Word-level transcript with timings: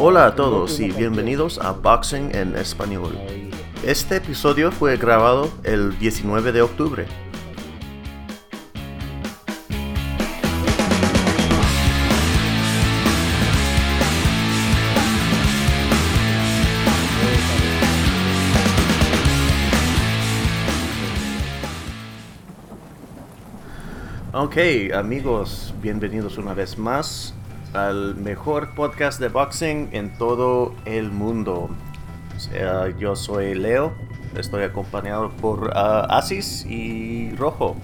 Hola 0.00 0.26
a 0.26 0.34
todos 0.34 0.80
y 0.80 0.90
bienvenidos 0.90 1.60
a 1.60 1.70
Boxing 1.70 2.34
en 2.34 2.56
Español. 2.56 3.16
Este 3.86 4.16
episodio 4.16 4.72
fue 4.72 4.96
grabado 4.96 5.48
el 5.62 5.96
19 6.00 6.50
de 6.50 6.62
octubre. 6.62 7.06
Ok, 24.52 24.92
amigos, 24.94 25.72
bienvenidos 25.80 26.36
una 26.36 26.52
vez 26.52 26.76
más 26.76 27.32
al 27.72 28.16
mejor 28.16 28.74
podcast 28.74 29.18
de 29.18 29.28
boxing 29.28 29.88
en 29.92 30.12
todo 30.18 30.74
el 30.84 31.10
mundo. 31.10 31.70
yo 32.98 33.16
soy 33.16 33.54
Leo, 33.54 33.94
estoy 34.36 34.64
acompañado 34.64 35.30
por 35.30 35.68
uh, 35.68 36.04
Asis 36.10 36.66
y 36.66 37.34
Rojo, 37.36 37.76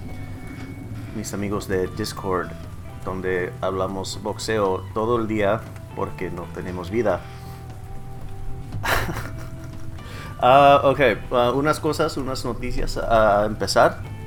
mis 1.17 1.33
amigos 1.33 1.69
de 1.69 1.87
Discord, 1.87 2.51
donde 3.03 3.51
hablamos 3.63 4.23
boxeo 4.23 4.85
todo 4.93 5.17
el 5.17 5.27
día 5.27 5.63
porque 5.97 6.31
no 6.31 6.43
tenemos 6.55 6.91
vida. 6.91 7.21
Ah, 10.41 10.83
ok, 10.85 11.01
uh, 11.33 11.59
unas 11.59 11.81
cosas, 11.81 12.17
unas 12.17 12.45
noticias 12.45 12.97
a 12.97 13.45
empezar. 13.45 14.18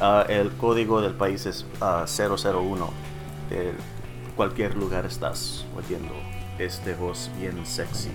ah, 0.00 0.24
el 0.30 0.50
código 0.52 1.02
del 1.02 1.12
país 1.12 1.44
es 1.44 1.66
001. 1.78 2.90
De 3.50 3.74
cualquier 4.34 4.74
lugar 4.76 5.04
estás 5.04 5.66
oyendo 5.76 6.14
este 6.58 6.94
voz 6.94 7.30
bien 7.38 7.66
sexy. 7.66 8.08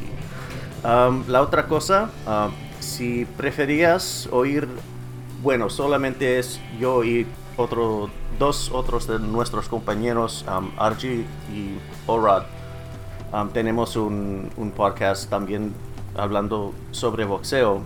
la 0.83 1.41
otra 1.41 1.67
cosa, 1.67 2.09
si 2.79 3.25
preferías 3.25 4.27
oír, 4.31 4.67
bueno, 5.43 5.69
solamente 5.69 6.39
es 6.39 6.59
yo 6.79 7.03
y 7.03 7.27
otro 7.57 8.09
dos 8.37 8.71
otros 8.71 9.07
de 9.07 9.19
nuestros 9.19 9.69
compañeros, 9.69 10.45
um, 10.47 10.69
y 11.53 11.77
Orad, 12.07 12.43
um, 13.33 13.49
tenemos 13.49 13.95
un, 13.95 14.51
podcast 14.75 15.29
también 15.29 15.73
hablando 16.17 16.73
sobre 16.91 17.25
boxeo, 17.25 17.81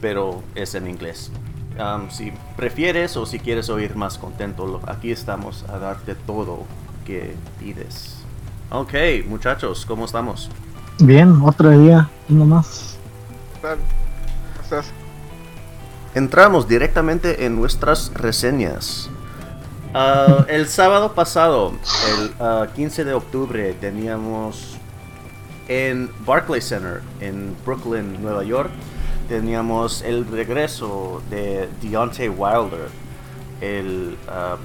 pero 0.00 0.42
es 0.54 0.74
en 0.74 0.88
inglés. 0.88 1.30
Um, 1.78 2.10
si 2.10 2.32
prefieres 2.56 3.16
o 3.16 3.26
si 3.26 3.38
quieres 3.38 3.68
oír 3.68 3.96
más 3.96 4.18
contento, 4.18 4.80
aquí 4.86 5.10
estamos 5.10 5.64
a 5.68 5.78
darte 5.78 6.14
todo 6.14 6.60
que 7.04 7.34
pides. 7.58 8.16
Ok, 8.70 8.94
muchachos, 9.28 9.84
¿cómo 9.86 10.06
estamos? 10.06 10.50
Bien, 10.98 11.40
otro 11.42 11.70
día, 11.70 12.08
nomás. 12.28 12.98
¿Cómo 13.60 13.74
estás? 14.62 15.05
Entramos 16.16 16.66
directamente 16.66 17.44
en 17.44 17.56
nuestras 17.56 18.10
reseñas. 18.14 19.10
Ah, 19.92 20.46
el 20.48 20.66
sábado 20.66 21.12
pasado, 21.12 21.74
el 22.08 22.70
15 22.70 23.02
ah, 23.02 23.04
de 23.04 23.12
octubre, 23.12 23.74
teníamos 23.74 24.78
en 25.68 26.10
Barclay 26.24 26.62
Center, 26.62 27.02
en 27.20 27.54
Brooklyn, 27.66 28.22
Nueva 28.22 28.44
York, 28.44 28.70
teníamos 29.28 30.00
el 30.00 30.26
regreso 30.26 31.20
de 31.28 31.68
Deontay 31.82 32.30
Wilder, 32.30 32.88
el 33.60 34.16
ah, 34.26 34.56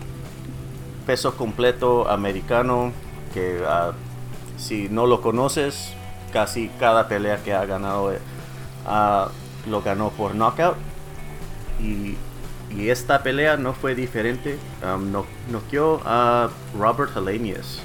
peso 1.05 1.35
completo 1.35 2.09
americano, 2.09 2.93
que 3.33 3.61
si 4.55 4.87
no 4.87 5.05
lo 5.05 5.19
conoces, 5.19 5.91
casi 6.31 6.69
cada 6.79 7.09
pelea 7.09 7.43
que 7.43 7.53
ha 7.53 7.65
ganado 7.65 8.13
lo 9.67 9.81
ganó 9.81 10.11
por 10.11 10.33
knockout. 10.33 10.90
Y 11.81 12.89
esta 12.89 13.21
pelea 13.21 13.57
no 13.57 13.73
fue 13.73 13.95
diferente. 13.95 14.57
Um, 14.83 15.11
no, 15.11 15.25
noqueó 15.49 16.01
a 16.05 16.49
Robert 16.77 17.15
Helenius 17.15 17.79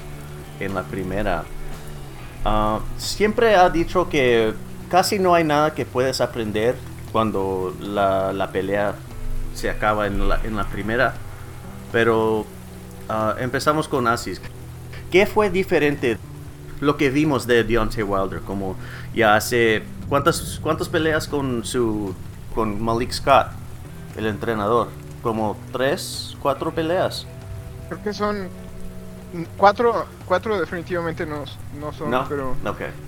en 0.59 0.73
la 0.73 0.83
primera. 0.83 1.43
Uh, 2.45 2.79
siempre 2.97 3.55
ha 3.55 3.69
dicho 3.69 4.07
que 4.09 4.53
casi 4.89 5.19
no 5.19 5.33
hay 5.33 5.43
nada 5.43 5.73
que 5.73 5.85
puedes 5.85 6.21
aprender 6.21 6.75
cuando 7.11 7.75
la, 7.81 8.49
pelea 8.51 8.95
se 9.53 9.69
acaba 9.69 10.07
en 10.07 10.29
la, 10.29 10.39
en 10.43 10.55
la 10.55 10.65
primera. 10.65 11.13
Pero 11.91 12.41
uh, 12.41 13.39
empezamos 13.39 13.87
con 13.87 14.07
Asis. 14.07 14.41
¿Qué 15.11 15.25
fue 15.25 15.49
diferente 15.49 16.17
lo 16.79 16.95
que 16.95 17.09
vimos 17.09 17.45
de 17.45 17.63
Deontay 17.63 18.03
Wilder? 18.03 18.39
Como 18.41 18.77
ya 19.13 19.35
hace. 19.35 19.83
¿Cuántas, 20.07 20.59
cuántas 20.61 20.87
peleas 20.87 21.27
con 21.27 21.65
su. 21.65 22.15
con 22.55 22.81
Malik 22.81 23.11
Scott? 23.11 23.47
El 24.17 24.25
entrenador? 24.27 24.89
Como 25.21 25.57
tres, 25.71 26.35
cuatro 26.41 26.73
peleas. 26.73 27.25
Creo 27.87 28.03
que 28.03 28.13
son 28.13 28.49
cuatro, 29.57 30.05
cuatro 30.25 30.59
definitivamente 30.59 31.25
no, 31.25 31.43
no 31.79 31.93
son, 31.93 32.11
pero 32.27 32.55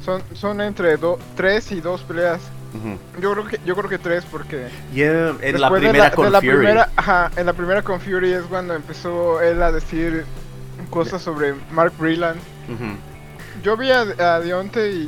son, 0.03 0.21
son 0.33 0.61
entre 0.61 0.97
tres 1.35 1.71
y 1.71 1.81
dos 1.81 2.01
peleas. 2.01 2.41
Yo 3.19 3.33
creo 3.33 3.47
que 3.47 3.59
yo 3.65 3.75
creo 3.75 3.89
que 3.89 3.97
tres 3.97 4.25
porque 4.25 4.67
en 4.93 5.59
la 5.59 5.71
primera 5.71 6.11
con 6.11 6.31
Fury. 6.31 6.67
en 7.35 7.45
la 7.45 7.53
primera 7.53 7.81
con 7.81 7.99
Fury 7.99 8.33
es 8.33 8.43
cuando 8.43 8.75
empezó 8.75 9.41
él 9.41 9.63
a 9.63 9.71
decir 9.71 10.23
cosas 10.91 11.21
sobre 11.21 11.55
Mark 11.71 11.93
Breland. 11.97 12.39
Yo 13.63 13.75
vi 13.75 13.91
a, 13.91 14.01
a 14.19 14.39
Dionte 14.39 15.07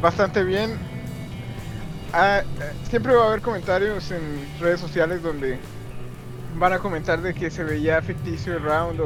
bastante 0.00 0.42
bien 0.42 0.78
Ah, 2.12 2.42
siempre 2.88 3.14
va 3.14 3.24
a 3.24 3.28
haber 3.28 3.40
comentarios 3.40 4.10
en 4.10 4.20
redes 4.58 4.80
sociales 4.80 5.22
donde 5.22 5.58
van 6.58 6.72
a 6.72 6.80
comentar 6.80 7.22
de 7.22 7.32
que 7.34 7.50
se 7.50 7.62
veía 7.62 8.02
ficticio 8.02 8.56
el 8.56 8.62
round 8.62 9.00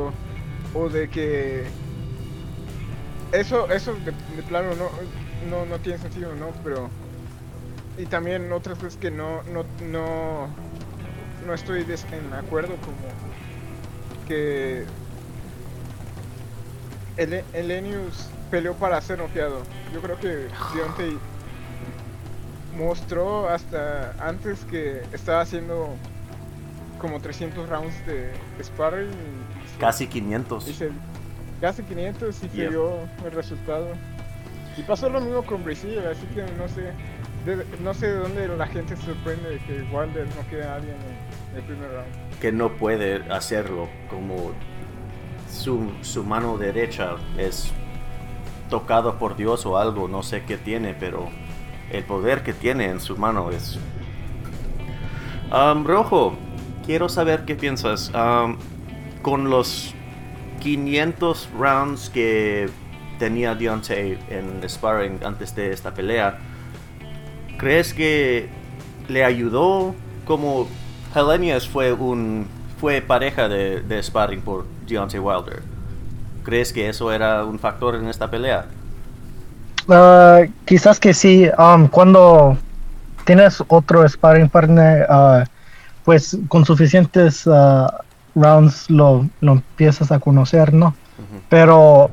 o, 0.74 0.88
de 0.88 1.08
que 1.10 1.64
eso 3.32 3.70
eso 3.70 3.94
de, 4.04 4.42
plano 4.44 4.70
no, 4.74 5.66
no, 5.66 5.78
tiene 5.78 5.98
sentido, 5.98 6.34
¿no? 6.34 6.48
Pero 6.64 6.88
y 7.98 8.06
también 8.06 8.50
otras 8.52 8.80
veces 8.80 8.98
que 8.98 9.10
no 9.10 9.42
no 9.44 9.64
no 9.82 10.48
no 11.46 11.54
estoy 11.54 11.82
en 11.82 12.32
acuerdo 12.32 12.74
como 12.76 12.96
que 14.26 14.86
el 17.18 17.44
Elenius 17.52 18.30
peleó 18.50 18.74
para 18.74 19.00
ser 19.02 19.18
noqueado. 19.18 19.62
Yo 19.92 20.00
creo 20.00 20.18
que 20.18 20.48
Deontay 20.74 21.18
mostró 22.76 23.48
hasta 23.48 24.14
antes 24.18 24.64
que 24.64 25.02
estaba 25.12 25.40
haciendo 25.40 25.88
como 26.98 27.20
300 27.20 27.68
rounds 27.68 27.94
de 28.06 28.32
sparring. 28.62 29.10
casi 29.78 30.06
500. 30.06 30.66
casi 31.60 31.82
500 31.82 32.36
y 32.44 32.48
se 32.48 32.68
dio 32.68 32.98
el 33.24 33.32
resultado. 33.32 33.88
Y 34.76 34.82
pasó 34.82 35.08
lo 35.08 35.20
mismo 35.20 35.42
con 35.42 35.62
Brasil, 35.62 36.00
así 36.10 36.26
que 36.34 36.42
no 36.56 36.68
sé, 36.68 36.92
de, 37.44 37.64
no 37.80 37.94
sé 37.94 38.08
de 38.08 38.16
dónde 38.16 38.48
la 38.48 38.66
gente 38.66 38.96
se 38.96 39.02
sorprende 39.02 39.50
de 39.50 39.58
que 39.58 39.82
Wilder 39.92 40.26
no 40.26 40.48
quede 40.50 40.64
a 40.64 40.76
alguien 40.76 40.96
en 41.52 41.58
el 41.58 41.62
primer 41.62 41.90
round. 41.90 42.40
Que 42.40 42.50
no 42.50 42.70
puede 42.76 43.16
hacerlo, 43.32 43.88
como 44.10 44.52
su, 45.50 45.92
su 46.02 46.24
mano 46.24 46.58
derecha 46.58 47.16
es 47.38 47.70
tocado 48.68 49.18
por 49.18 49.36
Dios 49.36 49.64
o 49.66 49.78
algo, 49.78 50.08
no 50.08 50.22
sé 50.22 50.42
qué 50.44 50.56
tiene, 50.56 50.94
pero 50.98 51.28
el 51.90 52.04
poder 52.04 52.42
que 52.42 52.52
tiene 52.52 52.86
en 52.86 53.00
su 53.00 53.16
mano 53.16 53.50
es... 53.50 53.78
Um, 55.52 55.84
Rojo, 55.84 56.36
quiero 56.84 57.08
saber 57.08 57.44
qué 57.44 57.54
piensas. 57.54 58.10
Con 59.22 59.50
los 59.50 59.94
500 60.60 61.48
rounds 61.58 62.10
que 62.10 62.68
tenía 63.18 63.54
Deontay 63.54 64.18
en 64.28 64.68
sparring 64.68 65.20
antes 65.24 65.54
de 65.54 65.72
esta 65.72 65.94
pelea, 65.94 66.38
¿crees 67.58 67.94
que 67.94 68.48
le 69.08 69.24
ayudó 69.24 69.94
como 70.24 70.66
Helenius 71.14 71.68
fue 71.68 71.92
un 71.92 72.46
fue 72.80 73.00
pareja 73.00 73.48
de, 73.48 73.80
de 73.80 74.02
sparring 74.02 74.40
por 74.40 74.66
Deontay 74.86 75.20
Wilder? 75.20 75.62
¿Crees 76.42 76.72
que 76.72 76.88
eso 76.88 77.10
era 77.12 77.44
un 77.44 77.58
factor 77.58 77.94
en 77.94 78.08
esta 78.08 78.30
pelea? 78.30 78.66
Uh, 79.86 80.50
quizás 80.64 80.98
que 80.98 81.12
sí. 81.14 81.48
Um, 81.58 81.88
cuando 81.88 82.56
tienes 83.24 83.62
otro 83.68 84.08
sparring 84.08 84.48
partner, 84.48 85.06
uh, 85.10 85.44
pues 86.04 86.36
con 86.48 86.64
suficientes 86.64 87.46
uh, 87.46 87.86
rounds 88.34 88.88
lo, 88.90 89.28
lo 89.40 89.52
empiezas 89.52 90.10
a 90.12 90.18
conocer, 90.18 90.72
¿no? 90.72 90.94
Pero 91.48 92.10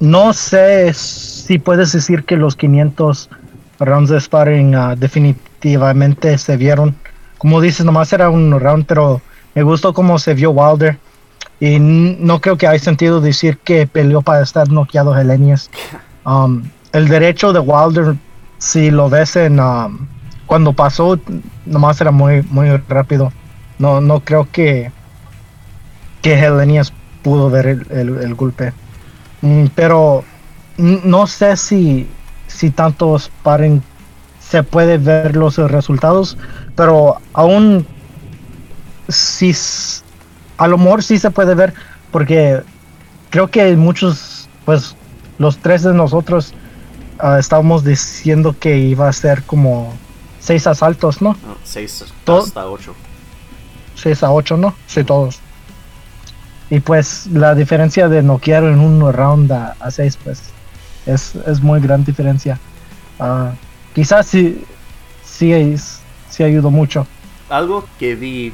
no 0.00 0.32
sé 0.32 0.92
si 0.94 1.58
puedes 1.58 1.92
decir 1.92 2.24
que 2.24 2.36
los 2.36 2.56
500 2.56 3.28
rounds 3.80 4.10
de 4.10 4.20
sparring 4.20 4.76
uh, 4.76 4.96
definitivamente 4.96 6.38
se 6.38 6.56
vieron. 6.56 6.94
Como 7.38 7.60
dices, 7.60 7.84
nomás 7.84 8.12
era 8.12 8.30
un 8.30 8.58
round, 8.58 8.86
pero 8.86 9.20
me 9.54 9.62
gustó 9.62 9.92
cómo 9.92 10.18
se 10.18 10.34
vio 10.34 10.50
Wilder. 10.50 10.98
Y 11.60 11.78
no 11.78 12.40
creo 12.40 12.56
que 12.56 12.66
hay 12.66 12.78
sentido 12.78 13.20
decir 13.20 13.58
que 13.58 13.86
peleó 13.86 14.22
para 14.22 14.42
estar 14.42 14.68
noqueado 14.70 15.16
Helenius. 15.16 15.70
Um, 16.26 16.62
el 16.94 17.08
derecho 17.08 17.52
de 17.52 17.58
Wilder, 17.58 18.14
si 18.58 18.90
lo 18.90 19.10
ves 19.10 19.34
en 19.34 19.58
um, 19.58 20.06
cuando 20.46 20.72
pasó, 20.72 21.18
nomás 21.66 22.00
era 22.00 22.12
muy 22.12 22.42
muy 22.44 22.76
rápido. 22.88 23.32
No 23.78 24.00
no 24.00 24.20
creo 24.20 24.48
que 24.50 24.92
que 26.22 26.34
Helenius 26.34 26.92
pudo 27.22 27.50
ver 27.50 27.66
el, 27.66 28.34
golpe. 28.34 28.72
Mm, 29.42 29.66
pero 29.74 30.24
no 30.78 31.26
sé 31.26 31.56
si 31.56 32.08
si 32.46 32.70
tantos 32.70 33.30
paren 33.42 33.82
se 34.38 34.62
puede 34.62 34.96
ver 34.96 35.34
los 35.34 35.56
resultados, 35.56 36.38
pero 36.76 37.16
aún 37.32 37.84
si 39.08 39.52
a 40.58 40.68
lo 40.68 40.78
mejor 40.78 41.02
sí 41.02 41.18
se 41.18 41.32
puede 41.32 41.56
ver 41.56 41.74
porque 42.12 42.62
creo 43.30 43.50
que 43.50 43.76
muchos 43.76 44.48
pues 44.64 44.94
los 45.38 45.58
tres 45.58 45.82
de 45.82 45.92
nosotros 45.92 46.54
uh, 47.24 47.38
estábamos 47.38 47.84
diciendo 47.84 48.54
que 48.58 48.76
iba 48.76 49.08
a 49.08 49.12
ser 49.12 49.42
como 49.44 49.94
seis 50.40 50.66
asaltos, 50.66 51.22
¿no? 51.22 51.30
no 51.30 51.56
seis 51.64 52.04
hasta 52.26 52.68
ocho. 52.68 52.94
Seis 53.96 54.22
a 54.22 54.30
ocho, 54.30 54.56
¿no? 54.56 54.74
Sí, 54.86 55.02
todos. 55.04 55.40
Y 56.70 56.80
pues 56.80 57.26
la 57.28 57.54
diferencia 57.54 58.08
de 58.08 58.22
noquear 58.22 58.64
en 58.64 58.80
un 58.80 59.12
round 59.12 59.50
a, 59.52 59.90
seis, 59.90 60.18
pues 60.22 60.42
es, 61.06 61.34
es, 61.34 61.60
muy 61.60 61.80
gran 61.80 62.04
diferencia. 62.04 62.58
Uh, 63.18 63.54
quizás 63.94 64.26
sí, 64.26 64.64
sí, 65.24 65.76
sí 66.28 66.42
ayudó 66.42 66.70
mucho. 66.70 67.06
Algo 67.48 67.86
que 67.98 68.14
vi 68.14 68.52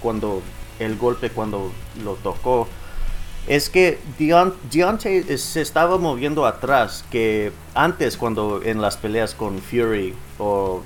cuando 0.00 0.42
el 0.78 0.96
golpe, 0.96 1.30
cuando 1.30 1.72
lo 2.04 2.14
tocó, 2.14 2.68
es 3.50 3.68
que 3.68 3.98
Deontay 4.16 5.36
se 5.36 5.60
estaba 5.60 5.98
moviendo 5.98 6.46
atrás, 6.46 7.04
que 7.10 7.50
antes 7.74 8.16
cuando 8.16 8.62
en 8.62 8.80
las 8.80 8.96
peleas 8.96 9.34
con 9.34 9.58
Fury 9.58 10.14
o 10.38 10.82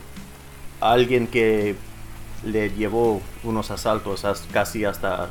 alguien 0.81 1.27
que 1.27 1.77
le 2.43 2.71
llevó 2.71 3.21
unos 3.43 3.71
asaltos 3.71 4.25
casi 4.51 4.87
hasta, 4.87 5.29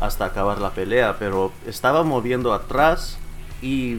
hasta 0.00 0.24
acabar 0.24 0.60
la 0.60 0.70
pelea, 0.70 1.14
pero 1.20 1.52
estaba 1.64 2.02
moviendo 2.02 2.52
atrás 2.52 3.18
y 3.62 3.98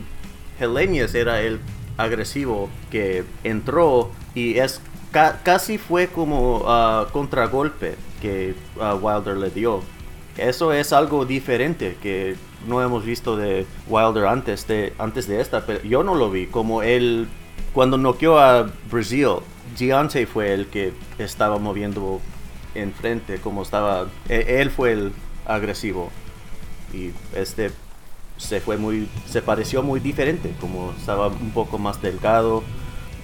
Helenius 0.59 1.15
era 1.15 1.39
el 1.39 1.61
agresivo 1.95 2.69
que 2.91 3.23
entró 3.45 4.11
y 4.35 4.57
es 4.57 4.81
casi 5.13 5.77
fue 5.77 6.07
como 6.07 6.57
uh, 6.57 7.09
contragolpe 7.13 7.95
que 8.21 8.53
uh, 8.75 8.95
Wilder 8.95 9.37
le 9.37 9.49
dio. 9.49 9.81
Eso 10.39 10.73
es 10.73 10.93
algo 10.93 11.25
diferente 11.25 11.97
que 12.01 12.35
no 12.67 12.81
hemos 12.81 13.05
visto 13.05 13.37
de 13.37 13.65
Wilder 13.87 14.25
antes 14.25 14.67
de, 14.67 14.93
antes 14.97 15.27
de 15.27 15.41
esta, 15.41 15.65
pero 15.65 15.83
yo 15.83 16.03
no 16.03 16.15
lo 16.15 16.31
vi. 16.31 16.47
Como 16.47 16.81
él, 16.81 17.27
cuando 17.73 17.97
noqueó 17.97 18.39
a 18.39 18.69
Brasil, 18.89 19.37
Giante 19.75 20.25
fue 20.25 20.53
el 20.53 20.67
que 20.67 20.93
estaba 21.17 21.57
moviendo 21.57 22.21
enfrente, 22.75 23.39
como 23.39 23.63
estaba, 23.63 24.07
e, 24.27 24.61
él 24.61 24.71
fue 24.71 24.93
el 24.93 25.11
agresivo. 25.45 26.09
Y 26.93 27.11
este 27.35 27.71
se 28.37 28.61
fue 28.61 28.77
muy, 28.77 29.09
se 29.27 29.41
pareció 29.41 29.83
muy 29.83 29.99
diferente, 29.99 30.53
como 30.61 30.93
estaba 30.97 31.27
un 31.27 31.51
poco 31.51 31.77
más 31.77 32.01
delgado. 32.01 32.63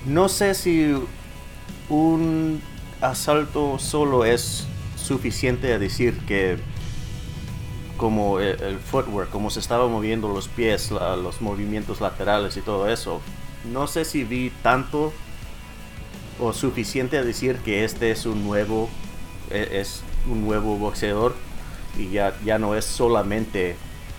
No 0.05 0.29
sé 0.29 0.53
si 0.53 0.93
un 1.89 2.61
asalto 3.01 3.79
solo 3.79 4.25
es 4.25 4.67
suficiente 4.95 5.73
a 5.73 5.79
decir 5.79 6.19
que 6.27 6.57
como 7.97 8.39
el, 8.39 8.79
footwork, 8.79 9.29
como 9.29 9.49
se 9.49 9.59
estaba 9.59 9.87
moviendo 9.87 10.27
los 10.29 10.47
pies, 10.47 10.91
los 10.91 11.41
movimientos 11.41 12.01
laterales 12.01 12.57
y 12.57 12.61
todo 12.61 12.89
eso. 12.89 13.21
No 13.71 13.87
sé 13.87 14.05
si 14.05 14.23
vi 14.23 14.51
tanto 14.61 15.13
o 16.39 16.53
suficiente 16.53 17.17
a 17.17 17.23
decir 17.23 17.57
que 17.57 17.85
este 17.85 18.11
es 18.11 18.25
un 18.25 18.43
nuevo 18.43 18.89
e, 19.49 19.79
es 19.79 20.03
un 20.27 20.45
nuevo 20.45 20.77
boxeador 20.77 21.35
y 21.97 22.09
ya, 22.09 22.35
ya 22.43 22.59
no 22.59 22.75
es 22.75 22.85
solamente 22.85 23.75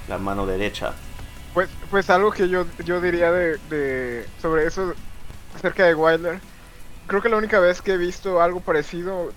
la 0.08 0.18
mano 0.18 0.46
derecha. 0.46 0.94
Pues, 1.52 1.68
pues 1.90 2.10
algo 2.10 2.30
que 2.30 2.48
yo, 2.48 2.66
yo 2.84 3.00
diría 3.00 3.32
de, 3.32 3.58
de 3.70 4.26
sobre 4.40 4.66
eso 4.66 4.94
acerca 5.54 5.84
de 5.84 5.94
Wilder. 5.94 6.40
Creo 7.06 7.22
que 7.22 7.28
la 7.28 7.36
única 7.36 7.60
vez 7.60 7.82
que 7.82 7.92
he 7.92 7.96
visto 7.96 8.40
algo 8.40 8.60
parecido 8.60 9.32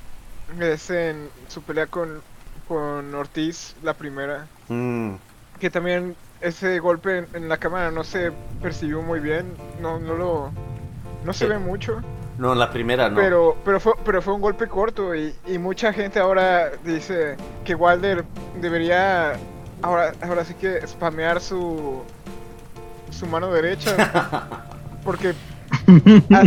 es 0.59 0.89
en 0.89 1.29
su 1.47 1.61
pelea 1.61 1.87
con 1.87 2.21
con 2.69 3.13
Ortiz, 3.15 3.75
la 3.83 3.95
primera. 3.95 4.45
Mm. 4.69 5.15
Que 5.59 5.69
también 5.69 6.15
ese 6.39 6.79
golpe 6.79 7.25
en, 7.33 7.49
la 7.49 7.57
cámara 7.57 7.91
no 7.91 8.03
se 8.05 8.31
percibió 8.61 9.01
muy 9.01 9.19
bien. 9.19 9.53
No, 9.81 9.99
no 9.99 10.13
lo. 10.13 10.51
No 11.25 11.33
se 11.33 11.47
ve 11.47 11.57
mucho. 11.57 11.99
No, 12.37 12.53
en 12.53 12.59
la 12.59 12.71
primera 12.71 13.09
no. 13.09 13.17
Pero, 13.17 13.57
pero, 13.65 13.79
fue, 13.81 13.93
pero 14.05 14.21
fue 14.21 14.33
un 14.33 14.39
golpe 14.39 14.67
corto 14.67 15.13
y, 15.13 15.33
mucha 15.59 15.91
gente 15.91 16.19
ahora 16.19 16.71
dice 16.85 17.35
que 17.65 17.75
Wilder 17.75 18.23
debería 18.61 19.33
ahora, 19.81 20.13
ahora 20.21 20.45
sí 20.45 20.53
que 20.53 20.85
spamear 20.87 21.41
su, 21.41 22.01
su 23.09 23.25
mano 23.25 23.51
derecha. 23.51 24.47
porque 25.03 25.33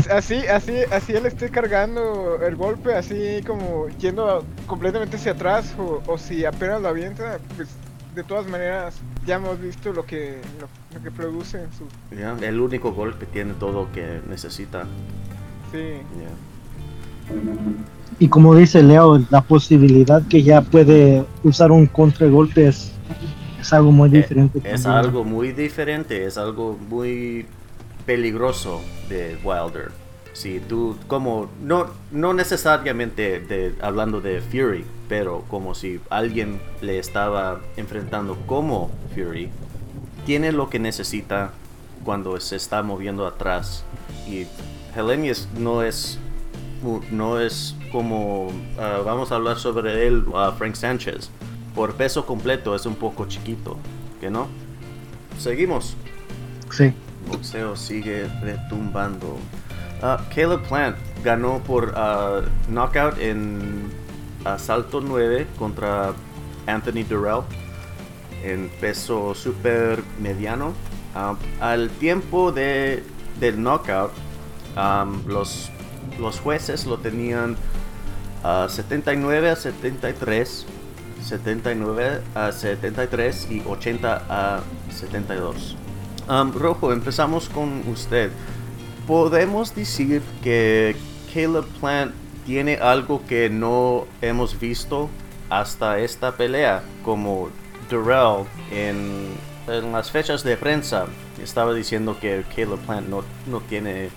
así, 0.09 0.47
así, 0.47 0.75
así 0.91 1.13
él 1.13 1.27
esté 1.27 1.51
cargando 1.51 2.41
el 2.45 2.57
golpe, 2.57 2.95
así 2.95 3.41
como 3.47 3.89
yendo 3.99 4.45
completamente 4.67 5.17
hacia 5.17 5.33
atrás, 5.33 5.75
o, 5.79 6.19
si 6.19 6.45
apenas 6.45 6.81
lo 6.83 6.89
avienta, 6.89 7.39
pues 7.57 7.69
de 8.15 8.23
todas 8.25 8.47
maneras 8.47 8.95
ya 9.27 9.37
hemos 9.37 9.61
visto 9.61 9.93
lo 9.93 10.05
que, 10.05 10.39
lo, 10.61 11.03
que 11.03 11.11
produce. 11.11 11.67
Su... 11.79 11.87
el 12.45 12.61
único 12.61 12.93
golpe 12.93 13.27
tiene 13.27 13.55
todo 13.55 13.73
lo 13.73 13.93
que 13.93 14.21
necesita. 14.29 14.85
Sí. 15.71 16.03
Y 18.19 18.29
como 18.29 18.55
dice 18.55 18.83
Leo, 18.83 19.21
la 19.31 19.41
posibilidad 19.41 20.23
que 20.29 20.43
ya 20.43 20.61
puede 20.61 21.25
usar 21.43 21.73
un 21.73 21.87
contragolpe 21.87 22.69
es, 22.69 22.93
es 23.61 23.73
algo 23.73 23.91
muy 23.91 24.11
eh, 24.11 24.13
diferente. 24.13 24.61
es 24.65 24.87
algo 24.87 25.25
muy 25.25 25.53
diferente, 25.53 26.25
es 26.27 26.37
algo 26.37 26.79
muy 26.89 27.47
peligroso 28.07 28.83
de 29.09 29.37
Wilder. 29.43 29.93
Si 30.33 30.61
tú, 30.61 30.97
como, 31.09 31.51
no, 31.61 31.91
no 32.11 32.33
necesariamente 32.33 33.75
hablando 33.83 34.21
de 34.21 34.41
Fury, 34.41 34.85
pero 35.09 35.45
como 35.49 35.75
si 35.75 36.01
alguien 36.09 36.61
le 36.81 36.99
estaba 36.99 37.61
enfrentando 37.77 38.37
como 38.47 38.91
Fury, 39.15 39.51
tiene 40.25 40.53
lo 40.53 40.71
que 40.71 40.79
necesita 40.79 41.53
cuando 42.03 42.41
se 42.41 42.57
está 42.57 42.83
moviendo 42.83 43.27
atrás. 43.27 43.85
Y 44.27 44.47
Helenius 44.97 45.49
no 45.59 45.83
es, 45.83 46.19
no 47.11 47.39
es 47.39 47.77
como, 47.91 48.51
ah, 48.79 49.03
vamos 49.05 49.33
a 49.33 49.35
hablar 49.35 49.59
sobre 49.59 50.07
él, 50.07 50.25
a 50.35 50.53
Frank 50.53 50.77
Sánchez. 50.77 51.29
Por 51.75 51.95
peso 51.95 52.25
completo 52.25 52.75
es 52.75 52.87
un 52.87 52.95
poco 52.95 53.27
chiquito, 53.27 53.77
¿que 54.19 54.31
no? 54.31 54.49
Seguimos. 55.39 55.95
Sí 56.71 56.95
boxeo 57.27 57.77
sigue 57.77 58.29
retumbando. 58.41 59.39
Uh, 60.03 60.19
Caleb 60.35 60.63
Plant 60.69 60.97
ganó 61.23 61.63
por 61.63 61.95
uh, 61.97 62.43
knockout 62.69 63.19
en 63.19 63.93
asalto 64.45 65.01
9 65.01 65.47
contra 65.59 66.13
Anthony 66.67 67.05
Durrell 67.09 67.43
en 68.43 68.69
peso 68.81 69.35
super 69.35 70.03
mediano. 70.19 70.75
Um, 71.15 71.37
al 71.61 71.91
tiempo 71.91 72.51
de, 72.51 73.05
del 73.39 73.63
knockout, 73.63 74.13
los, 75.27 75.71
los 76.19 76.41
jueces 76.41 76.87
lo 76.87 76.99
tenían 76.99 77.57
79 78.43 79.51
a 79.51 79.57
73, 79.57 80.67
79 81.23 82.23
a 82.35 82.51
73 82.51 83.49
y 83.51 83.63
80 83.65 84.23
a 84.29 84.61
72. 84.91 85.77
Rojo, 86.29 86.93
empezamos 86.93 87.49
con 87.49 87.83
usted. 87.89 88.31
¿Podemos 89.07 89.75
decir 89.75 90.23
que 90.43 90.97
Caleb 91.33 91.65
Plant 91.81 92.13
tiene 92.47 92.77
algo 92.77 93.23
que 93.27 93.51
no 93.51 94.07
hemos 94.21 94.59
visto 94.59 95.11
hasta 95.51 95.99
esta 95.99 96.37
pelea? 96.37 96.83
Como 97.05 97.51
Durrell 97.91 98.47
en, 98.71 99.31
las 99.93 100.11
fechas 100.11 100.43
de 100.43 100.57
prensa 100.57 101.07
estaba 101.43 101.75
diciendo 101.75 102.17
que 102.21 102.45
Caleb 102.55 102.79
Plant 102.81 103.09
no, 103.09 103.25
no 103.47 103.61
tiene 103.61 104.11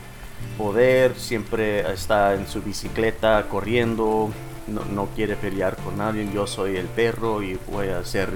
poder, 0.57 1.15
siempre 1.15 1.91
está 1.91 2.33
en 2.35 2.47
su 2.47 2.62
bicicleta 2.62 3.45
corriendo 3.50 4.31
no, 4.67 5.07
quiere 5.15 5.35
pelear 5.35 5.75
con 5.77 5.97
nadie, 5.97 6.29
yo 6.33 6.47
soy 6.47 6.77
el 6.77 6.88
perro 6.88 7.43
y 7.43 7.59
voy 7.71 7.89
a 7.89 8.00
hacer 8.00 8.29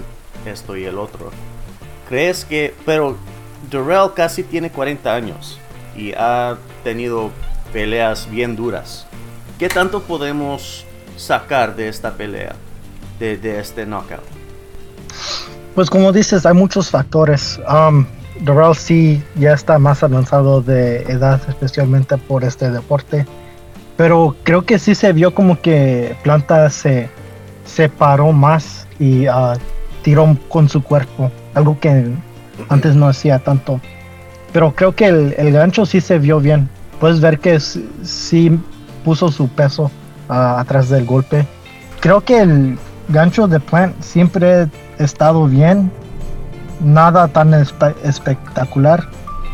esto 0.45 0.77
y 0.77 0.85
el 0.85 0.97
otro. 0.97 1.31
¿Crees 2.07 2.45
que, 2.45 2.73
pero 2.85 3.17
Durrell 3.69 4.13
casi 4.15 4.43
tiene 4.43 4.71
40 4.71 5.13
años 5.13 5.59
y 5.95 6.13
ha 6.13 6.57
tenido 6.83 7.31
peleas 7.73 8.29
bien 8.29 8.55
duras. 8.55 9.05
¿Qué 9.57 9.69
tanto 9.69 10.01
podemos 10.03 10.85
sacar 11.17 11.75
de 11.75 11.89
esta 11.89 12.13
pelea, 12.13 12.55
de, 13.19 13.59
este 13.59 13.85
knockout? 13.85 14.23
Pues 15.75 15.89
como 15.89 16.11
dices, 16.11 16.45
hay 16.45 16.53
muchos 16.53 16.89
factores. 16.89 17.59
Um, 17.69 18.05
Durrell 18.41 18.75
sí 18.75 19.21
ya 19.35 19.53
está 19.53 19.77
más 19.77 20.01
avanzado 20.03 20.61
de 20.61 21.01
edad, 21.03 21.41
especialmente 21.47 22.17
por 22.17 22.43
este 22.43 22.71
deporte. 22.71 23.25
Pero 23.97 24.35
creo 24.43 24.65
que 24.65 24.79
sí 24.79 24.95
se 24.95 25.11
vio 25.11 25.35
como 25.35 25.59
que 25.59 26.15
Planta 26.23 26.69
se 26.69 27.09
separó 27.65 28.31
más 28.31 28.87
y 28.97 29.27
uh, 29.27 29.57
tiró 30.03 30.37
con 30.47 30.69
su 30.69 30.81
cuerpo, 30.81 31.31
algo 31.53 31.77
que 31.79 32.09
antes 32.69 32.95
no 32.95 33.07
hacía 33.07 33.39
tanto. 33.39 33.79
Pero 34.51 34.73
creo 34.73 34.93
que 34.93 35.07
el, 35.07 35.51
gancho 35.51 35.85
sí 35.85 36.01
se 36.01 36.19
vio 36.19 36.39
bien. 36.39 36.69
Puedes 36.99 37.21
ver 37.21 37.39
que 37.39 37.59
sí 37.59 38.59
puso 39.03 39.31
su 39.31 39.47
peso 39.47 39.91
atrás 40.27 40.89
del 40.89 41.05
golpe. 41.05 41.45
Creo 41.99 42.21
que 42.21 42.41
el 42.41 42.77
gancho 43.09 43.47
de 43.47 43.59
Plant 43.59 44.01
siempre 44.01 44.53
ha 44.53 44.69
estado 45.03 45.47
bien. 45.47 45.91
Nada 46.81 47.27
tan 47.27 47.53
espectacular. 47.53 49.07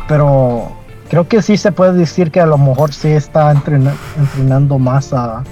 Pero 0.08 0.72
creo 1.08 1.28
que 1.28 1.42
sí 1.42 1.56
se 1.56 1.72
puede 1.72 1.92
decir 1.92 2.30
que 2.30 2.40
a 2.40 2.46
lo 2.46 2.58
mejor 2.58 2.92
sí 2.92 3.08
está 3.08 3.50
entrenando 3.50 4.78
más 4.78 5.12
a, 5.12 5.42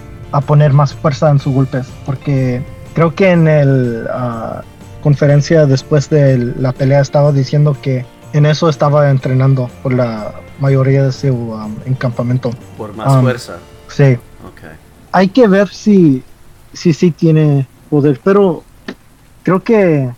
poner 0.46 0.72
más 0.72 0.94
fuerza 0.94 1.30
en 1.30 1.38
sus 1.38 1.54
golpes, 1.54 1.86
porque 2.04 2.64
creo 2.92 3.14
que 3.14 3.30
en 3.30 3.46
el 3.46 4.08
ah, 4.12 4.62
conferencia 5.04 5.66
después 5.66 6.08
de 6.08 6.38
la 6.58 6.72
pelea 6.72 7.00
estaba 7.00 7.30
diciendo 7.30 7.76
que 7.80 8.06
en 8.32 8.46
eso 8.46 8.70
estaba 8.70 9.10
entrenando 9.10 9.68
por 9.82 9.92
la 9.92 10.34
mayoría 10.58 11.04
de 11.04 11.12
su 11.12 11.28
um, 11.28 11.76
encampamento. 11.84 12.50
Por 12.78 12.96
más 12.96 13.12
um, 13.12 13.22
fuerza. 13.22 13.58
Sí. 13.88 14.16
Hay 15.12 15.28
que 15.28 15.46
ver 15.46 15.68
si 15.68 16.24
si 16.72 16.92
sí 16.92 17.12
tiene 17.12 17.68
poder, 17.88 18.18
pero 18.24 18.64
creo 19.44 19.62
que 19.62 20.10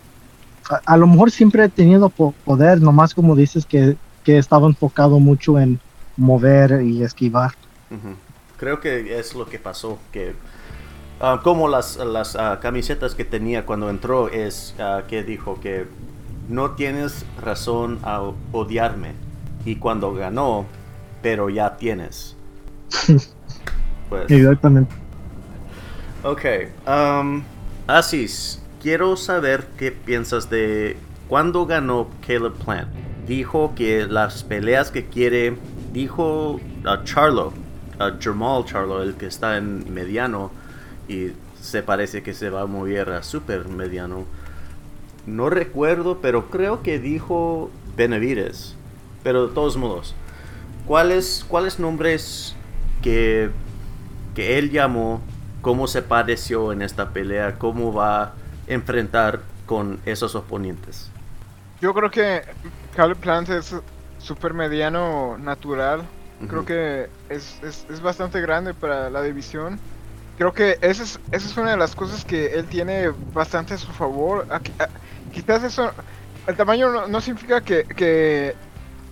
a, 0.69 0.81
a, 0.93 0.97
lo 0.97 1.05
mejor 1.05 1.29
siempre 1.29 1.65
he 1.65 1.69
tenido 1.69 2.09
poder, 2.09 2.81
nomás 2.81 3.13
como 3.13 3.35
dices 3.35 3.65
que 3.65 3.97
que 4.23 4.37
estaba 4.37 4.67
enfocado 4.67 5.19
mucho 5.19 5.59
en 5.59 5.79
mover 6.17 6.81
y 6.81 7.03
esquivar. 7.03 7.51
Creo 8.57 8.79
que 8.79 9.19
es 9.19 9.35
lo 9.35 9.45
que 9.45 9.59
pasó, 9.59 9.99
que 10.11 10.33
ah, 11.19 11.41
como 11.43 11.67
las, 11.67 11.97
las 11.97 12.35
ah, 12.35 12.59
camisetas 12.61 13.15
que 13.15 13.25
tenía 13.25 13.65
cuando 13.65 13.89
entró 13.89 14.29
es 14.29 14.75
ah, 14.79 15.03
que 15.07 15.23
dijo 15.23 15.59
que 15.59 15.87
no 16.49 16.71
tienes 16.71 17.25
razón 17.41 17.99
a 18.03 18.21
odiarme 18.51 19.13
y 19.65 19.75
cuando 19.75 20.13
ganó, 20.13 20.65
pero 21.21 21.49
ya 21.49 21.77
tienes. 21.77 22.35
pues. 24.09 24.29
Exactamente. 24.29 24.95
Ok, 26.23 26.45
um, 26.87 27.43
Asis, 27.85 28.61
quiero 28.81 29.15
saber 29.17 29.67
qué 29.77 29.91
piensas 29.91 30.49
de 30.49 30.97
cuando 31.27 31.65
ganó 31.65 32.07
Caleb 32.25 32.53
Plant 32.53 32.89
dijo 33.27 33.73
que 33.75 34.07
las 34.07 34.43
peleas 34.43 34.89
que 34.89 35.05
quiere, 35.05 35.57
dijo 35.91 36.59
a 36.85 37.03
Charlo, 37.03 37.53
a 37.99 38.13
Jamal 38.19 38.65
Charlo, 38.65 39.03
el 39.03 39.15
que 39.15 39.27
está 39.27 39.57
en 39.57 39.93
mediano 39.93 40.49
y 41.07 41.33
se 41.61 41.83
parece 41.83 42.23
que 42.23 42.33
se 42.33 42.49
va 42.49 42.61
a 42.61 42.65
mover 42.65 43.09
a 43.09 43.23
super 43.23 43.67
mediano. 43.67 44.25
No 45.25 45.49
recuerdo, 45.49 46.19
pero 46.21 46.49
creo 46.49 46.83
que 46.83 46.99
dijo 46.99 47.69
Benavides. 47.95 48.75
Pero 49.23 49.47
de 49.47 49.53
todos 49.53 49.75
modos, 49.75 50.15
¿cuáles, 50.85 51.45
cuáles 51.47 51.79
nombres 51.79 52.55
que, 53.01 53.49
que 54.35 54.57
él 54.57 54.71
llamó, 54.71 55.21
cómo 55.61 55.87
se 55.87 56.01
pareció 56.01 56.71
en 56.71 56.81
esta 56.81 57.09
pelea, 57.09 57.55
cómo 57.55 57.93
va 57.93 58.23
a 58.23 58.33
enfrentar 58.67 59.41
con 59.65 59.99
esos 60.05 60.35
oponentes? 60.35 61.11
Yo 61.81 61.93
creo 61.93 62.09
que 62.09 62.41
Caleb 62.95 63.17
Plant 63.17 63.49
es 63.49 63.75
super 64.17 64.53
mediano 64.53 65.37
natural. 65.37 66.03
Creo 66.47 66.65
que 66.65 67.09
es, 67.29 67.59
es, 67.63 68.01
bastante 68.01 68.39
grande 68.41 68.73
para 68.75 69.09
la 69.09 69.23
división. 69.23 69.79
Creo 70.37 70.53
que 70.53 70.77
esa 70.81 71.03
es, 71.03 71.19
esa 71.31 71.47
es 71.47 71.57
una 71.57 71.71
de 71.71 71.77
las 71.77 71.95
cosas 71.95 72.23
que 72.23 72.53
él 72.53 72.65
tiene 72.65 73.09
bastante 73.33 73.73
a 73.73 73.77
su 73.77 73.91
favor. 73.91 74.45
quizás 75.33 75.63
eso, 75.63 75.91
el 76.45 76.55
tamaño 76.55 77.07
no, 77.07 77.21
significa 77.21 77.61
que, 77.61 77.83
que, 77.83 78.55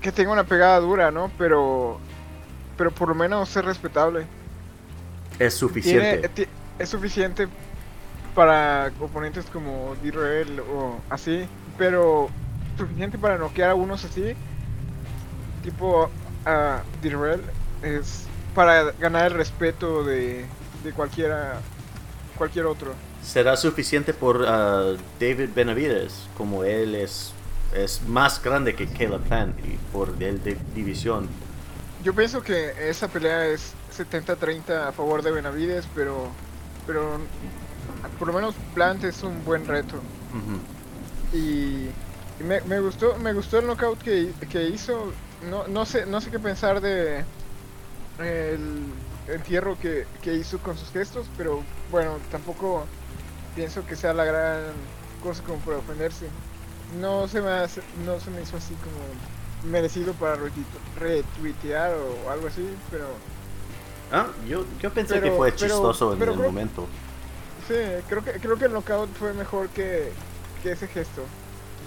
que, 0.02 0.12
tenga 0.12 0.32
una 0.32 0.44
pegada 0.44 0.80
dura, 0.80 1.10
¿no? 1.10 1.32
Pero, 1.38 2.00
pero 2.78 2.92
por 2.92 3.10
lo 3.10 3.16
menos 3.16 3.56
es 3.56 3.66
respetable. 3.66 4.28
Es 5.40 5.56
suficiente. 5.56 6.48
es 6.78 6.90
suficiente 6.90 7.48
para 8.36 8.92
oponentes 9.00 9.46
como 9.46 9.96
d 10.04 10.62
o 10.70 11.00
así. 11.10 11.48
Pero 11.78 12.30
suficiente 12.78 13.18
para 13.18 13.38
noquear 13.38 13.72
a 13.72 13.76
unos 13.76 14.06
así, 14.06 14.36
tipo 15.64 16.10
a 16.46 16.84
uh, 17.04 17.86
es 17.86 18.28
para 18.54 18.92
ganar 18.94 19.32
el 19.32 19.38
respeto 19.38 20.04
de, 20.04 20.46
de 20.86 20.94
cualquiera, 20.94 21.60
cualquier 22.38 22.66
otro. 22.68 22.94
¿Será 23.24 23.58
suficiente 23.58 24.14
por 24.14 24.46
ah, 24.48 24.94
David 25.20 25.50
Benavides, 25.54 26.28
como 26.38 26.64
él 26.64 26.96
es, 26.96 27.34
es 27.74 28.02
más 28.04 28.42
grande 28.42 28.76
que 28.76 28.88
Caleb 28.88 29.22
Plant 29.24 29.60
y 29.66 29.78
por 29.92 30.16
el 30.20 30.42
de 30.44 30.58
división? 30.74 31.28
Yo 32.04 32.14
pienso 32.14 32.42
que 32.42 32.90
esa 32.90 33.08
pelea 33.08 33.48
es 33.48 33.74
70-30 33.98 34.90
a 34.90 34.92
favor 34.92 35.24
de 35.24 35.32
Benavides, 35.32 35.86
pero, 35.96 36.28
pero 36.86 37.20
por 38.20 38.28
lo 38.28 38.34
menos 38.34 38.54
Plant 38.76 39.04
es 39.04 39.24
un 39.24 39.44
buen 39.44 39.66
reto. 39.66 39.96
Y 41.34 41.90
me, 42.44 42.62
me, 42.62 42.80
gustó 42.80 43.18
me 43.18 43.34
gustó 43.34 43.60
el 43.60 43.66
knockout 43.66 44.00
que, 44.00 44.32
que 44.50 44.70
hizo. 44.70 45.12
No, 45.50 45.68
no 45.68 45.86
sé 45.86 46.06
no 46.06 46.22
sé 46.22 46.32
qué 46.32 46.40
pensar 46.40 46.82
de 46.82 47.24
el 48.20 48.86
entierro 49.28 49.78
que, 49.80 50.06
que 50.22 50.34
hizo 50.34 50.60
con 50.60 50.78
sus 50.78 50.90
gestos, 50.92 51.28
pero 51.38 51.64
bueno, 51.92 52.18
tampoco 52.32 52.86
pienso 53.56 53.86
que 53.86 53.96
sea 53.96 54.14
la 54.14 54.26
gran 54.26 54.62
cosa 55.24 55.44
como 55.44 55.60
para 55.60 55.78
ofenderse. 55.78 56.28
No 57.00 57.28
se 57.28 57.42
me 57.42 57.50
hace, 57.52 57.82
no 58.06 58.20
se 58.20 58.30
me 58.30 58.42
hizo 58.42 58.58
así 58.58 58.76
como 58.76 59.72
merecido 59.72 60.14
para 60.14 60.38
retuitear 61.00 61.94
o 61.96 62.30
algo 62.30 62.48
así, 62.48 62.68
pero 62.92 63.08
Ah, 64.12 64.28
yo, 64.48 64.66
yo 64.80 64.92
pensé 64.92 65.20
que 65.20 65.32
fue 65.32 65.54
chistoso 65.56 66.14
en 66.14 66.22
el 66.22 66.36
momento. 66.38 66.88
Sí, 67.68 67.74
creo 68.08 68.24
que 68.24 68.34
creo 68.34 68.58
que 68.58 68.66
el 68.66 68.74
knockout 68.74 69.10
fue 69.16 69.34
mejor 69.34 69.70
que, 69.70 70.12
que 70.62 70.74
ese 70.74 70.88
gesto 70.88 71.24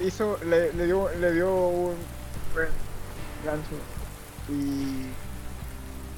hizo, 0.01 0.39
le, 0.45 0.73
le, 0.73 0.87
dio, 0.87 1.09
le 1.21 1.33
dio 1.33 1.55
un 1.55 1.95
gancho 3.45 3.77
y, 4.49 5.07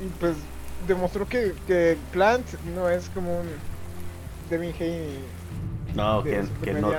y 0.03 0.09
pues 0.19 0.37
demostró 0.87 1.27
que, 1.27 1.55
que 1.67 1.97
Plant 2.13 2.47
no 2.75 2.89
es 2.89 3.09
como 3.11 3.41
un 3.41 3.47
Devin 4.49 4.75
Haney. 4.75 5.25
No, 5.95 6.23
que, 6.23 6.45
que 6.63 6.73
no. 6.75 6.91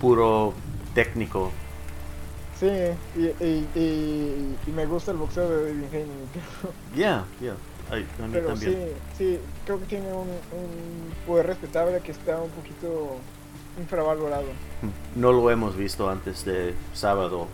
Puro 0.00 0.54
técnico. 0.94 1.50
Sí, 2.58 2.68
y, 3.16 3.44
y, 3.44 3.68
y, 3.74 4.56
y, 4.66 4.70
me 4.70 4.86
gusta 4.86 5.10
el 5.10 5.16
boxeo 5.16 5.48
de 5.48 5.64
Devin 5.64 5.88
Haney. 5.90 6.06
Ya, 6.96 7.24
ya. 7.40 7.54
Pero 8.32 8.56
sí, 8.56 8.74
sí, 9.18 9.38
creo 9.66 9.78
que 9.80 9.84
tiene 9.84 10.12
un, 10.12 10.28
un 10.28 11.12
poder 11.26 11.46
respetable 11.46 12.00
que 12.00 12.12
está 12.12 12.40
un 12.40 12.50
poquito 12.50 13.16
infravalorado. 13.78 14.46
No 15.14 15.32
lo 15.32 15.50
hemos 15.50 15.76
visto 15.76 16.08
antes 16.08 16.44
de 16.44 16.74
sábado, 16.94 17.48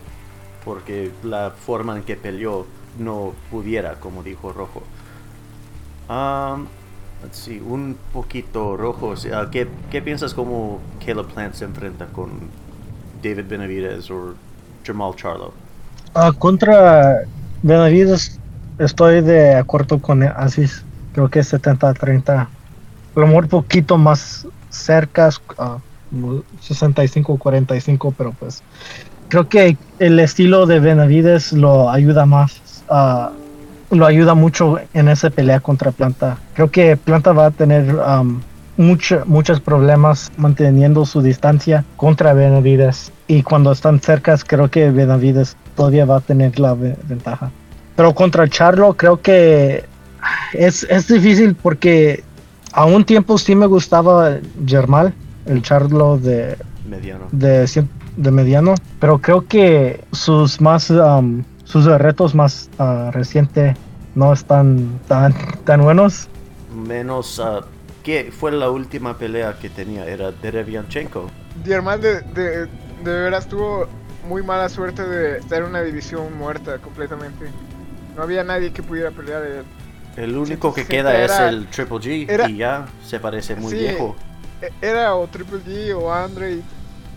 porque 0.63 1.11
la 1.23 1.51
forma 1.51 1.97
en 1.97 2.03
que 2.03 2.15
peleó 2.15 2.65
no 2.97 3.33
pudiera, 3.51 3.99
como 3.99 4.23
dijo 4.23 4.53
Rojo. 4.53 4.83
Um, 6.09 6.65
sí, 7.31 7.61
un 7.65 7.95
poquito 8.11 8.75
rojo. 8.75 9.13
¿qué, 9.51 9.67
¿Qué 9.91 10.01
piensas 10.01 10.33
cómo 10.33 10.79
Caleb 11.05 11.27
Plant 11.27 11.53
se 11.53 11.65
enfrenta 11.65 12.07
con 12.07 12.31
David 13.23 13.45
Benavides 13.47 14.09
o 14.09 14.33
Jamal 14.83 15.15
Charlo? 15.15 15.53
Uh, 16.15 16.33
contra 16.33 17.21
Benavides 17.61 18.39
estoy 18.79 19.21
de 19.21 19.55
acuerdo 19.55 19.99
con 19.99 20.23
Asis. 20.23 20.83
Creo 21.13 21.29
que 21.29 21.39
es 21.39 21.53
70-30. 21.53 22.29
A 22.29 22.49
lo 23.15 23.27
mejor 23.27 23.47
poquito 23.47 23.97
más 23.97 24.47
cerca. 24.69 25.29
Uh, 25.57 25.79
65-45, 26.11 28.13
pero 28.17 28.31
pues 28.31 28.63
creo 29.27 29.47
que 29.47 29.77
el 29.99 30.19
estilo 30.19 30.65
de 30.65 30.79
Benavides 30.79 31.53
lo 31.53 31.89
ayuda 31.89 32.25
más, 32.25 32.83
lo 33.91 34.05
ayuda 34.05 34.33
mucho 34.33 34.77
en 34.93 35.07
esa 35.07 35.29
pelea 35.29 35.59
contra 35.59 35.91
Planta. 35.91 36.37
Creo 36.53 36.69
que 36.69 36.97
Planta 36.97 37.31
va 37.31 37.47
a 37.47 37.51
tener 37.51 37.95
mucho, 38.77 39.23
muchos 39.25 39.59
problemas 39.59 40.31
manteniendo 40.37 41.05
su 41.05 41.21
distancia 41.21 41.83
contra 41.97 42.33
Benavides. 42.33 43.11
Y 43.27 43.43
cuando 43.43 43.71
están 43.71 43.99
cerca, 43.99 44.37
creo 44.37 44.69
que 44.69 44.91
Benavides 44.91 45.57
todavía 45.75 46.05
va 46.05 46.17
a 46.17 46.21
tener 46.21 46.59
la 46.59 46.73
ventaja. 46.73 47.51
Pero 47.95 48.13
contra 48.13 48.47
Charlo, 48.47 48.93
creo 48.93 49.21
que 49.21 49.83
es, 50.53 50.83
es 50.89 51.07
difícil 51.07 51.55
porque 51.55 52.23
a 52.71 52.85
un 52.85 53.03
tiempo 53.03 53.37
sí 53.37 53.55
me 53.55 53.65
gustaba 53.65 54.37
Germal, 54.65 55.13
el 55.45 55.61
Charlo 55.61 56.17
de 56.17 56.57
mediano. 56.87 57.27
De, 57.31 57.67
de 58.15 58.31
mediano, 58.31 58.75
pero 58.99 59.19
creo 59.19 59.47
que 59.47 60.01
sus 60.11 60.59
más 60.61 60.89
um, 60.89 61.43
sus 61.69 61.85
retos 61.85 62.33
más 62.33 62.67
uh, 62.79 63.11
recientes 63.11 63.77
no 64.15 64.33
están 64.33 64.99
tan 65.07 65.33
tan 65.65 65.81
buenos. 65.81 66.27
Menos 66.73 67.37
uh, 67.37 67.61
¿qué 68.03 68.31
fue 68.37 68.51
la 68.51 68.71
última 68.71 69.17
pelea 69.17 69.57
que 69.59 69.69
tenía? 69.69 70.05
Era 70.05 70.31
Derevianchenko. 70.31 71.29
Germal 71.63 72.01
de, 72.01 72.21
de, 72.21 72.65
de 72.65 73.21
veras 73.21 73.47
tuvo 73.47 73.87
muy 74.27 74.41
mala 74.41 74.67
suerte 74.67 75.03
de 75.03 75.37
estar 75.37 75.59
en 75.59 75.65
una 75.65 75.81
división 75.81 76.35
muerta 76.35 76.79
completamente. 76.79 77.51
No 78.15 78.23
había 78.23 78.43
nadie 78.43 78.73
que 78.73 78.81
pudiera 78.81 79.11
pelear. 79.11 79.43
El, 79.43 79.65
el 80.23 80.37
único 80.37 80.73
que 80.73 80.85
queda 80.85 81.23
es 81.23 81.39
el 81.39 81.67
Triple 81.67 81.97
G 81.97 82.49
y 82.49 82.57
ya 82.57 82.87
se 83.05 83.19
parece 83.19 83.55
muy 83.55 83.73
viejo. 83.73 84.15
E, 84.59 84.71
era 84.81 85.15
o 85.15 85.27
Triple 85.27 85.59
G 85.59 85.95
o 85.95 86.11
Andre 86.11 86.61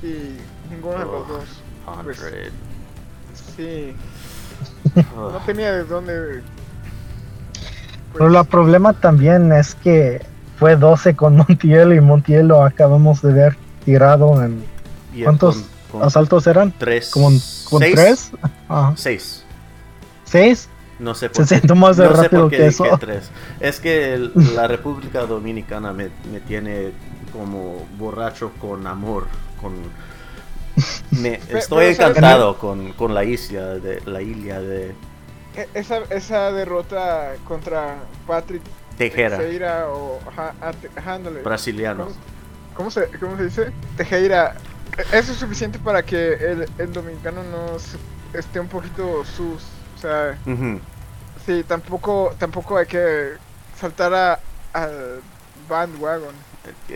y, 0.03 0.37
ninguno 0.71 0.99
de 0.99 1.05
los 1.07 1.29
dos. 1.29 1.45
Andre. 1.87 2.15
Pues, 2.15 2.53
sí. 3.57 3.95
No 5.17 5.39
tenía 5.47 5.73
de 5.73 5.85
dónde. 5.85 6.43
Pero 8.13 8.41
el 8.41 8.47
problema 8.47 8.93
también 8.93 9.53
es 9.53 9.75
que 9.75 10.25
fue 10.59 10.77
12 10.77 11.17
con 11.17 11.37
Montiel 11.37 11.93
y 11.95 12.01
Montiel 12.01 12.49
lo 12.49 12.65
acabamos 12.65 13.23
de 13.23 13.33
ver 13.33 13.57
tirado 13.85 14.43
en. 14.43 14.65
¿Cuántos 15.23 15.65
asaltos 16.01 16.47
eran? 16.47 16.73
Tres. 16.79 17.11
¿Como, 17.11 17.31
seis, 17.31 17.95
tres? 17.95 18.31
Seis. 18.95 19.45
¿Seis? 20.25 20.69
No 20.99 21.15
sé 21.15 21.29
por 21.29 21.47
Se 21.47 21.61
qué, 21.61 21.75
más 21.75 21.99
no 21.99 22.09
rápido 22.09 22.49
que 22.49 22.67
eso. 22.67 22.85
Tres. 23.01 23.31
Es 23.61 23.81
que 23.81 24.31
la 24.55 24.69
República 24.69 25.27
Dominicana 25.27 25.93
me, 25.93 26.11
me, 26.31 26.41
tiene 26.41 26.93
como 27.33 27.87
borracho 27.99 28.53
con 28.61 28.87
amor, 28.87 29.27
con 29.61 29.73
me, 31.11 31.41
estoy 31.49 31.87
encantado 31.87 32.59
con, 32.59 32.93
con, 32.93 33.15
la 33.15 33.25
isla 33.25 33.75
de 33.75 34.01
la 34.07 34.23
isla 34.23 34.61
de 34.61 34.95
e, 35.57 35.69
esa, 35.75 35.99
esa 36.11 36.53
derrota 36.53 37.35
contra 37.47 37.97
Patrick 38.27 38.63
Tejera 38.97 39.89
o 39.89 40.21
brasiliano. 41.43 42.09
¿Cómo, 42.75 42.91
se, 42.91 43.07
¿Cómo 43.19 43.37
se 43.37 43.45
dice? 43.45 43.73
Tejera. 43.97 44.55
E, 44.97 45.19
eso 45.19 45.33
es 45.33 45.39
suficiente 45.39 45.79
para 45.79 46.03
que 46.03 46.35
el, 46.35 46.69
el 46.79 46.93
dominicano 46.93 47.43
no 47.45 47.77
esté 48.39 48.61
un 48.61 48.69
poquito 48.69 49.25
sus, 49.25 49.63
o 49.97 49.99
sea, 50.01 50.39
Sí, 51.47 51.65
tampoco, 51.67 52.35
tampoco 52.39 52.77
hay 52.77 52.87
que 52.87 53.33
saltar 53.79 54.15
a, 54.15 54.41
al 54.73 55.21
bandwagon. 55.69 56.35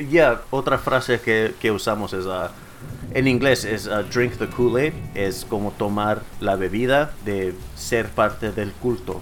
Ya, 0.08 0.40
otra 0.50 0.78
frase 0.78 1.20
que, 1.20 1.54
que, 1.60 1.72
usamos 1.72 2.12
es, 2.12 2.24
uh, 2.26 2.48
en 3.12 3.28
inglés 3.28 3.64
es 3.64 3.86
uh, 3.86 4.02
drink 4.12 4.36
the 4.38 4.46
Kool-Aid, 4.46 4.92
es 5.14 5.44
como 5.44 5.70
tomar 5.72 6.22
la 6.40 6.56
bebida 6.56 7.12
de 7.24 7.54
ser 7.74 8.08
parte 8.08 8.52
del 8.52 8.72
culto. 8.72 9.20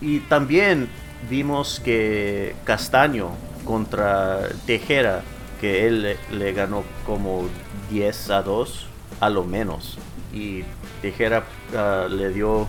Y 0.00 0.20
también 0.20 0.88
vimos 1.28 1.80
que 1.80 2.54
Castaño 2.64 3.30
contra 3.64 4.48
Tejera, 4.66 5.22
que 5.60 5.86
él 5.86 6.16
le, 6.30 6.52
ganó 6.52 6.84
como 7.04 7.48
10 7.90 8.30
a 8.30 8.42
2, 8.42 8.86
a 9.20 9.30
lo 9.30 9.44
menos. 9.44 9.98
Y 10.32 10.64
Tejera 11.02 11.44
uh, 11.72 12.08
le 12.08 12.30
dio 12.30 12.68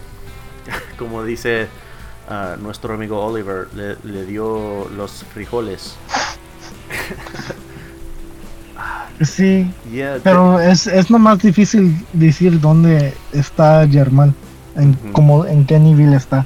como 0.98 1.24
dice 1.24 1.68
uh, 2.30 2.62
nuestro 2.62 2.94
amigo 2.94 3.24
Oliver, 3.24 3.68
le, 3.74 3.96
le 4.04 4.26
dio 4.26 4.90
los 4.90 5.24
frijoles. 5.34 5.96
sí, 9.22 9.72
pero 10.24 10.60
es, 10.60 10.88
es 10.88 11.10
más 11.10 11.40
difícil 11.40 12.06
decir 12.14 12.60
dónde 12.60 13.14
está 13.32 13.88
Germán, 13.88 14.34
en, 14.76 14.94
como, 15.12 15.46
en 15.46 15.66
qué 15.66 15.80
nivel 15.80 16.14
está. 16.14 16.46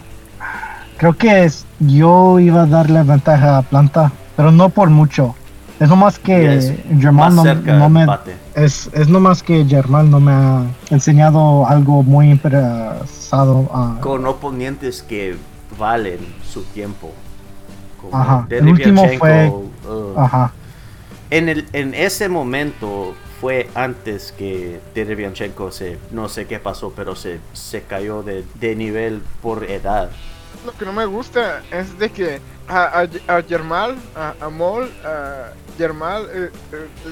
Creo 0.98 1.13
que 1.13 1.43
es, 1.43 1.65
yo 1.80 2.39
iba 2.39 2.63
a 2.63 2.65
darle 2.65 3.04
ventaja 3.04 3.58
a 3.58 3.62
Planta, 3.62 4.12
pero 4.36 4.52
no 4.52 4.69
por 4.69 4.89
mucho. 4.89 5.36
Es 5.80 5.89
nomás 5.89 6.17
que 6.17 6.78
Germán 7.00 7.36
no, 7.36 7.89
me 7.89 8.08
es, 8.56 8.89
es 8.93 9.10
nomás 9.10 9.43
que 9.43 9.65
Germán 9.65 10.10
no 10.10 10.21
me 10.21 10.32
ha 10.32 10.63
enseñado 10.89 11.67
algo 11.67 12.02
muy 12.02 12.32
interesado 12.32 13.69
con 14.00 14.26
oponentes 14.26 15.02
que 15.02 15.36
valen 15.78 16.19
su 16.45 16.63
tiempo. 16.63 17.12
ajá. 18.13 18.48
El 18.50 18.69
último 18.69 19.06
fue 19.19 19.52
ajá. 20.15 20.54
En 21.36 21.50
el 21.50 21.65
en 21.74 21.93
ese 21.93 22.30
momento 22.30 23.13
fue 23.41 23.67
antes 23.76 24.32
que 24.32 24.80
Derevianchenko 24.93 25.69
se 25.69 25.98
no 26.12 26.30
sé 26.30 26.48
qué 26.48 26.60
pasó, 26.60 26.93
pero 26.95 27.13
se 27.13 27.41
se 27.52 27.82
cayó 27.82 28.24
de, 28.24 28.45
de 28.54 28.74
nivel 28.78 29.21
por 29.41 29.65
edad. 29.65 30.12
Lo 30.65 30.71
que 30.71 30.86
no 30.86 30.93
me 30.93 31.06
gusta 31.06 31.62
es 31.71 32.00
de 32.00 32.10
que 32.10 32.39
a, 32.69 33.02
a, 33.02 33.36
a 33.36 33.41
Germal, 33.43 33.98
a, 34.15 34.34
a 34.39 34.50
Mol, 34.50 34.89
a 35.04 35.52
Germal 35.78 36.26
eh, 36.34 36.50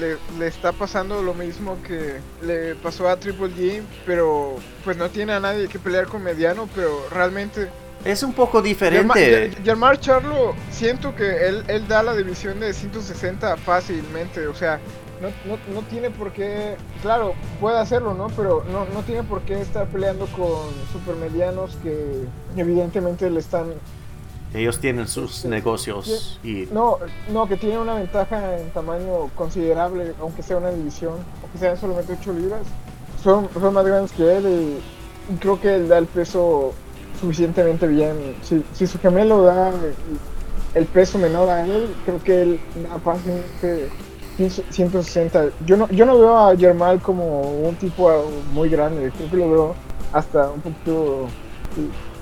eh, 0.00 0.16
le, 0.38 0.46
está 0.46 0.72
pasando 0.72 1.22
lo 1.22 1.34
mismo 1.34 1.76
que 1.86 2.14
le 2.40 2.76
pasó 2.76 3.10
a 3.10 3.18
Triple 3.18 3.48
G, 3.48 3.82
pero 4.06 4.56
pues 4.84 4.96
no 4.96 5.10
tiene 5.10 5.34
a 5.34 5.40
nadie 5.40 5.68
que 5.68 5.78
pelear 5.78 6.06
con 6.06 6.22
mediano, 6.22 6.66
pero 6.74 7.06
realmente... 7.10 7.68
Es 8.04 8.22
un 8.22 8.32
poco 8.32 8.60
diferente. 8.60 9.50
Germán 9.64 9.98
Charlo, 9.98 10.54
siento 10.70 11.14
que 11.14 11.48
él, 11.48 11.64
él 11.68 11.88
da 11.88 12.02
la 12.02 12.14
división 12.14 12.60
de 12.60 12.72
160 12.72 13.56
fácilmente, 13.58 14.46
o 14.46 14.54
sea, 14.54 14.78
no, 15.22 15.28
no, 15.50 15.58
no, 15.72 15.86
tiene 15.88 16.10
por 16.10 16.32
qué, 16.32 16.76
claro, 17.00 17.34
puede 17.60 17.78
hacerlo, 17.78 18.14
¿no? 18.14 18.26
Pero 18.28 18.64
no, 18.70 18.84
no 18.92 19.02
tiene 19.02 19.22
por 19.22 19.42
qué 19.42 19.60
estar 19.60 19.86
peleando 19.86 20.26
con 20.26 20.70
supermedianos 20.92 21.76
que 21.82 22.26
evidentemente 22.56 23.30
le 23.30 23.40
están 23.40 23.72
ellos 24.54 24.78
tienen 24.78 25.08
sus 25.08 25.44
negocios 25.44 26.38
y... 26.44 26.68
No, 26.70 26.98
no, 27.32 27.48
que 27.48 27.56
tienen 27.56 27.80
una 27.80 27.94
ventaja 27.94 28.56
en 28.56 28.70
tamaño 28.70 29.28
considerable, 29.34 30.14
aunque 30.20 30.44
sea 30.44 30.58
una 30.58 30.70
división, 30.70 31.14
aunque 31.42 31.58
sean 31.58 31.76
solamente 31.76 32.16
8 32.20 32.32
libras. 32.32 32.60
Son, 33.20 33.48
son 33.52 33.74
más 33.74 33.84
grandes 33.84 34.12
que 34.12 34.36
él 34.36 34.46
y, 34.46 35.36
creo 35.40 35.60
que 35.60 35.74
él 35.74 35.88
da 35.88 35.98
el 35.98 36.06
peso 36.06 36.72
suficientemente 37.24 37.86
bien. 37.86 38.36
Si, 38.42 38.64
si 38.72 38.86
su 38.86 38.98
gemelo 38.98 39.42
da 39.42 39.72
el 40.74 40.86
peso 40.86 41.18
menor 41.18 41.48
a 41.48 41.66
él, 41.66 41.88
creo 42.04 42.22
que 42.22 42.42
él 42.42 42.60
da 42.88 42.98
fácilmente 42.98 43.88
160. 44.70 45.46
Yo 45.66 45.76
no, 45.76 45.88
yo 45.90 46.06
no 46.06 46.18
veo 46.18 46.36
a 46.36 46.56
Germal 46.56 47.00
como 47.00 47.40
un 47.40 47.74
tipo 47.76 48.30
muy 48.52 48.68
grande, 48.68 49.10
creo 49.16 49.30
que 49.30 49.36
lo 49.36 49.50
veo 49.50 49.74
hasta 50.12 50.50
un 50.50 50.60
poquito... 50.60 51.28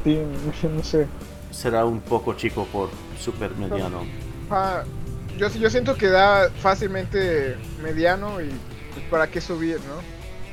Sí, 0.04 0.18
no 0.76 0.82
sé 0.82 1.06
será 1.52 1.84
un 1.84 2.00
poco 2.00 2.34
chico 2.34 2.66
por 2.72 2.88
super 3.18 3.54
mediano. 3.56 4.02
Ah, 4.50 4.82
yo, 5.38 5.48
yo 5.48 5.70
siento 5.70 5.94
que 5.94 6.08
da 6.08 6.50
fácilmente 6.60 7.56
mediano 7.82 8.40
y 8.40 8.48
pues, 8.92 9.06
para 9.10 9.26
qué 9.28 9.40
subir, 9.40 9.76
¿no? 9.76 10.00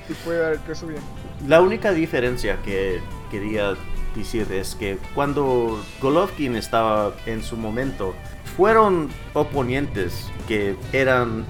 Si 0.07 0.13
puede 0.25 0.39
dar 0.39 0.53
el 0.53 0.59
peso 0.59 0.87
bien. 0.87 1.01
La 1.47 1.61
única 1.61 1.91
diferencia 1.91 2.61
que 2.63 2.99
quería 3.31 3.75
decir 4.15 4.51
es 4.51 4.75
que 4.75 4.97
cuando 5.15 5.83
Golovkin 6.01 6.55
estaba 6.55 7.13
en 7.25 7.43
su 7.43 7.57
momento, 7.57 8.13
fueron 8.57 9.09
oponentes 9.33 10.29
que 10.47 10.75
eran, 10.91 11.45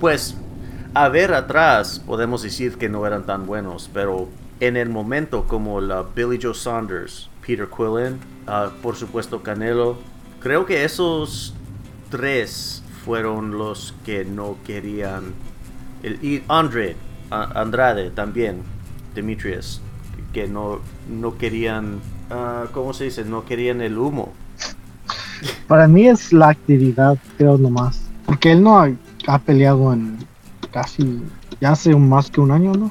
pues, 0.00 0.36
a 0.94 1.08
ver 1.08 1.34
atrás 1.34 2.00
podemos 2.06 2.42
decir 2.42 2.78
que 2.78 2.88
no 2.88 3.06
eran 3.06 3.26
tan 3.26 3.46
buenos, 3.46 3.90
pero 3.92 4.28
en 4.60 4.76
el 4.76 4.88
momento 4.88 5.44
como 5.46 5.80
la 5.80 6.02
Billy 6.02 6.38
Joe 6.40 6.54
Saunders, 6.54 7.28
Peter 7.44 7.68
Quillen, 7.68 8.20
uh, 8.46 8.70
por 8.80 8.96
supuesto 8.96 9.42
Canelo. 9.42 9.98
Creo 10.40 10.66
que 10.66 10.84
esos 10.84 11.54
tres 12.10 12.82
fueron 13.04 13.58
los 13.58 13.94
que 14.04 14.24
no 14.24 14.56
querían. 14.64 15.34
y 16.02 16.42
Andre, 16.48 16.96
Andrade 17.30 18.10
también, 18.10 18.62
Demetrius, 19.14 19.80
que 20.34 20.46
no, 20.46 20.80
no 21.08 21.38
querían, 21.38 22.00
uh, 22.30 22.70
¿cómo 22.72 22.92
se 22.92 23.04
dice? 23.04 23.24
No 23.24 23.46
querían 23.46 23.80
el 23.80 23.96
humo. 23.96 24.32
Para 25.66 25.88
mí 25.88 26.06
es 26.06 26.32
la 26.32 26.50
actividad, 26.50 27.16
creo 27.38 27.56
nomás. 27.56 28.02
Porque 28.26 28.52
él 28.52 28.62
no 28.62 28.78
ha, 28.78 29.38
peleado 29.38 29.92
en 29.94 30.18
casi, 30.70 31.22
ya 31.60 31.70
hace 31.70 31.96
más 31.96 32.30
que 32.30 32.42
un 32.42 32.50
año, 32.50 32.72
¿no? 32.74 32.90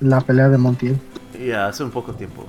La 0.00 0.20
pelea 0.20 0.48
de 0.48 0.58
Montiel. 0.58 0.98
Ya, 1.38 1.68
hace 1.68 1.84
un 1.84 1.90
poco 1.90 2.14
tiempo. 2.14 2.44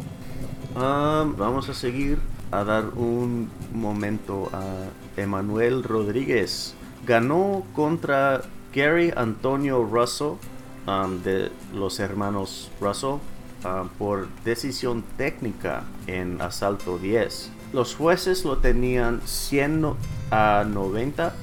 Ah, 0.76 1.26
vamos 1.38 1.70
a 1.70 1.76
seguir 1.76 2.18
a 2.52 2.64
dar 2.64 2.86
un 2.96 3.50
momento 3.74 4.50
a 4.54 5.22
Emanuel 5.22 5.84
Rodríguez 5.84 6.76
ganó 7.06 7.64
contra 7.74 8.42
Gary 8.74 9.12
Antonio 9.16 9.84
Russell 9.84 10.34
um, 10.88 11.22
de 11.24 11.52
los 11.74 12.00
hermanos 12.00 12.70
Russell 12.80 13.18
um, 13.66 13.90
por 13.90 14.28
decisión 14.44 15.04
técnica 15.18 15.84
en 16.08 16.42
asalto 16.42 16.98
10. 16.98 17.52
Los 17.74 17.96
jueces 17.96 18.44
lo 18.44 18.58
tenían 18.58 19.22
100 19.26 19.94
a 20.32 20.66
90, 20.68 21.34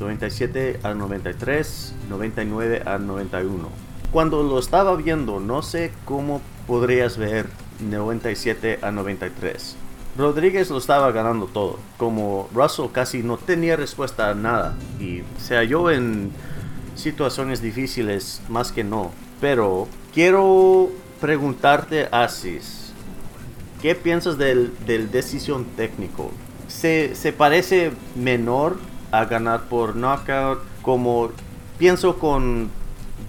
97 0.00 0.80
a 0.82 0.94
93, 0.94 1.94
99 2.08 2.82
a 2.84 2.98
91. 2.98 3.68
Cuando 4.12 4.42
lo 4.42 4.58
estaba 4.58 4.96
viendo, 4.96 5.40
no 5.40 5.62
sé 5.62 5.92
cómo 6.04 6.40
podrías 6.66 7.16
ver 7.16 7.46
97 7.80 8.78
a 8.82 8.90
93. 8.90 9.76
Rodríguez 10.16 10.70
lo 10.70 10.78
estaba 10.78 11.12
ganando 11.12 11.46
todo. 11.46 11.78
Como 11.96 12.48
Russell 12.54 12.86
casi 12.92 13.22
no 13.22 13.36
tenía 13.36 13.76
respuesta 13.76 14.30
a 14.30 14.34
nada. 14.34 14.76
Y 14.98 15.22
se 15.38 15.56
halló 15.56 15.90
en 15.90 16.32
situaciones 16.96 17.62
difíciles 17.62 18.42
más 18.48 18.72
que 18.72 18.82
no. 18.82 19.12
Pero 19.40 19.86
quiero 20.12 20.90
preguntarte, 21.20 22.08
Asis, 22.12 22.92
¿qué 23.82 23.94
piensas 23.94 24.38
del, 24.38 24.72
del 24.86 25.10
decisión 25.10 25.64
técnico? 25.76 26.30
¿Se, 26.68 27.14
¿Se 27.14 27.32
parece 27.32 27.92
menor 28.14 28.78
a 29.10 29.24
ganar 29.24 29.68
por 29.68 29.96
knockout? 29.96 30.60
Como 30.82 31.30
pienso 31.78 32.18
con 32.18 32.70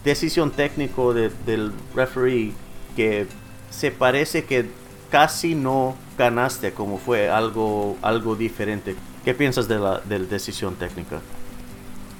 decisión 0.03 0.51
técnico 0.51 1.13
del 1.13 1.73
referee 1.95 2.53
que 2.95 3.27
se 3.69 3.91
parece 3.91 4.45
que 4.45 4.69
casi 5.09 5.55
no 5.55 5.95
ganaste 6.17 6.73
como 6.73 6.97
fue 6.97 7.29
algo 7.29 7.97
algo 8.01 8.35
diferente. 8.35 8.95
¿Qué 9.25 9.33
piensas 9.33 9.67
de 9.67 9.79
la 9.79 9.99
decisión 10.05 10.75
técnica? 10.75 11.19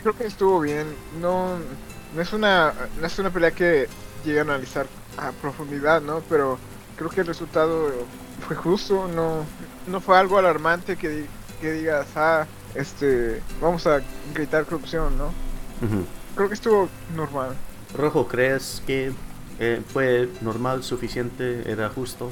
Creo 0.02 0.16
que 0.16 0.26
estuvo 0.26 0.60
bien. 0.62 0.88
No, 1.22 1.58
no 2.16 2.22
es 2.22 2.34
una 2.34 2.74
no 3.00 3.08
es 3.08 3.20
una 3.20 3.30
pelea 3.30 3.52
que 3.52 3.88
llegue 4.26 4.40
a 4.40 4.44
analizar 4.44 4.88
a 5.18 5.32
profundidad, 5.32 6.02
¿no? 6.02 6.22
Pero 6.30 6.58
creo 6.96 7.10
que 7.10 7.22
el 7.22 7.28
resultado 7.28 7.92
fue 8.48 8.56
justo. 8.56 9.08
No 9.08 9.46
no 9.88 10.00
fue 10.02 10.18
algo 10.18 10.38
alarmante 10.38 10.96
que, 10.96 11.26
que 11.62 11.72
digas 11.72 12.08
ah 12.16 12.46
este 12.76 13.42
vamos 13.62 13.88
a 13.88 14.02
gritar 14.34 14.66
corrupción, 14.66 15.18
¿no? 15.18 15.32
Creo 16.36 16.48
que 16.48 16.54
estuvo 16.54 16.90
normal. 17.16 17.56
Rojo, 17.98 18.28
¿crees 18.28 18.84
que 18.86 19.12
eh, 19.62 19.82
¿Fue 19.92 20.30
normal, 20.40 20.84
suficiente, 20.84 21.70
era 21.70 21.90
justo? 21.90 22.32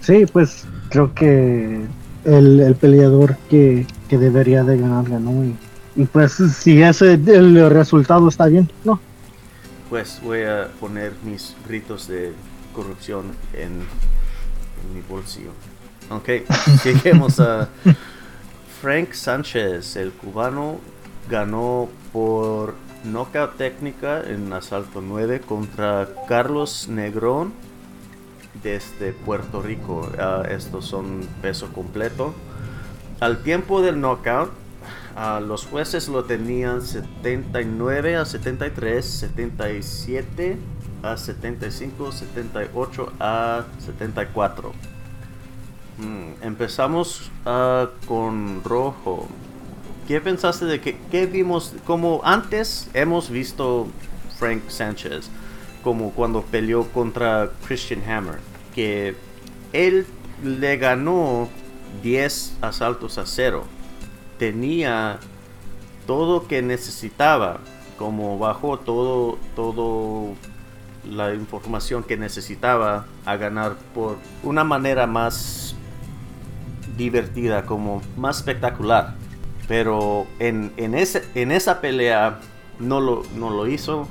Sí, 0.00 0.26
pues 0.30 0.66
creo 0.90 1.14
que 1.14 1.86
el, 2.24 2.76
peleador 2.78 3.36
que, 3.48 3.86
debería 4.10 4.62
de 4.62 4.76
ganar 4.76 5.08
ganó 5.08 5.44
y, 5.96 6.04
pues 6.04 6.32
si 6.32 6.82
ese 6.82 7.14
el 7.14 7.70
resultado 7.70 8.28
está 8.28 8.46
bien, 8.46 8.70
no. 8.84 9.00
Pues 9.92 10.22
voy 10.22 10.44
a 10.44 10.70
poner 10.80 11.12
mis 11.22 11.54
ritos 11.68 12.08
de 12.08 12.32
corrupción 12.74 13.36
en, 13.52 13.80
mi 14.94 15.02
bolsillo. 15.06 15.50
Ok, 16.08 16.30
lleguemos 16.84 17.38
a 17.40 17.68
Frank 18.80 19.12
Sánchez, 19.12 19.96
el 19.96 20.12
cubano, 20.12 20.78
ganó 21.28 21.90
por 22.10 22.74
knockout 23.04 23.58
técnica 23.58 24.22
en 24.26 24.50
asalto 24.54 25.02
9 25.02 25.42
contra 25.42 26.08
Carlos 26.26 26.88
Negrón 26.88 27.52
desde 28.62 29.12
Puerto 29.12 29.60
Rico. 29.60 30.10
Ah, 30.18 30.42
estos 30.48 30.86
son 30.86 31.20
peso 31.42 31.70
completo. 31.70 32.32
Al 33.20 33.42
tiempo 33.42 33.82
del 33.82 34.00
knockout, 34.00 34.52
uh, 35.16 35.40
los 35.40 35.66
jueces 35.66 36.08
lo 36.08 36.24
tenían 36.24 36.82
79 36.82 38.16
a 38.16 38.24
73, 38.24 39.04
77 39.04 40.56
a 41.02 41.16
75, 41.16 42.12
78 42.12 43.12
a 43.18 43.64
74. 43.78 44.72
Mm, 45.98 46.42
empezamos 46.42 47.30
uh, 47.44 47.86
con 48.06 48.62
rojo. 48.64 49.28
¿Qué 50.08 50.20
pensaste 50.20 50.64
de 50.64 50.80
que 50.80 50.96
qué 51.10 51.26
vimos? 51.26 51.74
Como 51.84 52.20
antes 52.24 52.88
hemos 52.94 53.30
visto 53.30 53.86
Frank 54.38 54.68
Sánchez, 54.68 55.30
como 55.84 56.10
cuando 56.10 56.42
peleó 56.42 56.88
contra 56.88 57.50
Christian 57.66 58.02
Hammer, 58.08 58.38
que 58.74 59.14
él 59.72 60.06
le 60.42 60.76
ganó 60.76 61.48
10 62.02 62.56
asaltos 62.60 63.18
a 63.18 63.26
cero. 63.26 63.64
Tenía 64.42 65.20
todo 66.04 66.48
que 66.48 66.62
necesitaba, 66.62 67.60
como 67.96 68.40
bajó 68.40 68.76
todo, 68.76 69.38
todo 69.54 70.34
la 71.08 71.32
información 71.32 72.02
que 72.02 72.16
necesitaba 72.16 73.06
a 73.24 73.36
ganar 73.36 73.76
por 73.94 74.16
una 74.42 74.64
manera 74.64 75.06
más 75.06 75.76
divertida, 76.96 77.66
como 77.66 78.02
más 78.16 78.38
espectacular. 78.38 79.14
Pero 79.68 80.26
en, 80.40 80.72
en, 80.76 80.96
ese, 80.96 81.22
en 81.36 81.52
esa 81.52 81.80
pelea 81.80 82.40
no 82.80 83.00
lo, 83.00 83.22
no 83.36 83.48
lo 83.48 83.68
hizo. 83.68 84.08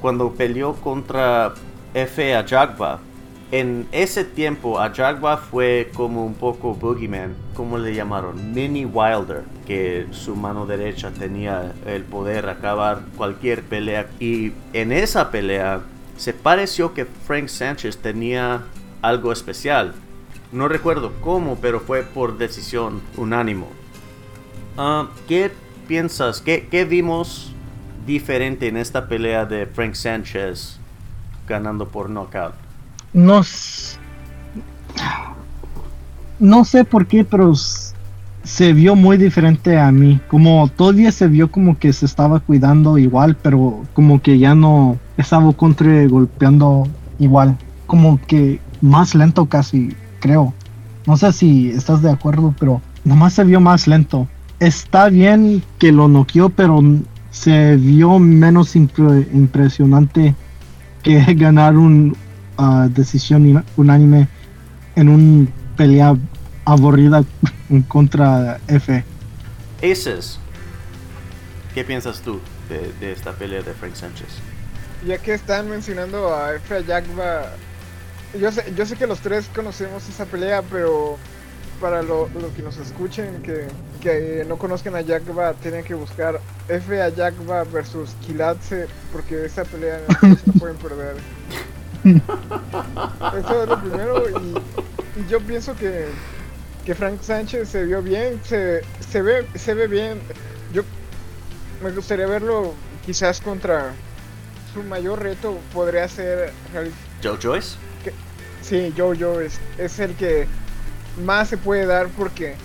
Cuando 0.00 0.32
peleó 0.32 0.72
contra 0.72 1.54
F. 1.94 2.34
Ajagba, 2.34 2.98
en 3.54 3.86
ese 3.92 4.24
tiempo 4.24 4.80
Ajagba 4.80 5.36
fue 5.36 5.88
como 5.94 6.26
un 6.26 6.34
poco 6.34 6.74
boogeyman, 6.74 7.36
como 7.54 7.78
le 7.78 7.94
llamaron, 7.94 8.52
mini 8.52 8.84
Wilder, 8.84 9.44
que 9.64 10.08
su 10.10 10.34
mano 10.34 10.66
derecha 10.66 11.12
tenía 11.12 11.72
el 11.86 12.02
poder 12.02 12.48
acabar 12.48 13.02
cualquier 13.16 13.62
pelea. 13.62 14.08
Y 14.18 14.50
en 14.72 14.90
esa 14.90 15.30
pelea 15.30 15.82
se 16.16 16.32
pareció 16.32 16.94
que 16.94 17.04
Frank 17.04 17.46
Sánchez 17.46 17.98
tenía 17.98 18.62
algo 19.02 19.30
especial. 19.30 19.94
No 20.50 20.66
recuerdo 20.66 21.12
cómo, 21.20 21.54
pero 21.54 21.78
fue 21.78 22.02
por 22.02 22.36
decisión 22.36 23.02
unánimo. 23.16 23.68
Ah, 24.76 25.10
¿Qué 25.28 25.52
piensas? 25.86 26.40
¿Qué, 26.40 26.86
vimos 26.90 27.52
diferente 28.04 28.66
en 28.66 28.78
esta 28.78 29.06
pelea 29.06 29.46
de 29.46 29.66
Frank 29.66 29.94
Sánchez 29.94 30.80
ganando 31.46 31.86
por 31.86 32.10
knockout? 32.10 32.63
No, 33.14 33.40
no 36.38 36.64
sé 36.64 36.84
por 36.84 37.06
qué, 37.06 37.24
pero 37.24 37.54
se 37.54 38.72
vio 38.74 38.94
muy 38.94 39.16
diferente 39.16 39.78
a 39.78 39.90
mí. 39.90 40.20
Como 40.28 40.68
todavía 40.68 41.10
se 41.10 41.28
vio 41.28 41.50
como 41.50 41.78
que 41.78 41.92
se 41.94 42.04
estaba 42.04 42.40
cuidando 42.40 42.98
igual, 42.98 43.36
pero 43.40 43.82
como 43.94 44.20
que 44.20 44.38
ya 44.38 44.54
no 44.54 44.98
estaba 45.16 45.50
contra 45.54 46.06
golpeando 46.06 46.86
igual. 47.18 47.56
Como 47.86 48.20
que 48.26 48.60
más 48.82 49.14
lento 49.14 49.46
casi, 49.46 49.94
creo. 50.20 50.52
No 51.06 51.16
sé 51.16 51.32
si 51.32 51.70
estás 51.70 52.02
de 52.02 52.10
acuerdo, 52.10 52.54
pero 52.60 52.82
nomás 53.04 53.32
se 53.32 53.44
vio 53.44 53.60
más 53.60 53.86
lento 53.86 54.28
está 54.60 55.08
bien 55.08 55.62
que 55.78 55.92
lo 55.92 56.08
noqueó, 56.08 56.48
pero 56.48 56.82
se 57.30 57.76
vio 57.76 58.18
menos 58.18 58.76
impresionante 58.76 60.34
que 61.02 61.34
ganar 61.34 61.76
una 61.76 62.12
ah, 62.56 62.88
decisión 62.90 63.64
unánime 63.76 64.28
en 64.96 65.08
una 65.08 65.48
pelea 65.76 66.16
aburrida 66.64 67.24
contra 67.88 68.58
F. 68.68 69.04
Aces, 69.82 70.38
¿qué 71.74 71.84
piensas 71.84 72.20
tú 72.20 72.40
de, 72.68 73.12
esta 73.12 73.32
pelea 73.32 73.62
de 73.62 73.72
Frank 73.74 73.94
Sánchez? 73.94 74.28
Ya 75.06 75.18
que 75.18 75.34
están 75.34 75.68
mencionando 75.68 76.34
a 76.34 76.54
F. 76.54 76.74
Ayagba, 76.74 77.52
yo 78.38 78.50
sé, 78.50 78.72
yo 78.76 78.86
sé 78.86 78.96
que 78.96 79.06
los 79.06 79.20
tres 79.20 79.50
conocemos 79.54 80.08
esa 80.08 80.24
pelea, 80.24 80.62
pero 80.62 81.18
para 81.80 82.02
los 82.02 82.30
que 82.56 82.62
nos 82.62 82.76
escuchen 82.78 83.42
que, 83.42 83.66
que 84.00 84.44
no 84.48 84.56
conozcan 84.56 84.96
a 84.96 85.04
Jagba, 85.04 85.54
tienen 85.54 85.84
que 85.84 85.94
buscar 85.94 86.40
F 86.68 87.02
a 87.02 87.10
Jagba 87.10 87.64
versus 87.64 88.10
Kilatse, 88.26 88.86
porque 89.12 89.44
esa 89.44 89.64
pelea 89.64 90.00
no 90.22 90.36
se 90.36 90.52
pueden 90.58 90.76
perder. 90.76 91.16
Eso 92.04 93.62
es 93.62 93.68
lo 93.68 93.80
primero, 93.80 94.24
y, 94.28 94.54
yo 95.28 95.40
pienso 95.40 95.74
que, 95.76 96.06
que, 96.84 96.94
Frank 96.94 97.20
Sánchez 97.22 97.68
se 97.68 97.84
vio 97.84 98.02
bien, 98.02 98.40
se, 98.44 98.82
se, 99.08 99.22
ve, 99.22 99.46
se 99.54 99.74
ve 99.74 99.86
bien. 99.86 100.20
Yo 100.72 100.82
me 101.82 101.90
gustaría 101.92 102.26
verlo 102.26 102.74
quizás 103.06 103.40
contra 103.40 103.92
su 104.72 104.82
mayor 104.82 105.22
reto 105.22 105.58
podría 105.72 106.08
ser 106.08 106.52
Joe 107.22 107.38
Joyce. 107.40 107.76
sí, 108.60 108.92
Joe 108.96 109.16
Joyce 109.16 109.58
es 109.78 109.98
el 110.00 110.14
que 110.16 110.46
más 111.24 111.48
se 111.48 111.56
puede 111.56 111.86
dar 111.86 112.08
porque 112.08 112.56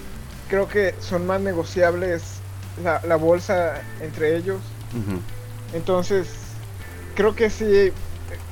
creo 0.49 0.67
que 0.67 0.95
son 0.99 1.27
más 1.27 1.39
negociables 1.39 2.39
la, 2.83 3.15
bolsa 3.15 3.81
entre 4.01 4.35
ellos. 4.35 4.61
Entonces, 5.73 6.27
creo 7.15 7.35
que 7.35 7.49
sí, 7.49 7.91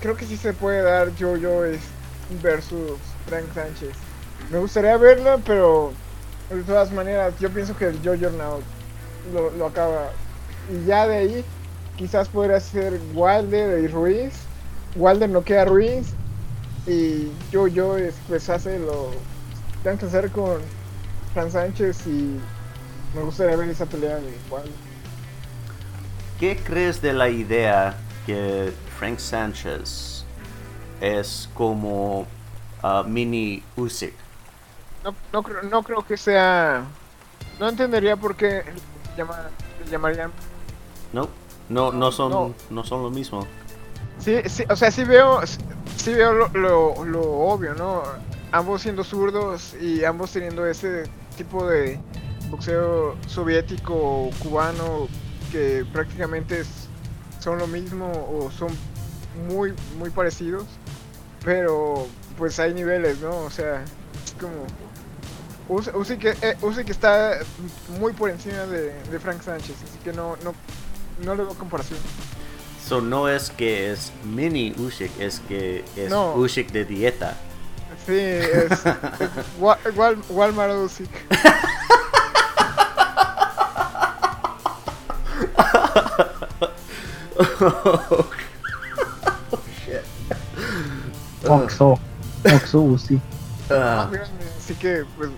creo 0.02 0.16
que 0.16 0.26
sí 0.26 0.38
se 0.38 0.54
puede 0.54 0.82
dar 0.82 1.12
Jojo 1.20 1.64
versus 2.42 3.00
Frank 3.28 3.46
Sánchez. 3.54 3.92
Me 4.52 4.60
gustaría 4.60 4.98
verlo, 4.98 5.40
pero 5.46 5.92
de 6.50 6.64
todas 6.64 6.92
maneras, 6.92 7.34
yo 7.40 7.50
pienso 7.50 7.76
que 7.78 7.86
el 7.86 8.00
Jojo 8.04 8.36
Now 8.38 8.62
lo, 9.34 9.52
lo 9.52 9.66
acaba 9.68 10.12
y 10.72 10.86
ya 10.86 11.08
de 11.08 11.18
ahí 11.18 11.46
quizás 11.96 12.30
podría 12.30 12.60
ser 12.60 13.00
Wilder 13.14 13.84
y 13.84 13.88
Ruiz. 13.88 14.34
Wilder 14.96 15.30
no 15.30 15.44
queda 15.44 15.66
Ruiz 15.66 16.14
y 16.86 17.30
yo 17.52 17.68
pues 18.28 18.50
hace 18.50 18.80
lo 18.80 19.12
tengo 19.84 19.98
que 19.98 20.06
hacer 20.06 20.32
con 20.32 20.60
Fran 21.34 21.52
Sánchez 21.52 22.08
y 22.08 22.40
me 23.16 23.22
gustaría 23.24 23.56
ver 23.56 23.70
esa 23.70 23.86
pelea 23.86 24.16
de 24.16 24.34
Wilder. 24.50 24.72
¿Qué 26.40 26.58
crees 26.58 27.02
de 27.02 27.14
la 27.14 27.30
idea 27.30 27.98
que 28.26 28.72
Frank 28.98 29.20
Sánchez 29.20 30.26
es 31.02 31.50
como 31.54 32.22
uh, 32.84 33.04
mini 33.06 33.64
Usyk? 33.76 34.14
No, 35.04 35.14
no, 35.32 35.44
creo, 35.44 35.62
no 35.64 35.84
creo 35.84 36.06
que 36.06 36.18
sea... 36.18 36.84
No 37.60 37.70
entendería 37.70 38.18
por 38.18 38.36
qué 38.36 38.64
llama, 39.16 39.50
llamarían... 39.90 40.32
No, 41.14 41.30
no, 41.70 41.92
no 41.92 42.12
son, 42.12 42.32
no. 42.32 42.54
no 42.70 42.84
son 42.84 43.04
lo 43.04 43.10
mismo. 43.10 43.46
Sí, 44.20 44.42
sí, 44.48 44.64
o 44.70 44.76
sea, 44.76 44.90
sí 44.90 45.04
veo, 45.04 45.42
sí 45.96 46.14
veo 46.14 46.34
lo, 46.34 46.48
lo, 46.50 47.06
lo, 47.06 47.22
obvio, 47.22 47.76
¿no? 47.76 48.02
Ambos 48.52 48.82
siendo 48.82 49.04
zurdos 49.04 49.76
y 49.80 50.04
ambos 50.06 50.32
teniendo 50.32 50.66
ese 50.66 51.04
tipo 51.38 51.68
de 51.68 52.00
boxeo 52.50 53.16
soviético 53.28 53.94
o 53.94 54.32
cubano 54.40 55.08
que 55.52 55.86
prácticamente 55.94 56.62
es, 56.62 56.87
son 57.48 57.60
lo 57.60 57.68
mismo 57.68 58.12
o 58.12 58.52
son 58.52 58.68
muy, 59.48 59.74
muy 59.98 60.10
parecidos. 60.10 60.66
Pero 61.46 62.06
pues 62.38 62.60
hay 62.60 62.74
niveles, 62.74 63.20
¿no? 63.20 63.38
O 63.38 63.50
sea, 63.50 63.86
es 64.26 64.34
como... 64.34 64.66
Usyk 65.70 66.20
que, 66.20 66.30
eh, 66.42 66.58
que 66.86 66.92
está 66.92 67.40
muy 68.00 68.12
por 68.12 68.30
encima 68.30 68.66
de, 68.66 68.94
de, 69.04 69.20
Frank 69.20 69.42
Sánchez, 69.42 69.76
así 69.84 69.98
que 70.02 70.14
no, 70.14 70.38
no, 70.44 70.54
no 71.24 71.36
le 71.36 71.44
doy 71.44 71.56
comparación. 71.56 72.00
So, 72.86 73.02
no 73.02 73.28
es 73.30 73.50
que 73.50 73.92
es 73.92 74.12
mini 74.24 74.74
Usyk, 74.78 75.12
es 75.20 75.42
que 75.42 75.84
es 75.98 76.10
no. 76.10 76.36
Usyk 76.36 76.72
de 76.72 76.86
dieta. 76.86 77.36
Sí, 78.06 78.14
es, 78.18 78.72
es 78.72 78.80
Wal, 79.60 79.78
Wal, 79.96 80.18
Walmart 80.30 80.74
Usyk. 80.74 81.10
oh, 87.62 88.26
shit. 89.86 90.02
Oxo. 91.48 92.00
Oxo 92.46 92.82
Uzi. 92.82 93.16
Uh. 93.70 94.10
Así 94.58 94.74
que, 94.76 95.06
pues, 95.18 95.30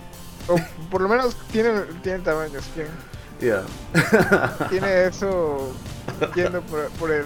o 0.48 0.56
por 0.90 1.02
lo 1.02 1.08
menos 1.08 1.36
tiene, 1.52 1.70
tiene 2.02 2.20
tamaño, 2.20 2.58
así 2.58 2.70
que. 2.74 2.86
Yeah. 3.40 3.64
tiene 4.68 5.06
eso 5.06 5.72
yendo 6.34 6.60
por, 6.62 6.90
por 6.92 7.10
él. 7.10 7.24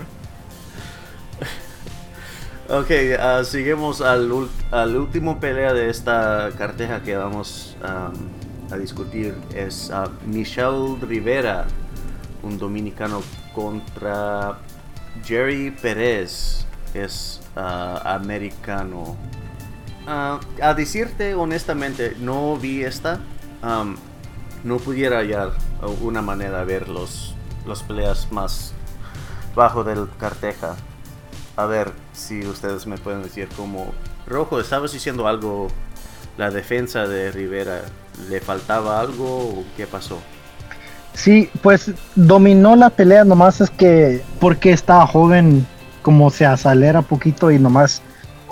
Ok, 2.69 2.91
uh, 2.91 3.45
seguimos 3.45 4.01
al, 4.01 4.49
al, 4.71 4.97
último 4.97 5.39
pelea 5.39 5.75
de 5.75 5.91
esta 5.91 6.51
carteja 6.57 7.03
que 7.03 7.17
vamos 7.17 7.77
um, 7.83 8.73
a 8.73 8.77
discutir. 8.79 9.35
Es 9.55 9.91
uh, 9.91 10.09
Michelle 10.27 10.97
Rivera, 11.03 11.67
un 12.43 12.57
dominicano 12.57 13.21
contra 13.55 14.59
Jerry 15.25 15.71
Pérez, 15.71 16.67
es 16.93 17.41
uh, 17.57 18.07
americano. 18.07 19.17
a 20.07 20.75
decirte 20.75 21.35
honestamente, 21.35 22.17
no 22.21 22.57
vi 22.57 22.83
esta. 22.83 23.21
No 24.63 24.79
pudiera 24.79 25.19
hallar 25.19 25.53
una 26.01 26.23
manera 26.23 26.61
de 26.61 26.65
ver 26.65 26.89
los, 26.89 27.35
los 27.67 27.83
peleas 27.83 28.33
más 28.33 28.73
bajo 29.55 29.85
del 29.85 30.09
carteja. 30.19 30.77
A 31.57 31.67
ver 31.67 31.93
si 32.13 32.47
ustedes 32.47 32.87
me 32.87 32.99
pueden 32.99 33.23
decir 33.23 33.49
como 33.57 33.93
Rojo, 34.27 34.59
estabas 34.59 34.93
diciendo 34.93 35.29
algo, 35.29 35.69
la 36.37 36.51
defensa 36.51 37.07
de 37.07 37.31
Rivera, 37.31 37.83
¿le 38.29 38.41
faltaba 38.41 39.01
algo 39.01 39.27
o 39.27 39.65
qué 39.77 39.87
pasó? 39.87 40.19
Sí, 41.15 41.49
pues 41.63 41.93
dominó 42.17 42.77
la 42.77 42.91
pelea, 42.91 43.25
nomás 43.25 43.61
es 43.61 43.71
que 43.71 44.23
porque 44.41 44.73
estaba 44.73 45.07
joven, 45.07 45.67
como 46.03 46.29
se 46.29 46.45
acelera 46.45 47.03
poquito 47.03 47.51
y 47.51 47.59
nomás 47.59 48.03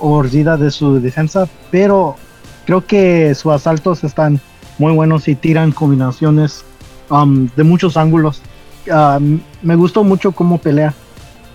urdida 0.01 0.57
de 0.57 0.71
su 0.71 1.01
defensa, 1.01 1.49
pero 1.71 2.17
creo 2.65 2.87
que 2.87 3.35
sus 3.35 3.53
asaltos 3.53 4.05
están 4.05 4.41
muy 4.79 4.93
buenos 4.93 5.29
y 5.29 5.35
tiran 5.35 5.73
combinaciones 5.73 6.65
um, 7.11 7.49
de 7.55 7.63
muchos 7.63 7.97
ángulos. 7.97 8.41
Uh, 8.89 9.39
me 9.63 9.77
gustó 9.77 10.03
mucho 10.03 10.33
cómo 10.33 10.59
pelea. 10.59 10.95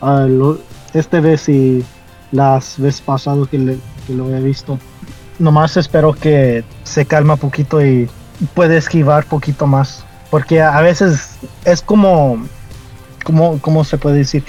Uh, 0.02 0.28
lo, 0.28 0.60
este 0.94 1.20
vez 1.20 1.50
y 1.50 1.84
las 2.32 2.80
veces 2.80 3.02
pasado 3.02 3.46
que, 3.48 3.58
le, 3.58 3.78
que 4.06 4.14
lo 4.14 4.30
he 4.34 4.42
visto. 4.42 4.78
Nomás 5.40 5.78
espero 5.78 6.14
que 6.14 6.64
se 6.84 7.06
calma 7.06 7.36
poquito 7.36 7.86
y 7.86 8.10
puede 8.54 8.78
esquivar 8.78 9.26
poquito 9.26 9.68
más. 9.68 10.06
Porque 10.30 10.62
a 10.62 10.82
veces 10.82 11.32
es 11.66 11.82
como, 11.82 12.46
como, 13.24 13.60
¿cómo 13.62 13.84
se 13.84 13.98
puede 13.98 14.18
decir? 14.18 14.44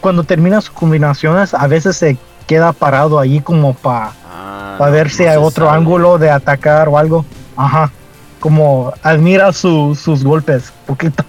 Cuando 0.00 0.24
termina 0.24 0.60
sus 0.60 0.70
combinaciones, 0.70 1.54
a 1.54 1.66
veces 1.66 1.96
se 1.96 2.16
queda 2.46 2.72
parado 2.72 3.18
ahí 3.18 3.40
como 3.40 3.74
para 3.74 4.12
ah, 4.28 4.76
pa 4.78 4.90
ver 4.90 5.10
si 5.10 5.24
no 5.24 5.30
hay 5.30 5.36
otro 5.36 5.66
sabe. 5.66 5.78
ángulo 5.78 6.18
de 6.18 6.30
atacar 6.30 6.88
o 6.88 6.98
algo. 6.98 7.24
Ajá. 7.56 7.90
Como 8.40 8.92
admira 9.02 9.52
su- 9.52 9.94
sus 10.00 10.22
golpes 10.22 10.72
poquito 10.86 11.24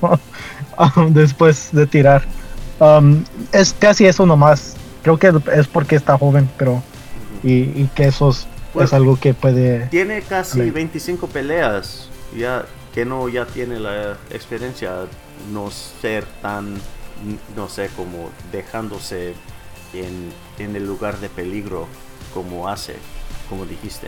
um, 0.95 1.13
después 1.13 1.69
de 1.71 1.87
tirar. 1.87 2.23
Um, 2.79 3.23
es 3.51 3.73
casi 3.77 4.05
eso 4.05 4.25
nomás. 4.25 4.75
Creo 5.03 5.17
que 5.17 5.31
es 5.53 5.67
porque 5.67 5.95
está 5.95 6.17
joven, 6.17 6.49
pero 6.57 6.81
y, 7.43 7.53
y 7.81 7.89
que 7.95 8.07
eso 8.07 8.29
es, 8.29 8.45
Pues- 8.73 8.87
es 8.89 8.93
algo 8.93 9.17
que 9.19 9.33
puede 9.33 9.87
Tiene 9.87 10.21
casi 10.21 10.59
Amén. 10.59 10.73
25 10.73 11.27
peleas, 11.27 12.09
ya 12.35 12.65
que 12.97 13.05
no 13.05 13.29
ya 13.29 13.45
tiene 13.45 13.79
la 13.79 14.13
experiencia, 14.31 14.91
no 15.53 15.69
ser 15.69 16.25
tan, 16.41 16.73
no 17.55 17.69
sé, 17.69 17.91
como 17.95 18.31
dejándose 18.51 19.35
en, 19.93 20.31
en 20.57 20.75
el 20.75 20.87
lugar 20.87 21.19
de 21.19 21.29
peligro 21.29 21.85
como 22.33 22.67
hace, 22.67 22.95
como 23.51 23.65
dijiste. 23.67 24.07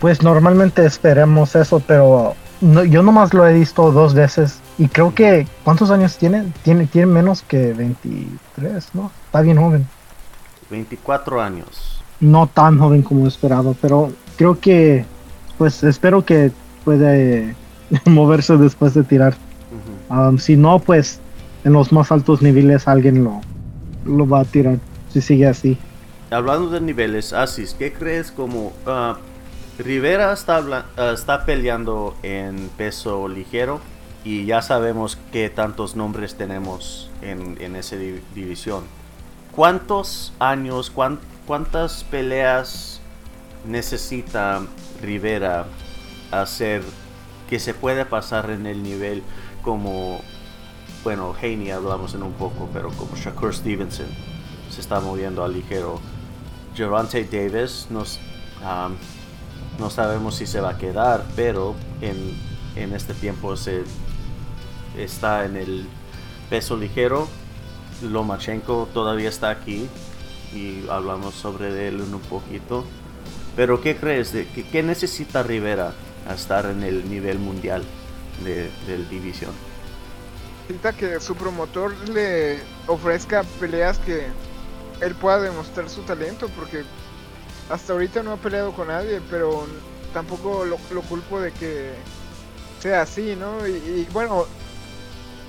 Pues 0.00 0.22
normalmente 0.22 0.84
esperemos 0.84 1.56
eso, 1.56 1.80
pero 1.80 2.34
no- 2.60 2.84
yo 2.84 3.02
nomás 3.02 3.32
lo 3.32 3.48
he 3.48 3.54
visto 3.54 3.90
dos 3.90 4.12
veces 4.12 4.58
y 4.76 4.88
creo 4.88 5.14
que 5.14 5.46
¿cuántos 5.64 5.90
años 5.90 6.18
tiene? 6.18 6.52
Tiene 6.62 6.86
tiene 6.86 7.06
menos 7.06 7.40
que 7.40 7.72
23, 7.72 8.86
¿no? 8.92 9.10
Está 9.24 9.40
bien 9.40 9.56
joven. 9.56 9.88
24 10.68 11.40
años. 11.40 12.02
No 12.20 12.48
tan 12.48 12.78
joven 12.78 13.00
como 13.00 13.26
esperado, 13.26 13.74
pero 13.80 14.12
creo 14.36 14.60
que 14.60 15.06
pues 15.56 15.82
espero 15.82 16.22
que 16.22 16.52
puede 16.84 17.56
moverse 18.06 18.56
después 18.56 18.94
de 18.94 19.04
tirar. 19.04 19.34
Um, 20.10 20.38
si 20.38 20.56
no, 20.56 20.78
pues 20.78 21.20
en 21.64 21.72
los 21.72 21.92
más 21.92 22.12
altos 22.12 22.42
niveles 22.42 22.86
alguien 22.86 23.24
lo, 23.24 23.40
lo 24.04 24.28
va 24.28 24.40
a 24.40 24.44
tirar 24.44 24.78
si 25.12 25.20
sigue 25.20 25.46
así. 25.46 25.78
Hablando 26.30 26.70
de 26.70 26.80
niveles, 26.80 27.32
Asis, 27.32 27.74
¿qué 27.78 27.92
crees 27.92 28.30
como 28.32 28.72
ah, 28.86 29.16
Rivera 29.78 30.32
está, 30.32 30.62
ah, 30.96 31.10
está 31.14 31.44
peleando 31.44 32.14
en 32.22 32.68
peso 32.76 33.28
ligero 33.28 33.80
y 34.24 34.44
ya 34.46 34.62
sabemos 34.62 35.18
qué 35.32 35.50
tantos 35.50 35.96
nombres 35.96 36.34
tenemos 36.34 37.10
en, 37.22 37.56
en 37.60 37.76
esa 37.76 37.96
di- 37.96 38.20
división? 38.34 38.84
¿Cuántos 39.52 40.32
años, 40.40 40.90
cuán- 40.90 41.20
cuántas 41.46 42.04
peleas 42.04 43.00
necesita 43.66 44.60
Rivera 45.02 45.66
hacer 46.30 46.82
que 47.48 47.58
se 47.60 47.74
pueda 47.74 48.08
pasar 48.08 48.50
en 48.50 48.66
el 48.66 48.82
nivel 48.82 49.22
como, 49.62 50.20
bueno, 51.02 51.34
Haney 51.40 51.70
hablamos 51.70 52.14
en 52.14 52.22
un 52.22 52.32
poco, 52.32 52.68
pero 52.72 52.90
como 52.90 53.16
Shakur 53.16 53.54
Stevenson 53.54 54.06
se 54.70 54.80
está 54.80 55.00
moviendo 55.00 55.44
al 55.44 55.52
ligero. 55.52 56.00
Gervonta 56.74 57.18
Davis 57.30 57.86
um, 57.90 58.94
no 59.78 59.90
sabemos 59.90 60.34
si 60.36 60.46
se 60.46 60.60
va 60.60 60.70
a 60.70 60.78
quedar, 60.78 61.24
pero 61.36 61.74
en, 62.00 62.16
en 62.76 62.92
este 62.94 63.14
tiempo 63.14 63.56
se 63.56 63.84
está 64.98 65.44
en 65.44 65.56
el 65.56 65.86
peso 66.50 66.76
ligero. 66.76 67.28
Lomachenko 68.02 68.88
todavía 68.92 69.28
está 69.28 69.50
aquí 69.50 69.86
y 70.52 70.84
hablamos 70.88 71.34
sobre 71.34 71.88
él 71.88 72.00
un 72.00 72.20
poquito. 72.20 72.84
Pero 73.56 73.80
¿qué 73.80 73.96
crees? 73.96 74.30
que- 74.30 74.66
¿Qué 74.70 74.82
necesita 74.82 75.42
Rivera 75.44 75.92
a 76.26 76.34
estar 76.34 76.66
en 76.66 76.82
el 76.82 77.08
nivel 77.08 77.38
mundial 77.38 77.82
de, 78.42 78.70
del 78.86 79.08
división? 79.08 79.52
Necesita 80.68 80.92
que 80.92 81.20
su 81.20 81.34
promotor 81.34 81.92
le 82.08 82.58
ofrezca 82.86 83.42
peleas 83.60 83.98
que 83.98 84.26
él 85.00 85.14
pueda 85.14 85.40
demostrar 85.40 85.90
su 85.90 86.02
talento, 86.02 86.48
porque 86.56 86.84
hasta 87.68 87.92
ahorita 87.92 88.22
no 88.22 88.32
ha 88.32 88.36
peleado 88.36 88.72
con 88.72 88.88
nadie, 88.88 89.20
pero 89.30 89.66
tampoco 90.12 90.64
lo, 90.64 90.78
lo 90.92 91.02
culpo 91.02 91.40
de 91.40 91.52
que 91.52 91.92
sea 92.80 93.02
así, 93.02 93.36
¿no? 93.36 93.66
Y, 93.66 93.72
y 93.72 94.08
bueno, 94.12 94.46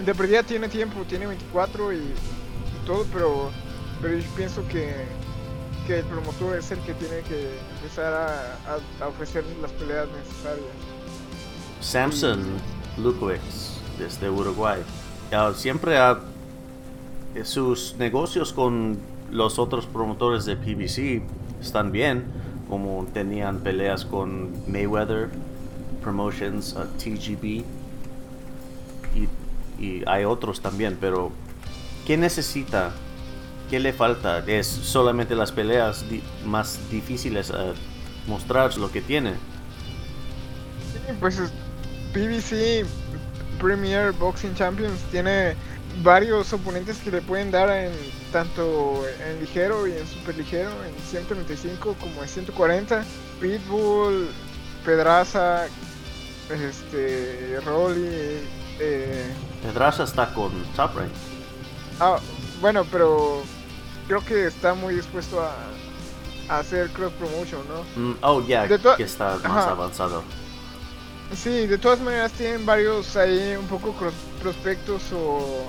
de 0.03 0.13
perdida 0.13 0.43
tiene 0.43 0.67
tiempo, 0.67 1.03
tiene 1.07 1.27
24 1.27 1.93
y, 1.93 2.01
todo, 2.85 3.05
pero, 3.11 3.51
pero 4.01 4.17
yo 4.17 4.29
pienso 4.35 4.67
que, 4.67 4.93
que 5.87 5.99
el 5.99 6.05
promotor 6.05 6.57
es 6.57 6.71
el 6.71 6.79
que 6.79 6.93
tiene 6.93 7.21
que 7.21 7.59
empezar 7.75 8.13
a, 9.01 9.07
ofrecer 9.07 9.43
las 9.61 9.71
peleas 9.71 10.07
necesarias. 10.09 10.67
Samson 11.81 12.43
Lukowicz, 12.97 13.79
desde 13.99 14.29
Uruguay, 14.29 14.81
siempre 15.55 15.97
ha 15.97 16.19
sus 17.43 17.95
negocios 17.97 18.53
con 18.53 18.97
los 19.31 19.59
otros 19.59 19.85
promotores 19.85 20.45
de 20.45 20.55
PBC 20.55 21.21
están 21.61 21.91
bien, 21.91 22.23
como 22.69 23.05
tenían 23.13 23.59
peleas 23.59 24.05
con 24.05 24.51
Mayweather, 24.71 25.29
Promotions, 26.01 26.73
uh, 26.73 26.85
TGB 26.97 27.63
y, 29.15 30.03
hay 30.07 30.23
otros 30.23 30.61
también, 30.61 30.97
pero 31.01 31.31
¿qué 32.07 32.15
necesita? 32.15 32.93
¿Qué 33.69 33.79
le 33.79 33.93
falta? 33.93 34.43
¿Es 34.45 34.67
solamente 34.67 35.35
las 35.35 35.51
peleas 35.51 36.05
más 36.45 36.79
difíciles 36.91 37.51
a 37.51 37.73
mostrar 38.27 38.75
lo 38.77 38.91
que 38.91 39.01
tiene? 39.01 39.33
pues 41.19 41.39
PBC 42.13 42.85
Premier 43.59 44.11
Boxing 44.13 44.55
Champions 44.55 44.99
tiene 45.11 45.55
varios 46.03 46.51
oponentes 46.53 46.97
que 46.97 47.11
le 47.11 47.21
pueden 47.21 47.51
dar 47.51 47.69
en 47.69 47.91
tanto 48.31 49.03
en 49.27 49.39
ligero 49.39 49.87
y 49.87 49.93
en 49.93 50.07
super 50.07 50.35
ligero, 50.35 50.71
en 50.85 50.93
195 51.09 51.95
como 51.99 52.21
en 52.21 52.27
140. 52.27 53.03
Pitbull, 53.39 54.27
Pedraza, 54.83 55.67
este, 56.49 57.59
Rolly. 57.65 58.39
Eh... 58.79 59.33
Pedraza 59.61 60.03
está 60.03 60.33
con 60.33 60.51
Top 60.75 60.95
Rank. 60.95 61.11
Ah, 61.99 62.17
bueno, 62.59 62.85
pero 62.91 63.43
creo 64.07 64.23
que 64.23 64.47
está 64.47 64.73
muy 64.73 64.95
dispuesto 64.95 65.41
a, 65.41 65.53
hacer 66.47 66.89
cross 66.91 67.11
promotion, 67.13 67.61
¿no? 67.67 68.01
Mm, 68.01 68.17
oh, 68.21 68.41
ya, 68.45 68.67
que 68.67 69.03
está 69.03 69.37
más 69.47 69.65
avanzado. 69.65 70.23
Sí, 71.35 71.65
de 71.65 71.77
todas 71.79 71.99
maneras 71.99 72.31
tienen 72.33 72.67
varios 72.67 73.15
ahí 73.17 73.55
un 73.59 73.65
poco 73.65 73.95
prospectos 74.39 75.11
o 75.11 75.65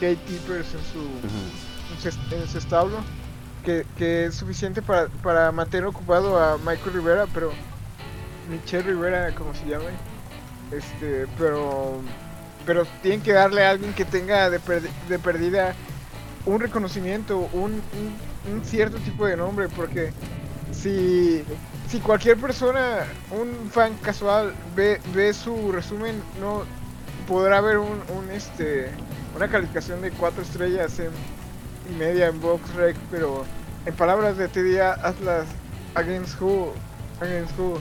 gatekeepers 0.00 0.66
en 0.74 0.80
su, 0.92 2.34
en 2.34 2.48
su 2.48 2.58
establo 2.58 2.98
que, 3.64 3.86
que, 3.96 4.26
es 4.26 4.34
suficiente 4.34 4.82
para, 4.82 5.08
para 5.22 5.52
mantener 5.52 5.86
ocupado 5.86 6.38
a 6.38 6.58
Michael 6.58 6.92
Rivera, 6.92 7.26
pero 7.32 7.52
Michelle 8.48 8.82
Rivera, 8.82 9.34
como 9.34 9.54
se 9.54 9.66
llama, 9.66 9.90
este, 10.72 11.26
pero 11.38 12.00
pero 12.66 12.84
tienen 13.02 13.22
que 13.22 13.32
darle 13.32 13.64
a 13.64 13.70
alguien 13.70 13.94
que 13.94 14.04
tenga 14.04 14.50
de, 14.50 14.60
de 15.08 15.18
perdida 15.18 15.74
un 16.46 16.60
reconocimiento, 16.60 17.48
un, 17.52 17.82
un, 18.50 18.64
cierto 18.64 18.98
tipo 18.98 19.26
de 19.26 19.36
nombre, 19.36 19.68
porque 19.68 20.12
si, 20.72 21.44
si 21.88 21.98
cualquier 22.00 22.36
persona, 22.36 23.06
un 23.30 23.70
fan 23.70 23.94
casual, 24.02 24.54
ve, 24.74 25.00
ve 25.14 25.32
su 25.32 25.72
resumen, 25.72 26.22
no 26.40 26.62
podrá 27.28 27.60
ver 27.60 27.78
un, 27.78 28.00
un 28.16 28.30
este 28.30 28.90
una 29.36 29.48
calificación 29.48 30.02
de 30.02 30.10
4 30.10 30.42
estrellas 30.42 30.98
en, 30.98 31.10
y 31.90 31.96
media 31.96 32.26
en 32.26 32.40
BoxRec, 32.40 32.96
pero 33.10 33.44
en 33.86 33.94
palabras 33.94 34.36
de 34.36 34.48
TDA 34.48 34.94
Atlas 35.06 35.46
Against 35.94 36.40
Who, 36.40 36.72
Against 37.20 37.58
Who. 37.58 37.80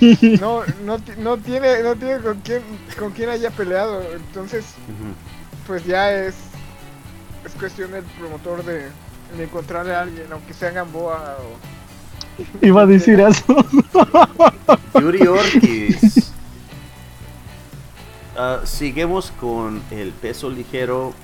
no, 0.40 0.62
no, 0.84 0.98
no 1.18 1.38
tiene, 1.38 1.82
no 1.82 1.94
tiene 1.94 2.18
con 2.18 2.40
quién, 2.40 2.62
con 2.98 3.12
quién 3.12 3.28
haya 3.28 3.50
peleado, 3.50 4.02
entonces, 4.12 4.64
pues 5.66 5.84
ya 5.84 6.12
es, 6.12 6.34
es 7.46 7.52
cuestión 7.52 7.92
del 7.92 8.04
promotor 8.04 8.64
de, 8.64 8.88
de 9.36 9.44
encontrarle 9.44 9.94
a 9.94 10.02
alguien, 10.02 10.26
aunque 10.32 10.52
sea 10.52 10.70
Gamboa 10.70 11.38
o... 11.40 12.66
Iba 12.66 12.82
a 12.82 12.86
decir 12.86 13.18
eso. 13.20 13.44
Yuri 15.00 15.26
Ortiz 15.26 16.32
Uh, 18.36 18.60
seguimos 18.66 19.30
con 19.40 19.80
el 19.90 20.12
peso 20.12 20.50
ligero 20.50 21.14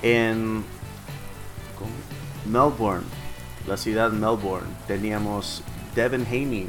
en 0.00 0.64
Melbourne, 2.50 3.04
la 3.66 3.76
ciudad 3.76 4.10
Melbourne. 4.10 4.68
Teníamos 4.86 5.62
Devin 5.94 6.24
Haney, 6.26 6.68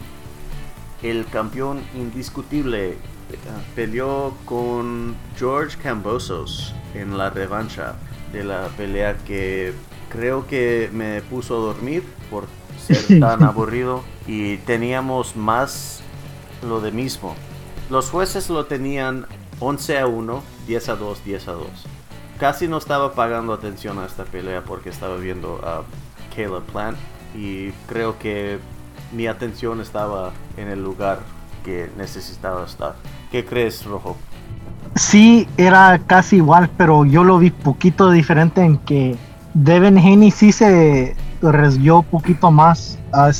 el 1.01 1.25
campeón 1.27 1.81
indiscutible. 1.95 2.97
Uh, 3.29 3.75
peleó 3.75 4.35
con 4.43 5.15
George 5.37 5.77
Cambosos 5.81 6.75
en 6.93 7.17
la 7.17 7.29
revancha 7.29 7.95
de 8.35 8.43
la 8.43 8.67
pelea 8.75 9.17
que 9.25 9.73
creo 10.09 10.45
que 10.45 10.89
me 10.91 11.21
puso 11.21 11.55
a 11.55 11.59
dormir 11.59 12.03
por 12.29 12.45
ser 12.85 13.19
tan 13.19 13.43
aburrido 13.43 14.03
y 14.27 14.57
teníamos 14.57 15.35
más 15.35 16.01
lo 16.61 16.81
de 16.81 16.91
mismo. 16.91 17.35
Los 17.89 18.09
jueces 18.09 18.49
lo 18.49 18.65
tenían 18.65 19.25
11 19.59 19.99
a 19.99 20.07
1, 20.07 20.43
10 20.67 20.89
a 20.89 20.95
2, 20.95 21.23
10 21.23 21.47
a 21.47 21.51
2. 21.53 21.67
Casi 22.39 22.67
no 22.67 22.77
estaba 22.77 23.13
pagando 23.13 23.53
atención 23.53 23.99
a 23.99 24.05
esta 24.05 24.25
pelea 24.25 24.63
porque 24.63 24.89
estaba 24.89 25.15
viendo 25.15 25.61
a 25.63 25.83
Caleb 26.35 26.63
Plant 26.63 26.97
y 27.33 27.71
creo 27.87 28.19
que 28.19 28.59
mi 29.13 29.27
atención 29.27 29.79
estaba 29.79 30.33
en 30.57 30.67
el 30.67 30.83
lugar 30.83 31.19
que 31.63 31.89
necesitaba 31.97 32.65
estar. 32.65 32.95
¿Qué 33.31 33.45
crees, 33.45 33.85
Rojo? 33.85 34.17
Sí, 34.95 35.47
era 35.57 35.99
casi 36.07 36.37
igual, 36.37 36.69
pero 36.77 37.05
yo 37.05 37.23
lo 37.23 37.37
vi 37.37 37.51
poquito 37.51 38.11
diferente 38.11 38.63
en 38.63 38.77
que 38.77 39.15
Devin 39.53 39.97
Haney 39.97 40.31
sí 40.31 40.51
se 40.51 41.15
resguió 41.41 41.97
un 41.99 42.05
poquito 42.05 42.49
más. 42.49 42.97
A, 43.11 43.31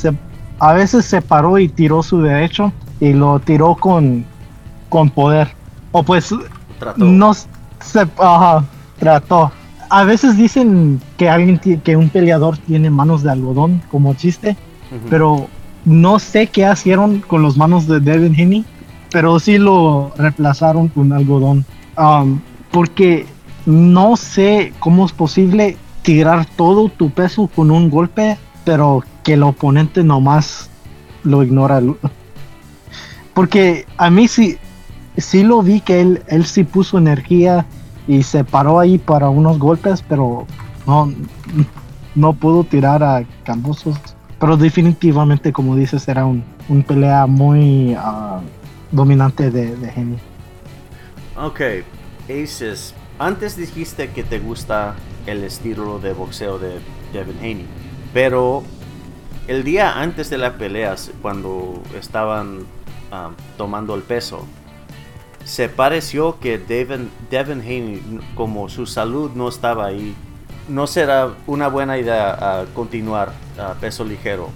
a 0.58 0.72
veces 0.74 1.04
se 1.04 1.22
paró 1.22 1.58
y 1.58 1.68
tiró 1.68 2.02
su 2.02 2.20
derecho 2.20 2.72
y 3.00 3.12
lo 3.12 3.38
tiró 3.40 3.74
con, 3.74 4.24
con 4.88 5.10
poder 5.10 5.48
o 5.96 6.02
pues 6.02 6.30
no 6.96 7.32
se 7.34 8.06
trató. 8.98 9.50
A 9.88 10.04
veces 10.04 10.36
dicen 10.36 11.00
que 11.16 11.30
alguien 11.30 11.58
que 11.58 11.96
un 11.96 12.10
peleador 12.10 12.58
tiene 12.58 12.90
manos 12.90 13.22
de 13.22 13.30
algodón 13.30 13.82
como 13.90 14.12
chiste, 14.14 14.56
pero 15.08 15.48
no 15.84 16.18
sé 16.18 16.48
qué 16.48 16.70
hicieron 16.70 17.20
con 17.20 17.42
las 17.42 17.56
manos 17.56 17.86
de 17.86 18.00
Devin 18.00 18.34
Haney, 18.34 18.64
pero 19.16 19.40
sí 19.40 19.56
lo 19.56 20.12
reemplazaron 20.18 20.88
con 20.88 21.10
algodón. 21.10 21.64
Porque 22.70 23.24
no 23.64 24.14
sé 24.14 24.74
cómo 24.78 25.06
es 25.06 25.12
posible 25.12 25.78
tirar 26.02 26.44
todo 26.44 26.90
tu 26.90 27.08
peso 27.08 27.46
con 27.46 27.70
un 27.70 27.88
golpe, 27.88 28.36
pero 28.66 29.02
que 29.24 29.32
el 29.32 29.42
oponente 29.42 30.04
nomás 30.04 30.68
lo 31.24 31.42
ignora. 31.42 31.80
Porque 33.32 33.86
a 33.96 34.10
mí 34.10 34.28
sí, 34.28 34.58
sí 35.16 35.44
lo 35.44 35.62
vi 35.62 35.80
que 35.80 36.02
él, 36.02 36.22
él 36.26 36.44
sí 36.44 36.64
puso 36.64 36.98
energía 36.98 37.64
y 38.06 38.22
se 38.22 38.44
paró 38.44 38.80
ahí 38.80 38.98
para 38.98 39.30
unos 39.30 39.58
golpes, 39.58 40.04
pero 40.06 40.46
no, 40.86 41.10
no 42.14 42.34
pudo 42.34 42.64
tirar 42.64 43.02
a 43.02 43.24
Cambosos. 43.44 43.96
Pero 44.38 44.58
definitivamente, 44.58 45.54
como 45.54 45.74
dices, 45.74 46.06
era 46.06 46.26
un, 46.26 46.44
pelea 46.86 47.26
muy 47.26 47.94
ah, 47.98 48.42
dominante 48.96 49.50
de, 49.50 49.76
de 49.76 49.88
Henry. 49.88 50.18
Ok, 51.36 51.60
Aces, 52.28 52.94
antes 53.18 53.56
dijiste 53.56 54.10
que 54.10 54.24
te 54.24 54.38
gusta 54.38 54.94
el 55.26 55.44
estilo 55.44 55.98
de 55.98 56.12
boxeo 56.12 56.58
de 56.58 56.80
Devin 57.12 57.38
Haney, 57.38 57.66
pero 58.12 58.62
el 59.46 59.62
día 59.62 60.00
antes 60.00 60.28
de 60.30 60.38
la 60.38 60.54
pelea, 60.58 60.96
cuando 61.22 61.82
estaban 61.98 62.66
ah, 63.12 63.30
tomando 63.56 63.94
el 63.94 64.02
peso, 64.02 64.44
se 65.44 65.68
pareció 65.68 66.40
que 66.40 66.58
Devin, 66.58 67.10
Devin 67.30 67.60
Haney, 67.60 68.20
como 68.34 68.68
su 68.68 68.86
salud 68.86 69.30
no 69.34 69.48
estaba 69.48 69.86
ahí, 69.86 70.16
no 70.68 70.88
será 70.88 71.30
una 71.46 71.68
buena 71.68 71.98
idea 71.98 72.66
continuar 72.74 73.32
a 73.56 73.74
peso 73.74 74.04
ligero. 74.04 74.50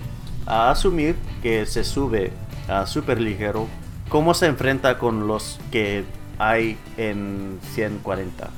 A 0.47 0.71
asumir 0.71 1.15
que 1.43 1.65
se 1.67 1.85
sube 1.85 2.33
a 2.69 2.87
super 2.87 3.21
ligero, 3.21 3.69
¿cómo 4.11 4.35
se 4.35 4.47
enfrenta 4.47 4.99
con 4.99 5.27
los 5.27 5.59
que 5.73 6.05
hay 6.39 6.79
en 6.99 7.59
140? 7.73 8.51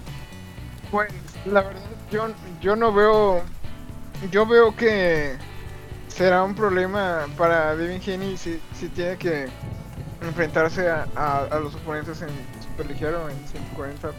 Pues 0.90 1.12
la 1.46 1.62
verdad 1.62 1.80
yo, 2.10 2.26
yo 2.60 2.74
no 2.74 2.92
veo, 2.92 3.42
yo 4.30 4.46
veo 4.46 4.74
que 4.74 5.36
será 6.08 6.42
un 6.42 6.54
problema 6.54 7.26
para 7.38 7.74
Devin 7.76 8.02
Haney 8.02 8.36
si, 8.36 8.60
si 8.74 8.88
tiene 8.88 9.16
que 9.16 9.48
enfrentarse 10.20 10.88
a, 10.88 11.48
los 11.62 11.74
oponentes 11.74 12.20
en 12.22 12.28
super 12.60 12.86
ligero, 12.86 13.28
en 13.28 13.36
140. 13.48 14.10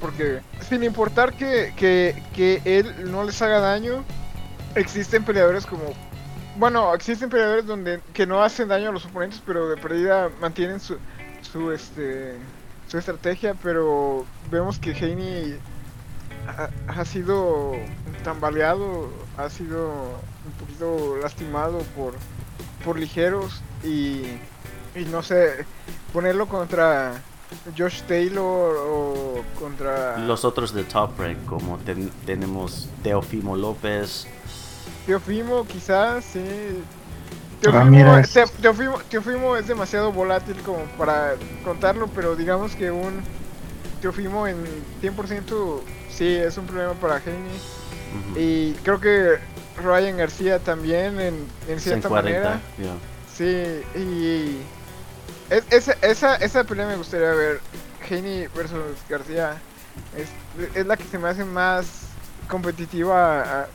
Porque 0.00 0.40
sin 0.68 0.82
importar 0.82 1.32
que, 1.34 1.72
que, 1.76 2.62
él 2.64 3.10
no 3.10 3.22
les 3.24 3.40
haga 3.40 3.60
daño, 3.60 4.04
existen 4.74 5.24
peleadores 5.24 5.66
como... 5.66 5.84
Bueno, 6.56 6.94
existen 6.94 7.30
peleadores 7.30 7.66
donde 7.66 8.00
que 8.12 8.26
no 8.26 8.42
hacen 8.42 8.68
daño 8.68 8.90
a 8.90 8.92
los 8.92 9.06
oponentes, 9.06 9.42
pero 9.44 9.68
de 9.68 9.76
perdida 9.76 10.30
mantienen 10.40 10.80
su, 10.80 10.98
su 11.40 11.72
este 11.72 12.36
su 12.88 12.98
estrategia, 12.98 13.54
pero 13.62 14.26
vemos 14.50 14.78
que 14.78 14.90
Heine 14.92 15.56
ha, 16.88 17.04
sido 17.06 17.72
tambaleado, 18.22 19.08
ha 19.38 19.48
sido 19.48 19.90
un 20.44 20.52
poquito 20.60 21.16
lastimado 21.16 21.78
por, 21.96 22.12
por 22.84 22.98
ligeros 22.98 23.62
y, 23.82 24.24
y 24.94 25.06
no 25.10 25.22
sé, 25.22 25.64
ponerlo 26.12 26.48
contra 26.48 27.22
Josh 27.78 28.02
Taylor 28.02 28.76
o 28.78 29.42
contra... 29.58 30.18
Los 30.18 30.44
otros 30.44 30.74
de 30.74 30.84
Top 30.84 31.18
Rank, 31.18 31.44
como 31.46 31.78
tenemos 32.26 32.90
Teofimo 33.02 33.56
López. 33.56 34.26
Teofimo 35.06 35.66
quizás, 35.66 36.24
sí. 36.24 36.82
Teofimo, 37.60 38.98
Teofimo, 39.08 39.56
es 39.56 39.68
demasiado 39.68 40.12
volátil 40.12 40.56
como 40.62 40.84
para 40.98 41.34
contarlo, 41.64 42.08
pero 42.08 42.34
digamos 42.34 42.74
que 42.74 42.90
un 42.90 43.22
Teofimo 44.00 44.48
en 44.48 44.56
100% 45.00 45.80
sí 46.10 46.26
es 46.26 46.58
un 46.58 46.66
problema 46.66 46.94
para 46.94 47.18
Heine. 47.18 47.50
Y 48.36 48.72
creo 48.82 49.00
que 49.00 49.38
Ryan 49.82 50.18
García 50.18 50.58
también 50.58 51.20
en, 51.20 51.46
en 51.68 51.80
cierta 51.80 52.08
manera. 52.08 52.60
Sí, 53.32 53.82
y 53.94 54.58
esa, 55.70 55.96
esa, 56.02 56.36
esa 56.36 56.64
pelea 56.64 56.86
me 56.86 56.96
gustaría 56.96 57.30
ver. 57.30 57.60
Heine 58.08 58.48
versus 58.54 58.96
García. 59.08 59.56
Es, 60.16 60.28
es, 60.74 60.86
la 60.86 60.96
que 60.96 61.04
se 61.04 61.18
me 61.18 61.28
hace 61.28 61.44
más 61.44 61.86
competitiva 62.48 63.68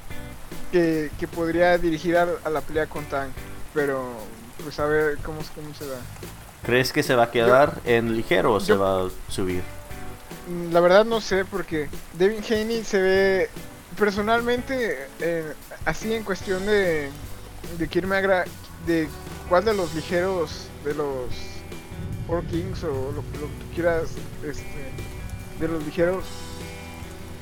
que, 0.72 1.12
que, 1.20 1.28
podría 1.28 1.78
dirigir 1.78 2.18
a, 2.18 2.50
la 2.50 2.62
pelea 2.62 2.88
con 2.88 3.06
Tank. 3.06 3.32
Pero 3.74 4.14
pues 4.64 4.80
a 4.80 4.86
ver 4.86 5.18
cómo, 5.20 5.40
cómo 5.56 5.74
se 5.74 5.88
da. 5.88 5.98
¿Crees 6.64 6.92
que 6.92 7.04
se 7.04 7.16
va 7.16 7.24
a 7.24 7.32
quedar 7.32 7.80
en 7.86 8.16
ligero 8.16 8.54
o 8.54 8.60
se 8.60 8.74
va 8.74 9.06
a 9.06 9.10
subir? 9.30 9.64
Mm, 10.48 10.72
la 10.72 10.80
verdad 10.80 11.06
no 11.06 11.22
sé 11.22 11.46
porque 11.46 11.90
Devin 12.18 12.44
Haney 12.44 12.84
se 12.84 13.02
ve 13.02 13.50
personalmente 13.98 15.08
eh, 15.20 15.54
así 15.86 16.14
en 16.14 16.24
cuestión 16.24 16.66
de 16.66 17.10
de 17.78 17.88
quién 17.88 18.08
me 18.08 18.22
de 18.22 19.08
cuál 19.50 19.66
de 19.66 19.74
los 19.74 19.94
ligeros 19.94 20.68
de 20.84 20.94
los 20.94 21.26
Four 22.28 22.44
Kings 22.46 22.84
o 22.84 23.12
lo, 23.12 23.22
que 23.22 23.38
tú 23.40 23.48
quieras 23.74 24.10
este, 24.44 24.92
de 25.60 25.68
los 25.68 25.84
ligeros. 25.84 26.26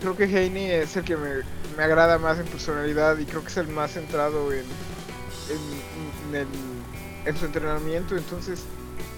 Creo 0.05 0.17
que 0.17 0.25
Heine 0.25 0.81
es 0.83 0.95
el 0.97 1.03
que 1.03 1.17
me, 1.17 1.29
me, 1.75 1.83
agrada 1.83 2.19
más 2.19 2.37
en 2.37 2.45
personalidad 2.45 3.17
y 3.17 3.25
creo 3.25 3.41
que 3.41 3.47
es 3.47 3.57
el 3.57 3.69
más 3.69 3.93
centrado 3.93 4.53
en, 4.53 4.63
en, 6.31 7.35
su 7.35 7.45
entrenamiento. 7.45 8.15
Entonces, 8.15 8.65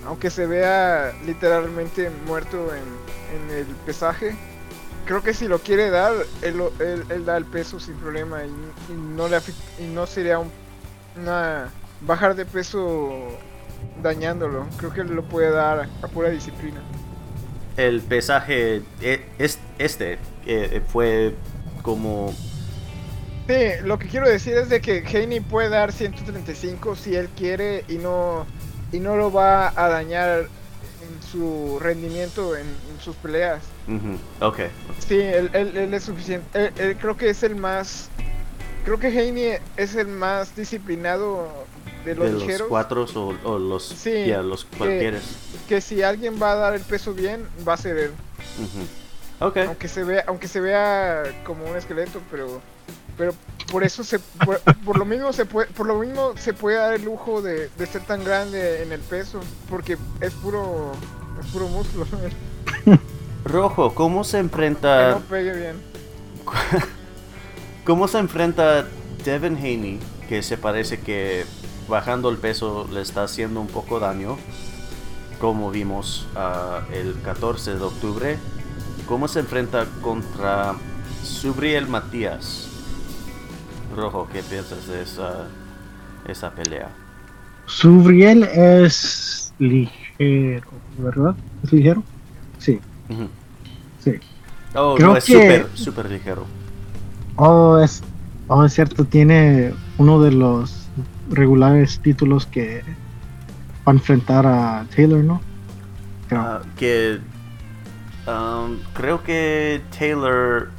aunque 0.06 0.30
se 0.30 0.48
vea 0.48 1.12
literalmente 1.26 2.10
muerto 2.26 2.70
en, 2.74 3.52
en 3.52 3.58
el 3.58 3.66
pesaje, 3.86 4.34
creo 5.06 5.22
que 5.22 5.34
si 5.34 5.50
lo 5.50 5.60
quiere 5.60 5.90
dar, 5.90 6.14
él, 6.42 6.64
él, 6.80 7.26
da 7.26 7.36
el 7.36 7.44
peso 7.44 7.82
sin 7.82 7.96
problema 7.96 8.46
y, 8.46 8.94
no, 8.94 9.28
le 9.28 9.40
y 9.80 9.88
no 9.88 10.08
sería 10.08 10.40
un, 10.40 10.50
una 11.18 11.70
bajar 12.00 12.34
de 12.34 12.46
peso 12.46 13.28
dañándolo. 14.02 14.66
Creo 14.78 14.94
que 14.94 15.04
lo 15.04 15.24
puede 15.24 15.52
dar 15.52 15.90
a 16.02 16.08
pura 16.08 16.30
disciplina. 16.30 16.80
El 17.78 18.02
pesaje 18.02 18.82
e, 19.02 19.26
es, 19.38 19.60
este 19.78 20.18
eh, 20.48 20.82
fue 20.92 21.36
como... 21.84 22.34
Sí, 23.48 23.84
lo 23.84 23.98
que 23.98 24.08
quiero 24.08 24.28
decir 24.28 24.56
es 24.58 24.68
de 24.68 24.82
que 24.82 25.06
Haney 25.08 25.40
puede 25.40 25.70
dar 25.70 25.94
135 25.94 26.96
si 26.96 27.16
él 27.16 27.30
quiere 27.38 27.86
y 27.88 27.98
no, 27.98 28.46
y 28.92 29.00
no 29.00 29.16
lo 29.16 29.32
va 29.32 29.72
a 29.76 29.88
dañar 29.88 30.50
en 31.02 31.24
su 31.32 31.78
rendimiento 31.80 32.58
en, 32.58 32.66
sus 33.00 33.16
peleas. 33.16 33.62
Ok. 34.42 34.62
Sí, 35.08 35.20
él, 35.22 35.94
es 35.94 36.04
suficiente. 36.04 36.74
creo 37.00 37.16
que 37.16 37.30
es 37.30 37.44
el 37.44 37.56
más... 37.56 38.10
Creo 38.84 39.00
que 39.00 39.08
Haney 39.08 39.60
es 39.78 39.96
el 39.96 40.08
más 40.08 40.56
disciplinado 40.56 41.48
de 42.16 42.32
los, 42.32 42.62
cuatro 42.64 43.06
o, 43.44 43.60
los, 43.60 43.84
sí, 43.84 44.26
los 44.28 44.66
cualquiera. 44.66 45.20
Que, 45.68 45.82
si 45.82 46.02
alguien 46.04 46.42
va 46.42 46.54
a 46.54 46.56
dar 46.56 46.74
el 46.76 46.82
peso 46.82 47.14
bien, 47.14 47.48
va 47.68 47.74
a 47.74 47.78
ser 47.78 47.98
él. 47.98 48.12
okay. 49.40 49.66
Aunque 49.66 49.88
se 49.88 50.04
vea, 50.04 50.24
aunque 50.28 50.48
se 50.48 50.60
vea 50.60 51.24
como 51.44 51.66
un 51.66 51.76
esqueleto, 51.76 52.22
pero 52.32 52.62
pero 53.18 53.34
por 53.72 53.84
eso 53.84 54.04
se 54.04 54.20
por, 54.20 54.98
lo 54.98 55.06
mismo 55.06 55.34
se 55.34 55.46
puede 55.46 55.68
por 55.68 55.88
lo 55.88 56.00
mismo 56.00 56.34
se 56.38 56.54
puede 56.54 56.78
dar 56.78 56.94
el 56.94 57.04
lujo 57.04 57.42
de, 57.42 57.70
ser 57.92 58.02
tan 58.04 58.24
grande 58.24 58.84
en 58.84 58.92
el 58.92 59.02
peso 59.02 59.42
porque 59.70 59.98
es 60.22 60.34
puro 60.34 60.92
es 61.42 61.48
puro 61.48 61.68
músculo 61.68 62.06
rojo 63.46 63.94
cómo 63.94 64.24
se 64.24 64.38
enfrenta 64.38 65.12
no 65.12 65.20
pegue 65.22 65.54
bien 65.54 65.76
cómo 67.86 68.08
se 68.08 68.20
enfrenta 68.20 68.88
Devin 69.26 69.58
Haney 69.58 70.00
que 70.30 70.44
se 70.44 70.58
parece 70.58 71.00
que 71.00 71.46
bajando 71.88 72.30
el 72.30 72.38
peso 72.38 72.88
le 72.92 73.02
está 73.02 73.24
haciendo 73.24 73.62
un 73.62 73.68
poco 73.68 74.00
daño, 74.00 74.38
como 75.40 75.72
vimos 75.72 76.28
ah, 76.36 76.82
el 76.94 77.16
14 77.24 77.76
de 77.76 77.84
octubre. 77.84 78.40
¿Cómo 79.08 79.28
se 79.28 79.40
enfrenta 79.40 79.86
contra 80.02 80.76
Subriel 81.24 81.88
Matías? 81.88 82.68
Rojo, 83.96 84.28
¿qué 84.32 84.44
piensas 84.44 84.88
de 84.88 85.02
esa, 85.02 85.48
esa 86.28 86.52
pelea? 86.52 86.90
Subriel 87.66 88.44
es 88.44 89.54
ligero, 89.60 90.68
¿verdad? 90.98 91.36
¿Es 91.64 91.72
ligero? 91.72 92.04
Sí. 92.60 92.80
Sí. 94.04 94.14
Oh, 94.76 94.96
Creo 94.96 95.10
no, 95.10 95.18
es 95.18 95.24
súper, 95.24 95.68
súper 95.74 96.10
ligero. 96.10 96.46
Oh 97.38 97.78
es, 97.78 98.04
oh, 98.48 98.66
es 98.66 98.74
cierto, 98.74 99.06
tiene 99.06 99.74
uno 99.98 100.22
de 100.22 100.32
los 100.32 100.87
regulares 101.30 102.00
títulos 102.00 102.46
que 102.46 102.84
va 103.88 103.92
a 103.92 103.96
enfrentar 103.96 104.46
a 104.46 104.86
Taylor, 104.96 105.24
¿no? 105.24 105.42
Ah, 106.32 106.62
que 106.78 107.20
um, 108.28 108.78
creo 108.94 109.24
que 109.24 109.82
Taylor 109.98 110.70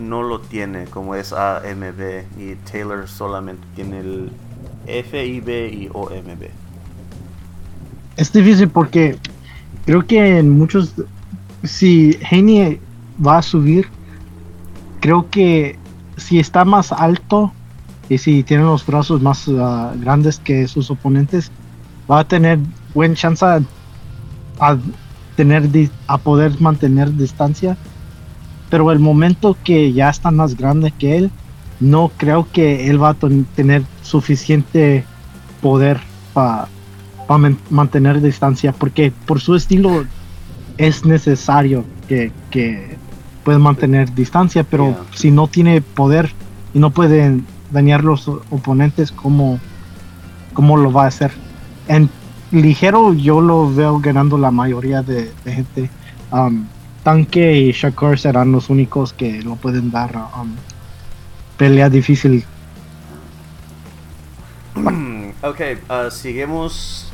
no 0.00 0.22
lo 0.22 0.40
tiene 0.40 0.84
como 0.84 1.14
es 1.14 1.32
AMB 1.32 2.24
y 2.38 2.54
Taylor 2.70 3.08
solamente 3.08 3.66
tiene 3.74 4.00
el 4.00 4.30
FIB 4.86 5.48
y 5.72 5.88
OMB. 5.92 6.48
Es 8.16 8.32
difícil 8.32 8.68
porque 8.68 9.18
creo 9.84 10.06
que 10.06 10.38
en 10.38 10.50
muchos 10.50 10.94
si 11.64 12.18
Haney 12.30 12.80
va 13.24 13.38
a 13.38 13.42
subir 13.42 13.88
creo 15.00 15.28
que 15.30 15.78
si 16.16 16.38
está 16.38 16.64
más 16.64 16.92
alto 16.92 17.52
y 18.12 18.18
si 18.18 18.42
tiene 18.42 18.64
los 18.64 18.84
brazos 18.84 19.22
más 19.22 19.48
ah, 19.48 19.94
grandes 19.98 20.38
que 20.38 20.68
sus 20.68 20.90
oponentes, 20.90 21.50
va 22.10 22.20
a 22.20 22.28
tener 22.28 22.58
buen 22.92 23.14
chance 23.14 23.42
a, 23.42 23.62
tener 25.34 25.70
a 26.06 26.18
poder 26.18 26.60
mantener 26.60 27.16
distancia. 27.16 27.78
Pero 28.68 28.92
el 28.92 28.98
momento 28.98 29.56
que 29.64 29.94
ya 29.94 30.10
está 30.10 30.30
más 30.30 30.58
grande 30.58 30.92
que 30.98 31.16
él, 31.16 31.30
no 31.80 32.10
creo 32.18 32.46
que 32.52 32.90
él 32.90 33.02
va 33.02 33.10
a 33.10 33.16
tener 33.56 33.82
suficiente 34.02 35.06
poder 35.62 35.98
para 36.34 36.68
mantener 37.70 38.20
distancia, 38.20 38.72
porque 38.72 39.10
por 39.24 39.40
su 39.40 39.54
estilo 39.54 40.04
es 40.76 41.06
necesario 41.06 41.86
que, 42.08 42.30
que 42.50 42.98
pueda 43.42 43.58
mantener 43.58 44.14
distancia, 44.14 44.64
pero 44.64 44.98
si 45.14 45.30
no 45.30 45.46
tiene 45.46 45.80
poder 45.80 46.30
y 46.74 46.78
no 46.78 46.90
puede 46.90 47.40
dañar 47.72 48.04
los 48.04 48.28
oponentes, 48.28 49.10
como 49.10 49.58
cómo 50.52 50.76
lo 50.76 50.92
va 50.92 51.04
a 51.04 51.08
hacer? 51.08 51.32
En 51.88 52.10
ligero 52.52 53.14
yo 53.14 53.40
lo 53.40 53.72
veo 53.72 53.98
ganando 53.98 54.38
la 54.38 54.50
mayoría 54.50 55.02
de, 55.02 55.32
gente. 55.44 55.90
Um, 56.30 56.66
Tanque 57.02 57.52
y 57.56 57.72
Shakur 57.72 58.18
serán 58.18 58.52
los 58.52 58.70
únicos 58.70 59.12
que 59.12 59.42
lo 59.42 59.56
pueden 59.56 59.90
dar 59.90 60.14
um, 60.40 60.54
pelea 61.56 61.90
difícil. 61.90 62.44
ok, 65.42 65.60
uh, 65.88 66.10
seguimos 66.10 67.10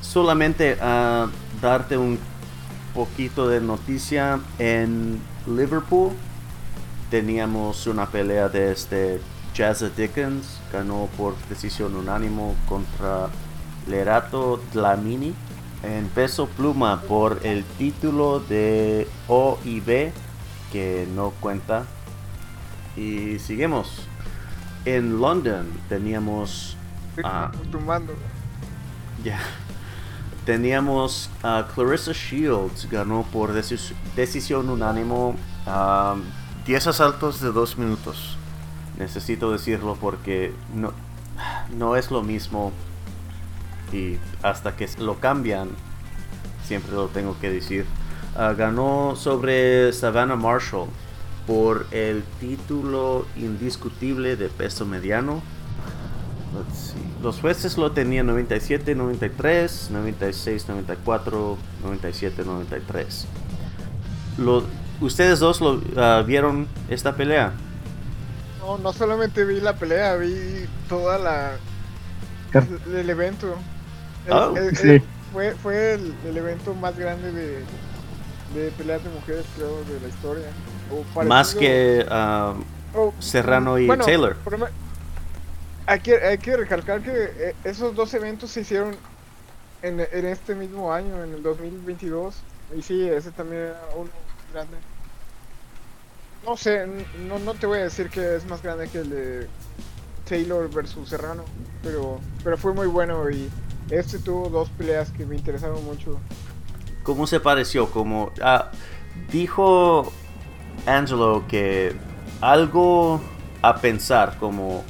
solamente 0.00 0.78
a 0.80 1.28
darte 1.60 1.98
un 1.98 2.18
poquito 2.94 3.48
de 3.48 3.60
noticia 3.60 4.40
en 4.58 5.20
Liverpool. 5.46 6.12
Teníamos 7.10 7.86
una 7.86 8.06
pelea 8.06 8.48
de 8.48 8.72
este 8.72 9.20
Jazza 9.54 9.88
Dickens 9.88 10.58
ganó 10.72 11.08
por 11.16 11.36
decisión 11.48 11.94
unánimo 11.94 12.56
contra 12.68 13.28
Lerato 13.86 14.60
Dlamini 14.72 15.34
en 15.84 16.08
peso 16.08 16.46
pluma 16.46 17.02
por 17.02 17.40
el 17.44 17.62
título 17.64 18.40
de 18.40 19.06
OIB 19.28 20.12
que 20.72 21.06
no 21.14 21.30
cuenta. 21.40 21.84
Y 22.96 23.38
seguimos. 23.38 24.06
En 24.84 25.20
London 25.20 25.66
teníamos... 25.88 26.76
Uh, 27.16 27.22
Ya. 29.22 29.38
teníamos 30.44 31.30
a 31.42 31.68
Clarissa 31.74 32.12
Shields, 32.12 32.90
ganó 32.90 33.22
por 33.32 33.52
decisión 33.52 34.68
unánimo 34.68 35.36
10 36.66 36.86
asaltos 36.88 37.40
de 37.40 37.52
2 37.52 37.78
minutos. 37.78 38.33
Necesito 38.98 39.50
decirlo 39.50 39.96
porque 40.00 40.52
no, 40.74 40.92
no 41.76 41.96
es 41.96 42.10
lo 42.10 42.22
mismo 42.22 42.72
y 43.92 44.18
hasta 44.42 44.76
que 44.76 44.88
lo 44.98 45.20
cambian, 45.20 45.70
siempre 46.64 46.92
lo 46.92 47.08
tengo 47.08 47.36
que 47.40 47.50
decir. 47.50 47.86
Ah, 48.36 48.52
ganó 48.56 49.14
sobre 49.16 49.92
Savannah 49.92 50.36
Marshall 50.36 50.88
por 51.46 51.86
el 51.92 52.24
título 52.40 53.26
indiscutible 53.36 54.36
de 54.36 54.48
peso 54.48 54.84
mediano. 54.84 55.42
Los 57.22 57.40
jueces 57.40 57.78
lo 57.78 57.92
tenían 57.92 58.26
97, 58.26 58.94
93, 58.94 59.90
96, 59.90 60.68
94, 60.68 61.58
97, 61.82 62.42
93. 62.44 63.26
¿Ustedes 65.00 65.40
dos 65.40 65.60
lo, 65.60 65.80
ah, 65.96 66.22
vieron 66.26 66.66
esta 66.88 67.14
pelea? 67.14 67.52
No, 68.64 68.78
no 68.78 68.94
solamente 68.94 69.44
vi 69.44 69.60
la 69.60 69.76
pelea, 69.76 70.16
vi 70.16 70.66
toda 70.88 71.18
la 71.18 71.52
el, 72.86 73.10
evento. 73.10 73.54
Ah, 74.30 74.52
fue 75.32 75.54
fue 75.56 75.94
el, 75.94 76.36
evento 76.36 76.72
más 76.72 76.96
grande 76.96 77.30
de, 77.30 77.58
de 78.54 78.70
peleas 78.70 79.04
de 79.04 79.10
mujeres, 79.10 79.44
creo, 79.54 79.84
de 79.84 80.00
la 80.00 80.08
historia. 80.08 80.46
Más 81.26 81.54
que 81.54 82.06
uh, 82.94 83.12
Serrano 83.18 83.78
y 83.78 83.86
Taylor. 83.98 84.34
Hay 85.86 86.00
que, 86.00 86.16
hay 86.16 86.38
que 86.38 86.56
recalcar 86.56 87.02
que 87.02 87.12
eh, 87.12 87.54
esos 87.64 87.94
dos 87.94 88.14
eventos 88.14 88.50
se 88.50 88.62
hicieron 88.62 88.96
en, 89.82 90.00
en, 90.00 90.24
este 90.24 90.54
mismo 90.54 90.90
año, 90.90 91.22
en 91.22 91.34
el 91.34 91.42
2022. 91.42 92.34
Y 92.78 92.80
sí, 92.80 93.06
ese 93.06 93.30
también 93.32 93.64
era 93.64 93.80
uno 93.94 94.08
grande. 94.54 94.78
No 96.44 96.56
sé, 96.56 96.86
no, 97.26 97.54
te 97.54 97.66
voy 97.66 97.78
a 97.78 97.84
decir 97.84 98.10
que 98.10 98.36
es 98.36 98.46
más 98.46 98.62
grande 98.62 98.88
que 98.88 98.98
el 98.98 99.10
de 99.10 99.48
Taylor 100.28 100.70
versus 100.70 101.08
Serrano, 101.08 101.44
pero, 101.82 102.20
pero 102.42 102.58
fue 102.58 102.74
muy 102.74 102.86
bueno 102.86 103.30
y 103.30 103.48
este 103.90 104.18
tuvo 104.18 104.50
dos 104.50 104.68
peleas 104.70 105.10
que 105.10 105.24
me 105.24 105.36
interesaron 105.36 105.82
mucho. 105.84 106.18
¿Cómo 107.02 107.26
se 107.26 107.40
pareció? 107.40 107.90
Como 107.90 108.30
ah, 108.42 108.70
dijo 109.30 110.12
Angelo 110.86 111.44
que 111.48 111.94
algo 112.40 113.20
a 113.62 113.76
pensar 113.76 114.36
como 114.38 114.84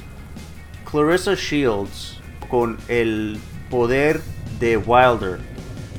Clarissa 0.89 1.35
Shields 1.35 2.19
con 2.49 2.77
el 2.87 3.39
poder 3.69 4.21
de 4.59 4.77
Wilder 4.77 5.39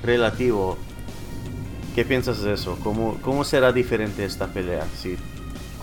relativo. 0.03 0.77
¿Qué 1.95 2.05
piensas 2.05 2.43
de 2.43 2.53
eso? 2.53 2.79
¿Cómo, 2.83 3.19
cómo 3.23 3.43
será 3.43 3.73
diferente 3.73 4.25
esta 4.25 4.47
pelea 4.49 4.87
si 4.99 5.17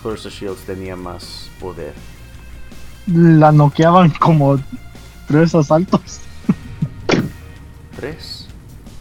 Clarissa 0.04 0.28
Shields 0.28 0.60
tenía 0.66 0.96
más 0.96 1.48
poder? 1.58 1.94
La 3.06 3.50
noqueaban 3.50 4.10
como 4.10 4.58
tres 5.26 5.54
asaltos. 5.54 6.20
¿Tres? 7.96 8.46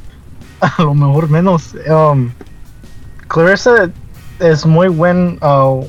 A 0.62 0.82
lo 0.82 0.94
mejor 0.94 1.30
menos. 1.30 1.76
Um, 1.90 2.32
Clarissa 3.28 3.92
es 4.40 4.66
muy 4.66 4.88
buen. 4.88 5.40
Uh, 5.42 5.86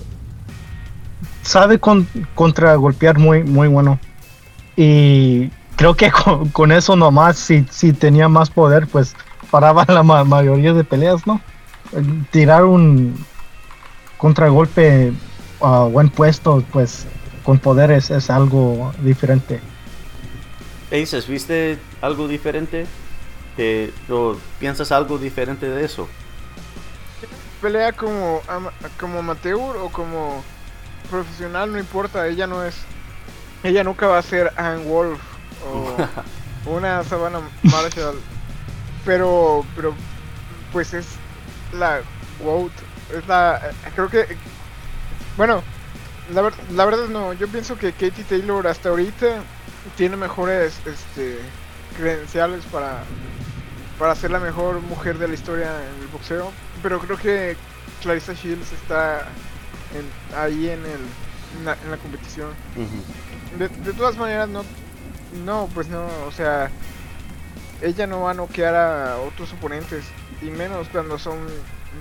sabe 1.42 1.78
con, 1.78 2.08
contra 2.34 2.74
golpear 2.74 3.16
muy, 3.16 3.44
muy 3.44 3.68
bueno. 3.68 4.00
Y 4.74 5.48
creo 5.76 5.94
que 5.94 6.10
con, 6.52 6.72
eso 6.72 6.96
nomás, 6.96 7.36
si, 7.36 7.64
si 7.70 7.92
tenía 7.92 8.28
más 8.28 8.50
poder, 8.50 8.88
pues 8.88 9.14
paraba 9.52 9.84
la 9.86 10.02
mayoría 10.02 10.72
de 10.72 10.82
peleas, 10.82 11.24
¿no? 11.24 11.40
Tirar 12.32 12.64
un 12.64 13.14
contragolpe 14.24 15.12
a 15.60 15.82
buen 15.82 16.08
puesto, 16.08 16.64
pues 16.72 17.04
con 17.42 17.58
poder 17.58 17.90
es, 17.90 18.10
es 18.10 18.30
algo 18.30 18.94
diferente. 19.02 19.60
Aces, 20.90 21.28
¿viste 21.28 21.78
algo 22.00 22.26
diferente? 22.26 22.86
¿O 24.08 24.34
piensas 24.58 24.92
algo 24.92 25.18
diferente 25.18 25.68
de 25.68 25.84
eso? 25.84 26.08
pelea 27.60 27.92
como, 27.92 28.40
como 28.98 29.18
amateur 29.18 29.76
o 29.76 29.90
como 29.90 30.42
profesional, 31.10 31.70
no 31.70 31.78
importa, 31.78 32.26
ella 32.26 32.46
no 32.46 32.64
es. 32.64 32.76
Ella 33.62 33.84
nunca 33.84 34.06
va 34.06 34.18
a 34.18 34.22
ser 34.22 34.52
Anne 34.56 34.84
Wolf 34.84 35.18
o 35.70 36.70
una 36.70 37.04
Savannah 37.04 37.40
Marshall. 37.62 38.20
Pero, 39.04 39.66
pero, 39.76 39.94
pues 40.72 40.94
es 40.94 41.06
la 41.74 42.00
WOT. 42.42 42.72
Es 43.16 43.26
la. 43.26 43.72
Creo 43.94 44.08
que. 44.08 44.36
Bueno, 45.36 45.62
la, 46.32 46.50
la 46.72 46.84
verdad 46.84 47.08
no. 47.08 47.32
Yo 47.32 47.48
pienso 47.48 47.76
que 47.76 47.92
Katie 47.92 48.24
Taylor 48.28 48.66
hasta 48.66 48.90
ahorita 48.90 49.42
tiene 49.96 50.16
mejores 50.16 50.80
este, 50.86 51.38
credenciales 51.96 52.64
para, 52.66 53.02
para 53.98 54.14
ser 54.14 54.30
la 54.30 54.40
mejor 54.40 54.80
mujer 54.80 55.18
de 55.18 55.28
la 55.28 55.34
historia 55.34 55.66
en 55.66 56.02
el 56.02 56.08
boxeo 56.08 56.52
pero 56.84 57.00
creo 57.00 57.16
que 57.16 57.56
Clarissa 58.02 58.34
Shields 58.34 58.70
está 58.72 59.26
ahí 60.36 60.68
en, 60.68 60.80
el, 60.80 61.00
en, 61.58 61.90
la, 61.90 61.96
competición. 61.96 62.50
de, 63.58 63.92
todas 63.94 64.18
maneras, 64.18 64.50
no, 64.50 64.64
no, 65.46 65.70
pues 65.72 65.88
no, 65.88 66.06
o 66.26 66.30
sea, 66.30 66.70
ella 67.80 68.06
no 68.06 68.20
va 68.20 68.32
a 68.32 68.34
noquear 68.34 68.74
a 68.74 69.16
otros 69.16 69.50
oponentes, 69.54 70.04
y 70.42 70.50
menos 70.50 70.88
cuando 70.88 71.18
son 71.18 71.38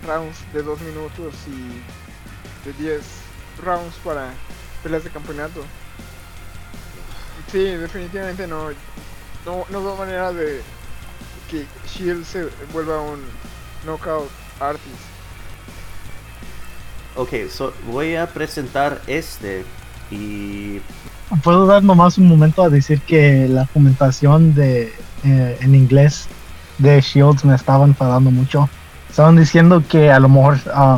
rounds 0.06 0.38
de 0.54 0.64
2 0.64 0.82
minutos 0.82 1.34
y 1.48 2.68
de 2.68 2.74
10 2.74 3.02
rounds 3.64 3.96
para 4.04 4.34
peleas 4.82 5.04
de 5.04 5.10
campeonato. 5.10 5.64
Sí, 7.52 7.64
definitivamente 7.64 8.48
no, 8.48 8.70
no, 9.46 9.66
no 9.70 9.84
veo 9.84 9.96
manera 9.96 10.32
de 10.34 10.62
que 11.50 11.66
Shields 11.88 12.28
se 12.28 12.48
vuelva 12.72 13.02
un 13.02 13.22
knockout 13.86 14.30
artist. 14.60 15.14
Ok, 17.16 17.30
so 17.50 17.74
voy 17.92 18.16
a 18.16 18.28
presentar 18.28 19.02
este 19.06 19.64
y... 20.10 20.82
Puedo 21.44 21.66
dar 21.66 21.84
nomás 21.84 22.18
un 22.18 22.28
momento 22.28 22.64
a 22.64 22.70
decir 22.70 23.02
que 23.02 23.48
la 23.48 23.68
comentación 23.68 24.54
de 24.56 24.94
eh, 25.24 25.58
en 25.62 25.76
inglés 25.76 26.28
de 26.80 27.00
Shields 27.02 27.46
me 27.46 27.56
estaba 27.56 27.86
enfadando 27.86 28.32
mucho. 28.32 28.70
Estaban 29.14 29.36
diciendo 29.36 29.84
que 29.88 30.12
a 30.12 30.20
lo 30.20 30.28
mejor 30.28 30.58
uh, 30.76 30.98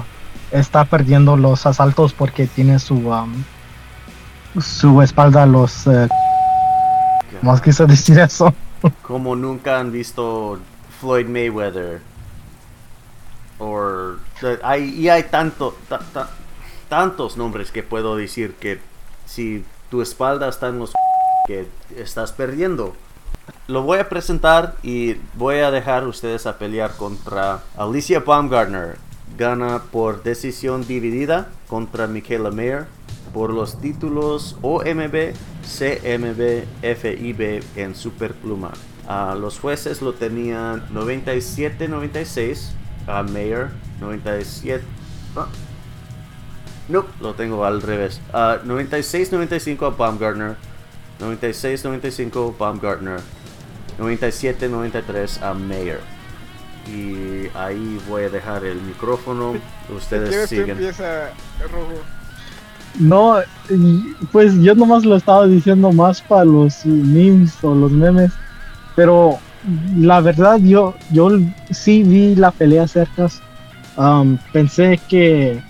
está 0.50 0.86
perdiendo 0.86 1.36
los 1.36 1.66
asaltos 1.66 2.14
porque 2.14 2.48
tiene 2.48 2.80
su 2.80 3.10
um, 3.10 3.44
su 4.58 5.02
espalda 5.02 5.46
los 5.46 5.86
uh, 5.86 6.08
más 7.42 7.60
quise 7.60 7.86
decir 7.86 8.18
eso. 8.20 8.54
Como 9.02 9.36
nunca 9.36 9.80
han 9.80 9.92
visto 9.92 10.62
Floyd 11.02 11.28
Mayweather 11.28 12.00
o 13.60 14.14
hay, 14.64 14.84
y 14.92 15.10
hay 15.10 15.24
tanto, 15.24 15.78
tantos 16.88 17.36
nombres 17.36 17.70
que 17.70 17.84
puedo 17.84 18.16
decir 18.16 18.54
que 18.54 18.80
si 19.26 19.66
tu 19.92 20.02
espalda 20.02 20.48
está 20.48 20.70
en 20.70 20.80
los 20.80 20.94
que 21.48 21.68
estás 21.98 22.32
perdiendo. 22.32 22.96
Lo 23.68 23.82
voy 23.84 24.00
a 24.00 24.10
presentar 24.10 24.76
y 24.84 25.16
voy 25.36 25.58
a 25.58 25.72
dejar 25.72 26.08
ustedes 26.08 26.46
a 26.46 26.58
pelear 26.58 26.96
contra 26.98 27.62
Alicia 27.78 28.20
Baumgartner. 28.20 28.98
Gana 29.38 29.82
por 29.92 30.24
decisión 30.24 30.86
dividida 30.88 31.50
contra 31.68 32.08
Michaela 32.08 32.52
Mayer 32.52 32.86
por 33.34 33.52
los 33.52 33.82
títulos 33.82 34.56
OMB, 34.62 35.34
CMB, 35.64 36.64
FIB 36.82 37.64
en 37.76 37.96
Superpluma. 37.96 38.72
Uh, 39.08 39.36
los 39.38 39.60
jueces 39.60 40.02
lo 40.02 40.14
tenían 40.14 40.88
97-96 40.94 42.72
a 43.08 43.24
Mayer 43.24 43.70
97. 44.00 44.84
No, 46.88 47.06
lo 47.20 47.34
tengo 47.34 47.66
al 47.66 47.82
revés. 47.82 48.22
96-95 48.32 49.88
a 49.88 49.90
Baumgartner. 49.90 50.56
96-95 51.20 52.58
Baumgartner. 52.58 53.20
97-93 54.00 55.42
a 55.42 55.54
Mayer. 55.54 56.00
Y 56.88 57.48
ahí 57.58 58.00
voy 58.08 58.24
a 58.24 58.30
dejar 58.30 58.66
el 58.66 58.82
micrófono. 58.82 59.54
Ustedes 59.96 60.50
siguen. 60.50 60.78
No, 63.00 63.38
pues 64.32 64.56
yo 64.62 64.74
nomás 64.74 65.04
lo 65.04 65.16
estaba 65.16 65.48
diciendo 65.48 65.92
más 65.92 66.22
para 66.22 66.46
los 66.46 66.86
memes 66.86 67.54
o 67.62 67.76
los 67.76 67.92
memes. 67.92 68.32
Pero 68.96 69.40
la 69.98 70.22
verdad 70.22 70.58
yo, 70.58 70.96
yo 71.12 71.30
sí 71.72 72.04
vi 72.04 72.36
la 72.36 72.52
pelea 72.52 72.88
cerca. 72.88 73.28
Um, 73.98 74.38
pensé 74.52 75.00
que 75.10 75.62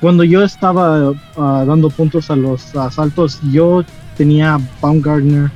cuando 0.00 0.22
yo 0.22 0.42
estaba 0.44 1.10
uh, 1.10 1.16
dando 1.36 1.90
puntos 1.90 2.30
a 2.30 2.36
los 2.36 2.74
asaltos, 2.76 3.40
yo 3.50 3.84
tenía 4.18 4.58
Baumgartner 4.82 5.50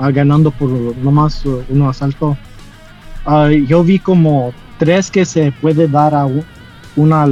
uh, 0.00 0.10
ganando 0.12 0.50
por 0.50 0.70
nomás 0.96 1.44
uh, 1.44 1.62
un 1.68 1.82
asalto. 1.82 2.36
ah, 3.26 3.50
yo 3.50 3.84
vi 3.84 3.98
como 3.98 4.52
tres 4.78 5.10
que 5.10 5.24
se 5.24 5.52
puede 5.52 5.86
dar 5.86 6.14
a 6.14 6.26
una 6.96 7.26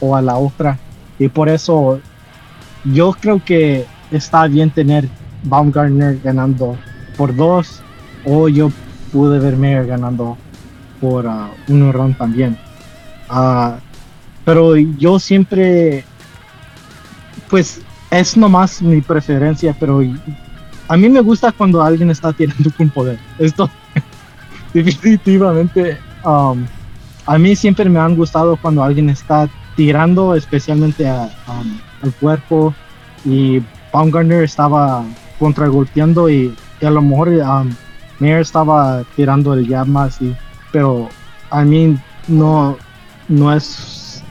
o 0.00 0.16
a 0.16 0.20
la 0.20 0.36
otra. 0.36 0.78
Y 1.18 1.28
por 1.28 1.48
eso 1.48 2.00
yo 2.84 3.12
creo 3.12 3.42
que 3.42 3.86
está 4.10 4.46
bien 4.48 4.70
tener 4.70 5.08
Baumgartner 5.44 6.18
ganando 6.22 6.76
por 7.16 7.34
dos 7.34 7.80
o 8.24 8.48
yo 8.48 8.70
pude 9.12 9.38
ver 9.38 9.56
Mayer 9.56 9.86
ganando 9.86 10.36
por 11.00 11.26
uh, 11.26 11.48
un 11.68 11.92
run 11.92 12.14
también. 12.14 12.58
Uh, 13.30 13.78
pero 14.44 14.76
yo 14.76 15.18
siempre, 15.18 16.04
pues 17.50 17.82
es 18.10 18.36
nomás 18.36 18.80
mi 18.82 19.00
preferencia, 19.00 19.74
pero 19.78 20.02
a 20.88 20.96
mí 20.96 21.08
me 21.08 21.20
gusta 21.20 21.52
cuando 21.52 21.82
alguien 21.82 22.10
está 22.10 22.32
tirando 22.32 22.70
con 22.76 22.88
poder. 22.90 23.18
Esto 23.38 23.70
definitivamente, 24.74 25.98
um, 26.24 26.64
a 27.26 27.38
mí 27.38 27.54
siempre 27.54 27.88
me 27.88 27.98
han 27.98 28.16
gustado 28.16 28.56
cuando 28.56 28.82
alguien 28.82 29.10
está 29.10 29.48
tirando, 29.76 30.34
especialmente 30.34 31.04
um, 31.04 31.78
al 32.02 32.12
cuerpo 32.14 32.74
y 33.24 33.62
Baumgartner 33.92 34.44
estaba 34.44 35.04
contragolpeando 35.38 36.28
y, 36.28 36.54
y 36.80 36.86
a 36.86 36.90
lo 36.90 37.02
mejor 37.02 37.28
um, 37.28 37.70
estaba 38.20 39.04
tirando 39.14 39.54
el 39.54 39.68
jab 39.68 39.86
más, 39.86 40.18
pero 40.72 41.08
a 41.50 41.62
mí 41.62 41.98
no, 42.26 42.76
no 43.28 43.52
es 43.52 44.22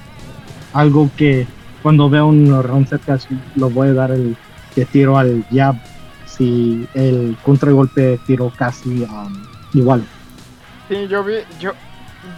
algo 0.74 1.10
que 1.16 1.48
cuando 1.88 2.10
veo 2.10 2.28
un 2.28 2.62
round 2.64 2.90
set 2.90 3.02
lo 3.56 3.70
voy 3.70 3.88
a 3.88 3.94
dar 3.94 4.12
el 4.12 4.36
que 4.76 4.84
tiro 4.84 5.18
al 5.18 5.46
jab 5.50 5.74
si 6.26 6.86
el 6.94 7.38
contragolpe 7.46 8.20
tiro 8.28 8.52
casi 8.58 9.04
um, 9.04 9.48
igual. 9.74 10.04
Sí, 10.90 11.08
yo 11.08 11.24
vi, 11.24 11.36
yo, 11.62 11.72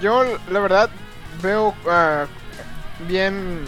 yo 0.03 0.23
la 0.51 0.59
verdad 0.59 0.91
veo 1.41 1.69
uh, 1.69 3.07
bien 3.07 3.61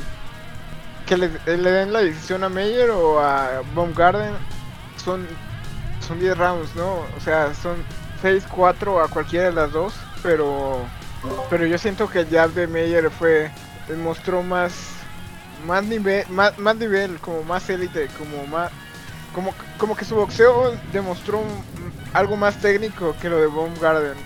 que 1.08 1.18
le, 1.18 1.30
den 1.48 1.92
la 1.92 2.02
decisión 2.02 2.44
a 2.44 2.50
Meyer 2.50 2.92
o 2.92 3.20
a 3.20 3.64
Baumgarten 3.74 4.34
son 5.04 5.26
son 6.08 6.20
10 6.20 6.38
rounds, 6.38 6.76
¿no? 6.76 6.98
O 7.18 7.20
sea, 7.24 7.56
son 7.56 7.78
6, 8.22 8.46
4 8.52 9.04
a 9.04 9.08
cualquiera 9.08 9.48
de 9.48 9.54
las 9.54 9.72
dos, 9.72 9.96
pero 10.22 10.86
pero 11.50 11.66
yo 11.66 11.80
siento 11.80 12.08
que 12.08 12.20
el 12.20 12.30
jab 12.30 12.52
de 12.52 12.68
Meyer 12.68 13.10
fue 13.10 13.50
mostró 13.98 14.44
más 14.44 14.91
más 15.66 15.84
nivel 15.84 16.26
más, 16.30 16.58
más 16.58 16.76
nivel, 16.76 17.18
como 17.20 17.44
más 17.44 17.70
élite, 17.70 18.08
como 18.18 18.46
más 18.48 18.72
como, 19.34 19.54
como 19.78 19.96
que 19.96 20.06
su 20.06 20.16
boxeo 20.16 20.74
demostró 20.92 21.42
algo 22.14 22.36
más 22.36 22.60
técnico 22.60 23.16
que 23.22 23.30
lo 23.30 23.40
de 23.40 23.48
Baumgarten. 23.48 24.18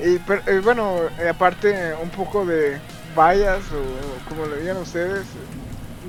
Y, 0.00 0.08
y, 0.08 0.20
y 0.50 0.58
bueno, 0.58 0.96
aparte 1.28 1.94
un 2.02 2.10
poco 2.10 2.46
de 2.46 2.80
bias 3.14 3.60
o, 3.72 4.28
como 4.28 4.46
lo 4.46 4.56
digan 4.56 4.78
ustedes, 4.78 5.26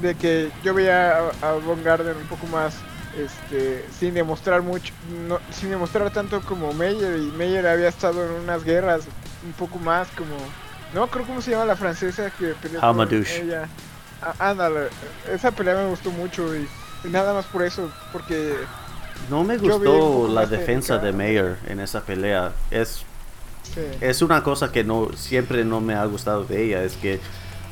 de 0.01 0.15
que 0.15 0.49
yo 0.63 0.73
veía 0.73 1.17
a, 1.17 1.29
a 1.41 1.51
Baumgarten 1.53 2.15
un 2.15 2.27
poco 2.27 2.47
más 2.47 2.75
este, 3.17 3.85
sin 3.99 4.13
demostrar 4.13 4.61
mucho, 4.61 4.93
sin 5.51 5.69
demostrar 5.69 6.09
tanto 6.11 6.41
como 6.41 6.73
Meyer 6.73 7.17
y 7.19 7.31
Meyer 7.37 7.67
había 7.67 7.89
estado 7.89 8.25
en 8.25 8.43
unas 8.43 8.63
guerras 8.63 9.03
un 9.45 9.53
poco 9.53 9.77
más 9.77 10.07
como, 10.11 10.35
no 10.93 11.07
creo 11.07 11.25
cómo 11.25 11.41
se 11.41 11.51
llama 11.51 11.65
la 11.65 11.75
francesa 11.75 12.31
que 12.31 12.55
peleó 12.61 12.79
con 12.79 12.95
ella. 13.43 13.67
Ándale, 14.39 14.89
esa 15.31 15.51
pelea 15.51 15.75
me 15.75 15.87
gustó 15.87 16.11
mucho 16.11 16.55
y, 16.55 16.67
nada 17.09 17.33
más 17.33 17.45
por 17.45 17.63
eso, 17.63 17.91
porque 18.11 18.55
no 19.29 19.43
me 19.43 19.57
gustó 19.57 20.27
la 20.27 20.45
defensa 20.45 20.97
de 20.97 21.11
Meyer 21.11 21.57
en 21.67 21.79
esa 21.79 22.01
pelea. 22.01 22.51
Es 22.71 23.05
es 24.01 24.21
una 24.21 24.43
cosa 24.43 24.71
que 24.71 24.83
no 24.83 25.09
siempre 25.15 25.65
no 25.65 25.81
me 25.81 25.95
ha 25.95 26.05
gustado 26.05 26.43
de 26.43 26.63
ella, 26.63 26.83
es 26.83 26.95
que 26.95 27.19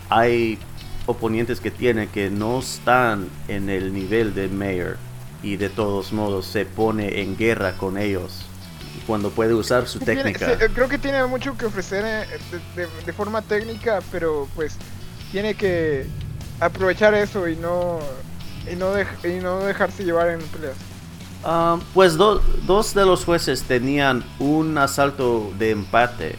hay 0.10 0.58
oponentes 1.06 1.60
que 1.60 1.72
tiene 1.72 2.08
que 2.08 2.30
no 2.30 2.60
están 2.60 3.30
en 3.47 3.70
el 3.70 3.93
nivel 3.93 4.34
de 4.34 4.47
Mayer 4.47 4.97
y 5.43 5.58
de 5.58 5.70
todos 5.70 6.12
modos 6.12 6.45
se 6.45 6.66
pone 6.66 7.22
en 7.22 7.38
guerra 7.38 7.74
con 7.74 7.97
ellos 7.97 8.45
cuando 9.08 9.30
puede 9.32 9.54
usar 9.54 9.88
su 9.88 9.99
técnica. 9.99 10.58
creo 10.74 10.88
que 10.88 10.97
tiene 10.97 11.26
mucho 11.26 11.58
que 11.58 11.66
ofrecer 11.66 12.06
eh, 12.06 12.88
de, 13.06 13.14
forma 13.14 13.41
técnica, 13.41 13.99
pero 14.12 14.47
pues 14.56 14.78
tiene 15.32 15.56
que 15.56 16.06
aprovechar 16.62 17.14
eso 17.14 17.47
y 17.49 17.57
no 17.57 17.99
y 18.72 18.76
no, 18.76 18.93
y 18.97 19.41
no 19.41 19.59
dejarse 19.59 20.05
llevar 20.05 20.30
en 20.30 20.39
peleas. 20.39 20.78
Ah, 21.43 21.78
pues 21.93 22.16
dos 22.16 22.93
de 22.93 23.05
los 23.05 23.26
jueces 23.26 23.64
tenían 23.64 24.24
un 24.39 24.78
asalto 24.78 25.51
de 25.57 25.72
empate 25.72 26.36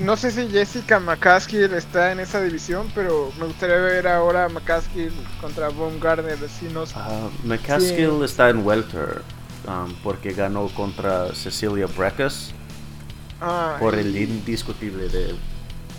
no 0.00 0.16
sé 0.16 0.30
si 0.30 0.48
Jessica 0.48 0.98
McCaskill 0.98 1.74
está 1.74 2.12
en 2.12 2.20
esa 2.20 2.40
división, 2.40 2.90
pero 2.94 3.30
me 3.38 3.46
gustaría 3.46 3.76
ver 3.76 4.08
ahora 4.08 4.46
a 4.46 4.48
McCaskill 4.48 5.12
contra 5.40 5.68
Baumgartner. 5.68 6.38
Si 6.48 6.66
no, 6.66 6.84
uh, 6.84 7.30
McCaskill 7.44 8.24
está 8.24 8.48
en 8.48 8.64
welter 8.64 9.22
um, 9.68 9.92
porque 10.02 10.32
ganó 10.32 10.68
contra 10.68 11.34
Cecilia 11.34 11.86
Breckus 11.86 12.52
ah, 13.42 13.76
por 13.78 13.94
el 13.94 14.16
indiscutible 14.16 15.08
de, 15.08 15.34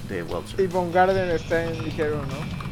de 0.10 0.24
welter. 0.24 0.60
Y 0.60 0.68
Baumgartner 0.68 1.30
está 1.30 1.64
en 1.64 1.84
ligero, 1.84 2.18
¿no? 2.18 2.71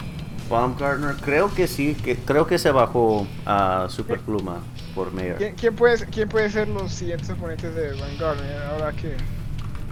Baumgartner 0.49 1.15
creo 1.17 1.53
que 1.53 1.67
sí, 1.67 1.95
que 1.95 2.15
creo 2.15 2.47
que 2.47 2.57
se 2.57 2.71
bajó 2.71 3.27
a 3.45 3.87
Superpluma 3.89 4.57
por 4.95 5.13
Mayer. 5.13 5.55
¿Quién, 5.55 5.75
puede, 5.75 6.05
¿Quién 6.07 6.27
puede 6.27 6.49
ser 6.49 6.67
los 6.67 6.91
siguientes 6.91 7.29
oponentes 7.29 7.75
de 7.75 7.93
Baumgartner 7.93 8.61
ahora 8.63 8.91
que, 8.93 9.15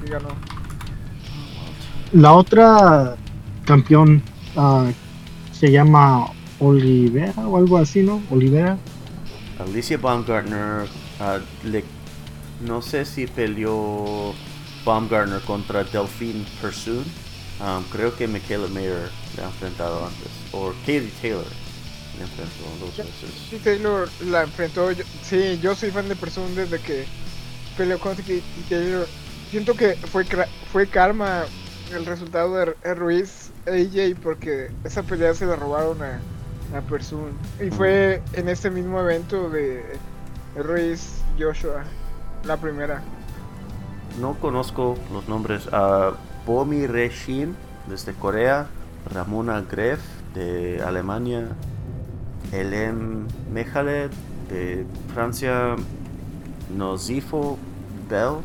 que 0.04 0.12
ganó? 0.12 0.30
La 2.14 2.34
otra 2.34 3.16
campeón 3.66 4.24
uh, 4.56 4.92
se 5.52 5.72
llama 5.72 6.28
Olivera 6.60 7.34
o 7.48 7.58
algo 7.58 7.78
así, 7.78 8.02
¿no? 8.02 8.22
Olivera. 8.32 8.78
Alicia 9.60 9.98
Baumgartner, 9.98 10.88
uh, 11.20 11.68
le, 11.68 11.84
no 12.66 12.82
sé 12.82 13.06
si 13.06 13.28
peleó 13.28 14.34
Baumgartner 14.86 15.42
contra 15.42 15.84
Delphine 15.84 16.46
Pursuit. 16.62 17.06
Um, 17.60 17.84
creo 17.86 18.16
que 18.16 18.28
Michaela 18.28 18.68
Mayer 18.68 19.10
le 19.36 19.44
ha 19.44 19.48
enfrentado 19.48 20.06
antes. 20.06 20.30
O 20.52 20.72
Katie 20.82 21.12
Taylor 21.22 21.46
le 22.18 22.24
enfrentó 22.24 22.86
dos 22.86 22.98
veces. 22.98 23.30
Sí, 23.50 23.60
Taylor 23.64 24.10
la 24.26 24.44
enfrentó. 24.44 24.90
sí, 25.24 25.60
yo 25.62 25.76
soy 25.76 25.92
fan 25.92 26.08
de 26.08 26.16
Pursuit 26.16 26.50
desde 26.50 26.80
que 26.80 27.06
peleó 27.76 28.00
contra 28.00 28.24
Katie 28.24 28.44
Taylor. 28.70 29.08
Siento 29.50 29.74
que 29.76 29.96
fue, 29.96 30.26
fue 30.72 30.88
karma 30.88 31.46
el 31.94 32.06
resultado 32.06 32.54
de 32.56 32.94
Ruiz 32.94 33.52
AJ 33.66 34.20
porque 34.22 34.72
esa 34.84 35.04
pelea 35.04 35.34
se 35.34 35.46
la 35.46 35.56
robaron 35.56 36.02
a, 36.04 36.20
a 36.78 36.82
Persun. 36.82 37.32
Y 37.66 37.72
fue 37.72 38.22
en 38.34 38.50
este 38.50 38.70
mismo 38.70 39.00
evento 39.00 39.50
de 39.50 39.84
Ruiz 40.56 41.22
Joshua, 41.40 41.84
la 42.44 42.58
primera. 42.58 43.02
No 44.20 44.36
conozco 44.40 44.98
los 45.12 45.28
nombres. 45.28 45.68
a 45.72 46.14
Bomi 46.48 46.88
Reshin 46.88 47.58
desde 47.88 48.14
Corea, 48.14 48.68
Ramona 49.14 49.62
Greff 49.70 50.00
de 50.34 50.82
Alemania, 50.82 51.50
Hélène 52.54 53.28
Mejale 53.52 54.10
de 54.50 54.86
Francia, 55.14 55.76
Nozifo 56.74 57.58
Bell 58.10 58.38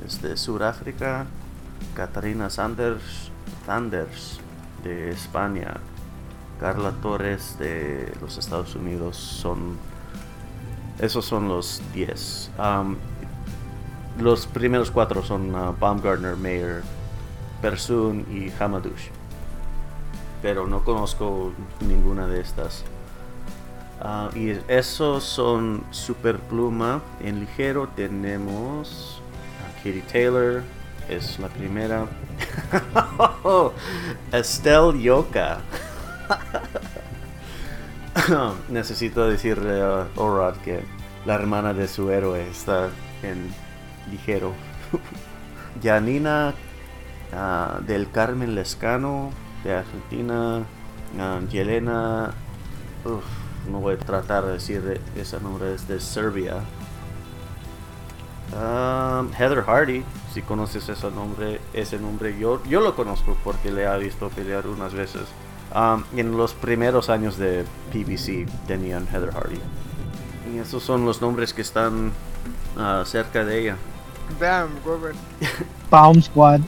desde 0.00 0.36
Sudáfrica, 0.36 1.26
Catarina 1.96 2.50
Sanders, 2.50 3.32
Sanders 3.66 4.38
de 4.84 5.10
España, 5.10 5.74
Carla 6.60 6.92
Torres 7.02 7.56
de 7.58 8.12
los 8.20 8.38
Estados 8.38 8.76
Unidos 8.76 9.16
son 9.16 9.76
esos 11.00 11.24
son 11.24 11.48
los 11.48 11.82
10. 11.94 12.50
los 14.20 14.46
primeros 14.46 14.92
cuatro 14.92 15.24
son 15.24 15.52
uh, 15.54 15.74
Baumgartner, 15.80 16.36
Mayer, 16.36 16.82
Persun 17.60 18.26
y 18.30 18.52
Hamadush. 18.62 19.08
Pero 20.42 20.66
no 20.66 20.82
conozco 20.84 21.52
ninguna 21.80 22.26
de 22.26 22.40
estas. 22.40 22.84
Uh, 24.02 24.34
y 24.36 24.58
esos 24.68 25.24
son 25.24 25.84
Super 25.90 26.38
Pluma. 26.38 27.02
En 27.22 27.40
ligero 27.40 27.88
tenemos 27.94 29.20
a 29.62 29.76
Katie 29.76 30.02
Taylor, 30.10 30.62
es 31.08 31.38
la 31.38 31.48
primera. 31.48 32.06
Estelle 34.32 35.02
Yoka. 35.02 35.58
Necesito 38.68 39.28
decirle 39.28 39.82
a 39.82 40.06
Orad 40.16 40.56
que 40.56 40.80
la 41.26 41.34
hermana 41.34 41.74
de 41.74 41.86
su 41.86 42.10
héroe 42.10 42.48
está 42.48 42.88
en 43.22 43.52
ligero. 44.10 44.52
Janina 45.82 46.54
ah, 47.34 47.80
del 47.86 48.10
Carmen 48.10 48.54
Lescano 48.54 49.30
de 49.64 49.74
Argentina. 49.74 50.64
Uh, 51.12 51.44
Yelena. 51.48 52.32
no 53.68 53.80
voy 53.80 53.94
a 53.94 53.98
tratar 53.98 54.44
de 54.44 54.52
decir 54.52 55.00
ese 55.16 55.40
nombre, 55.40 55.74
es 55.74 55.88
de 55.88 55.98
Serbia. 56.00 56.56
Ah, 58.54 59.24
Heather 59.38 59.62
Hardy 59.62 60.04
si 60.32 60.42
conoces 60.42 60.88
ese 60.88 61.10
nombre, 61.10 61.60
ese 61.72 61.98
nombre 61.98 62.38
yo, 62.38 62.62
yo 62.64 62.80
lo 62.80 62.94
conozco 62.94 63.36
porque 63.42 63.72
le 63.72 63.84
he 63.84 63.98
visto 63.98 64.28
pelear 64.28 64.66
unas 64.66 64.94
veces. 64.94 65.22
Um, 65.74 66.02
en 66.16 66.36
los 66.36 66.52
primeros 66.54 67.10
años 67.10 67.36
de 67.36 67.64
PBC 67.92 68.48
tenían 68.66 69.06
Heather 69.06 69.32
Hardy. 69.32 69.60
Y 70.52 70.58
esos 70.58 70.82
son 70.82 71.04
los 71.04 71.20
nombres 71.20 71.52
que 71.52 71.62
están 71.62 72.12
uh, 72.76 73.04
cerca 73.04 73.44
de 73.44 73.60
ella. 73.60 73.76
Damn, 74.38 74.70
Robert. 74.84 75.16
Palm 75.90 76.22
Squad. 76.22 76.60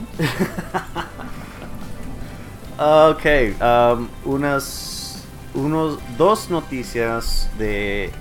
ok, 2.77 3.25
um, 3.61 4.07
unas, 4.25 5.23
unos, 5.53 5.99
dos 6.17 6.49
noticias 6.49 7.49
de, 7.57 8.11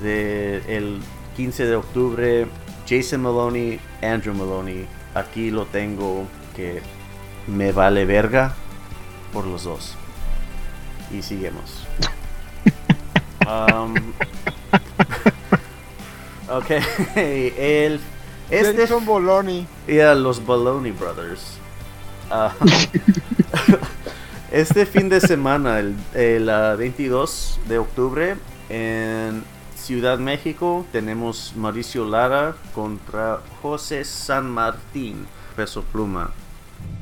de 0.00 0.62
el 0.68 1.00
15 1.36 1.66
de 1.66 1.76
octubre. 1.76 2.46
Jason 2.88 3.20
Maloney, 3.20 3.80
Andrew 4.02 4.34
Maloney. 4.34 4.86
Aquí 5.14 5.50
lo 5.50 5.66
tengo 5.66 6.26
que 6.56 6.80
me 7.46 7.72
vale 7.72 8.04
verga 8.06 8.54
por 9.32 9.46
los 9.46 9.64
dos. 9.64 9.94
Y 11.10 11.22
seguimos. 11.22 11.86
um, 13.46 13.94
ok, 16.48 16.70
el 17.16 18.00
este 18.50 18.86
son 18.86 19.04
Boloni. 19.04 19.66
Yeah, 19.86 20.14
los 20.14 20.44
Boloni 20.44 20.90
Brothers. 20.90 21.58
Uh, 22.30 22.50
este 24.52 24.86
fin 24.86 25.08
de 25.08 25.20
semana, 25.20 25.78
el, 25.80 25.96
el 26.14 26.50
22 26.76 27.60
de 27.68 27.78
octubre, 27.78 28.36
en 28.68 29.44
Ciudad 29.76 30.18
México, 30.18 30.86
tenemos 30.92 31.54
Mauricio 31.56 32.04
Lara 32.04 32.54
contra 32.74 33.40
José 33.62 34.04
San 34.04 34.50
Martín, 34.50 35.26
peso 35.56 35.82
pluma. 35.82 36.30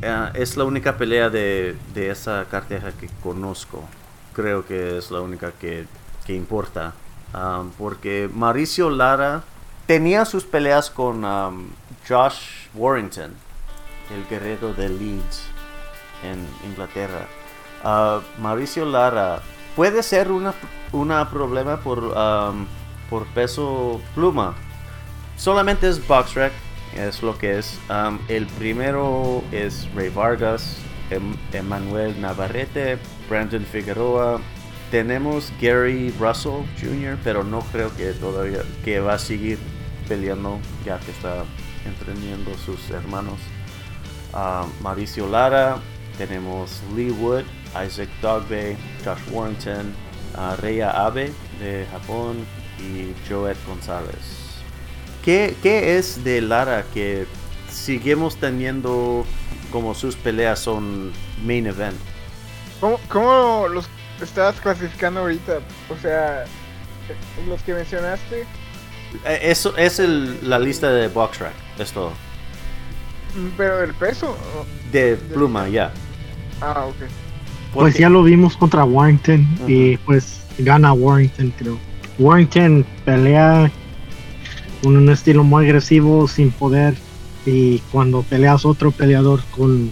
Uh, 0.02 0.30
es 0.34 0.56
la 0.56 0.64
única 0.64 0.96
pelea 0.96 1.30
de, 1.30 1.76
de, 1.94 2.10
esa 2.10 2.44
cartera 2.50 2.92
que 2.92 3.08
conozco. 3.22 3.84
Creo 4.32 4.66
que 4.66 4.98
es 4.98 5.10
la 5.10 5.20
única 5.20 5.52
que, 5.52 5.86
que 6.26 6.34
importa. 6.34 6.94
Um, 7.34 7.70
porque 7.70 8.30
Mauricio 8.32 8.88
Lara 8.88 9.42
tenía 9.86 10.24
sus 10.24 10.44
peleas 10.44 10.90
con 10.90 11.24
um, 11.24 11.68
Josh 12.08 12.68
Warrington, 12.74 13.32
el 14.14 14.26
guerrero 14.28 14.74
de 14.74 14.88
Leeds 14.88 15.42
en 16.22 16.46
Inglaterra. 16.68 17.26
Uh, 17.84 18.20
Mauricio 18.40 18.84
Lara 18.84 19.40
puede 19.76 20.02
ser 20.02 20.32
una, 20.32 20.54
una 20.92 21.30
problema 21.30 21.78
por, 21.78 22.00
um, 22.00 22.66
por 23.08 23.26
peso 23.26 24.00
pluma. 24.14 24.54
Solamente 25.36 25.88
es 25.88 26.04
box 26.06 26.34
rec, 26.34 26.52
es 26.96 27.22
lo 27.22 27.38
que 27.38 27.58
es. 27.58 27.78
Um, 27.88 28.18
el 28.28 28.46
primero 28.46 29.44
es 29.52 29.88
Ray 29.94 30.08
Vargas, 30.08 30.78
em 31.10 31.36
Emanuel 31.52 32.20
Navarrete, 32.20 32.98
Brandon 33.28 33.64
Figueroa, 33.64 34.40
tenemos 34.90 35.52
Gary 35.60 36.12
Russell 36.18 36.64
Jr., 36.80 37.18
pero 37.22 37.44
no 37.44 37.60
creo 37.72 37.94
que 37.96 38.12
todavía 38.12 38.62
que 38.84 39.00
va 39.00 39.14
a 39.14 39.18
seguir 39.18 39.58
peleando 40.08 40.58
ya 40.84 40.98
que 41.00 41.10
está 41.10 41.44
entrenando 41.84 42.56
sus 42.64 42.90
hermanos. 42.90 43.38
Uh, 44.32 44.66
Mauricio 44.82 45.28
Lara, 45.28 45.78
tenemos 46.18 46.82
Lee 46.94 47.10
Wood, 47.10 47.44
Isaac 47.84 48.08
Dogbe, 48.20 48.76
Josh 49.04 49.20
Warrington, 49.30 49.94
uh, 50.34 50.60
Reya 50.60 50.90
Abe 50.90 51.32
de 51.60 51.86
Japón 51.90 52.44
y 52.78 53.14
Joet 53.28 53.56
González. 53.66 54.46
¿Qué, 55.24 55.56
¿Qué, 55.62 55.96
es 55.98 56.22
de 56.22 56.40
Lara 56.40 56.84
que 56.94 57.26
seguimos 57.68 58.36
teniendo 58.36 59.24
como 59.72 59.94
sus 59.94 60.16
peleas 60.16 60.60
son 60.60 61.12
main 61.44 61.66
event? 61.66 61.96
¿Cómo, 62.80 63.00
cómo 63.08 63.66
los 63.68 63.88
estás 64.20 64.60
clasificando 64.60 65.20
ahorita? 65.20 65.58
O 65.90 65.96
sea, 66.00 66.44
los 67.48 67.62
que 67.62 67.74
mencionaste, 67.74 68.42
eh, 68.42 68.46
eso 69.24 69.76
es 69.76 69.98
el, 69.98 70.48
la 70.48 70.58
lista 70.58 70.90
de 70.90 71.08
box 71.08 71.38
track, 71.38 71.54
es 71.78 71.92
todo. 71.92 72.12
Pero 73.56 73.82
el 73.82 73.94
peso. 73.94 74.36
De 74.92 75.16
pluma, 75.16 75.68
ya. 75.68 75.92
Ah, 76.60 76.86
ok. 76.86 76.94
Pues 77.74 77.98
ya 77.98 78.08
lo 78.08 78.22
vimos 78.22 78.56
contra 78.56 78.84
Warrington 78.84 79.46
y 79.66 79.98
pues 79.98 80.40
gana 80.58 80.92
Warrington, 80.92 81.52
creo. 81.58 81.78
Warrington 82.18 82.86
pelea 83.04 83.70
con 84.82 84.96
un 84.96 85.10
estilo 85.10 85.44
muy 85.44 85.66
agresivo, 85.66 86.26
sin 86.26 86.50
poder. 86.50 86.94
Y 87.44 87.78
cuando 87.92 88.22
peleas 88.22 88.64
otro 88.64 88.90
peleador 88.90 89.42
con 89.50 89.90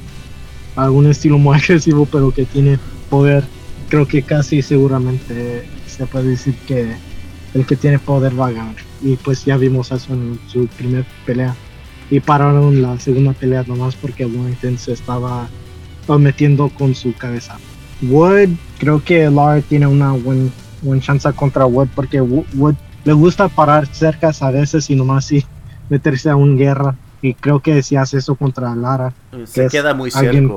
algún 0.76 1.06
estilo 1.06 1.38
muy 1.38 1.58
agresivo, 1.58 2.06
pero 2.06 2.32
que 2.32 2.46
tiene 2.46 2.78
poder, 3.10 3.44
creo 3.90 4.08
que 4.08 4.22
casi 4.22 4.62
seguramente 4.62 5.68
se 5.86 6.06
puede 6.06 6.30
decir 6.30 6.56
que 6.66 6.96
el 7.52 7.66
que 7.66 7.76
tiene 7.76 7.98
poder 7.98 8.38
va 8.38 8.48
a 8.48 8.52
ganar. 8.52 8.76
Y 9.04 9.16
pues 9.16 9.44
ya 9.44 9.56
vimos 9.56 9.92
eso 9.92 10.12
en 10.12 10.40
su 10.48 10.66
primer 10.66 11.04
pelea. 11.24 11.54
Y 12.10 12.18
pararon 12.20 12.82
la 12.82 12.98
segunda 12.98 13.32
pelea 13.32 13.64
nomás 13.66 13.94
porque 13.94 14.26
Warrington 14.26 14.78
se 14.78 14.92
estaba 14.92 15.46
metiendo 16.18 16.70
con 16.70 16.94
su 16.94 17.14
cabeza. 17.14 17.56
Wood, 18.02 18.50
creo 18.78 19.04
que 19.04 19.30
Lara 19.30 19.60
tiene 19.60 19.86
una 19.86 20.12
buena 20.12 20.50
buen 20.82 21.00
chance 21.00 21.30
contra 21.32 21.64
Wood 21.64 21.88
porque 21.94 22.20
Wood 22.20 22.74
le 23.04 23.12
gusta 23.12 23.48
parar 23.48 23.86
cerca 23.86 24.32
a 24.38 24.50
veces 24.50 24.88
y 24.90 24.94
nomás 24.94 25.26
sí 25.26 25.44
meterse 25.88 26.30
a 26.30 26.36
una 26.36 26.56
guerra. 26.56 26.94
Y 27.22 27.34
creo 27.34 27.60
que 27.60 27.82
si 27.82 27.96
hace 27.96 28.18
eso 28.18 28.34
contra 28.34 28.74
Lara, 28.74 29.12
se 29.44 29.68
queda 29.68 29.94
muy 29.94 30.10
cerca. 30.10 30.54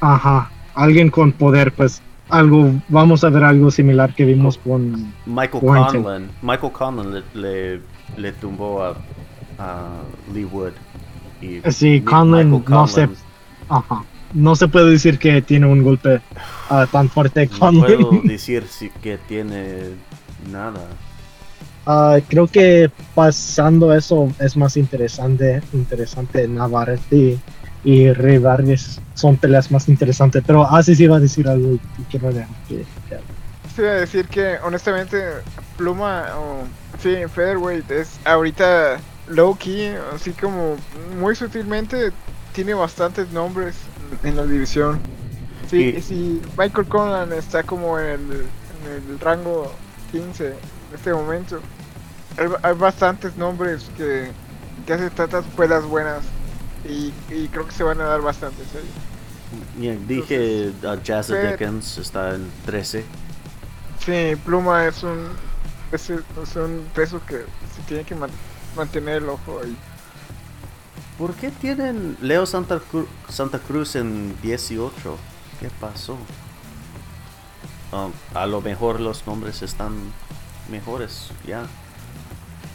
Ajá, 0.00 0.50
alguien 0.74 1.10
con 1.10 1.32
poder, 1.32 1.72
pues 1.72 2.02
algo, 2.28 2.72
vamos 2.88 3.24
a 3.24 3.30
ver 3.30 3.44
algo 3.44 3.70
similar 3.70 4.14
que 4.14 4.24
vimos 4.24 4.58
con 4.58 5.12
Michael 5.26 5.64
Conlon. 5.64 6.28
Michael 6.42 6.72
Conlon 6.72 7.24
le, 7.34 7.80
le, 8.16 8.32
tumbó 8.32 8.82
a, 8.84 8.96
a, 9.58 9.88
Lee 10.32 10.44
Wood. 10.44 10.72
Y 11.40 11.60
sí, 11.70 12.00
Conlon 12.00 12.64
no 12.68 12.86
se, 12.86 13.08
ajá, 13.68 14.04
no 14.34 14.56
se 14.56 14.68
puede 14.68 14.90
decir 14.90 15.18
que 15.18 15.40
tiene 15.42 15.66
un 15.66 15.82
golpe 15.82 16.20
uh, 16.70 16.86
tan 16.90 17.08
fuerte. 17.08 17.46
No 17.46 17.58
Conlon. 17.58 17.86
puedo 17.86 18.22
decir 18.24 18.64
si 18.68 18.90
que 18.90 19.18
tiene 19.28 19.90
nada. 20.50 20.80
Uh, 21.86 22.20
creo 22.28 22.46
que 22.46 22.90
pasando 23.14 23.94
eso 23.94 24.30
es 24.38 24.56
más 24.58 24.76
interesante, 24.76 25.62
interesante 25.72 26.46
Navarrete 26.46 27.38
y 27.84 28.12
Rey 28.12 28.38
Vargas 28.38 29.00
son 29.14 29.36
peleas 29.36 29.70
más 29.70 29.88
interesantes. 29.88 30.42
Pero 30.46 30.64
así 30.64 30.94
sí 30.94 31.04
iba 31.04 31.16
a 31.16 31.20
decir 31.20 31.48
algo 31.48 31.74
y 31.74 32.02
que 32.10 32.18
no 32.18 32.30
que, 32.68 32.84
Sí, 33.74 33.82
iba 33.82 33.90
a 33.90 33.94
decir 33.94 34.26
que 34.26 34.58
honestamente 34.64 35.22
Pluma 35.76 36.26
o 36.36 36.64
sí, 37.00 37.14
Featherweight 37.32 37.90
es 37.90 38.18
ahorita 38.24 38.98
low 39.28 39.56
key, 39.56 39.94
así 40.14 40.32
como 40.32 40.76
muy 41.20 41.36
sutilmente 41.36 42.12
tiene 42.52 42.74
bastantes 42.74 43.30
nombres 43.30 43.76
en 44.24 44.36
la 44.36 44.44
división. 44.44 45.00
Sí, 45.70 45.94
y... 45.96 46.02
si 46.02 46.42
Michael 46.56 46.88
Conlan 46.88 47.32
está 47.32 47.62
como 47.62 47.98
en 47.98 48.06
el, 48.06 48.32
en 48.32 49.10
el 49.10 49.20
rango 49.20 49.72
15 50.10 50.46
en 50.48 50.54
este 50.94 51.12
momento, 51.12 51.60
hay, 52.36 52.48
hay 52.62 52.74
bastantes 52.74 53.36
nombres 53.36 53.88
que, 53.96 54.30
que 54.86 54.92
hacen 54.92 55.10
tantas 55.10 55.44
peleas 55.56 55.84
buenas 55.84 56.22
y, 56.84 57.12
y, 57.30 57.48
creo 57.48 57.66
que 57.66 57.72
se 57.72 57.82
van 57.82 58.00
a 58.00 58.04
dar 58.04 58.20
bastante 58.20 58.62
Bien, 59.76 60.06
dije 60.06 60.72
uh, 60.82 61.02
Jazz 61.02 61.28
Dickens 61.28 61.98
está 61.98 62.34
en 62.34 62.50
13. 62.66 63.04
Sí, 64.04 64.36
Pluma 64.44 64.86
es 64.86 65.02
un, 65.02 65.28
es, 65.90 66.10
es 66.10 66.56
un 66.56 66.86
peso 66.94 67.20
que 67.26 67.38
se 67.74 67.82
tiene 67.86 68.04
que 68.04 68.14
man 68.14 68.30
mantener 68.76 69.22
el 69.22 69.28
ojo 69.28 69.60
ahí. 69.62 69.76
¿Por 71.18 71.34
qué 71.34 71.50
tienen 71.50 72.16
Leo 72.20 72.46
Santa, 72.46 72.78
Cru 72.78 73.08
Santa 73.28 73.58
Cruz 73.58 73.96
en 73.96 74.40
18? 74.40 75.16
¿Qué 75.58 75.68
pasó? 75.80 76.16
Um, 77.90 78.12
a 78.34 78.46
lo 78.46 78.60
mejor 78.60 79.00
los 79.00 79.26
nombres 79.26 79.62
están 79.62 79.94
mejores, 80.70 81.30
ya. 81.46 81.66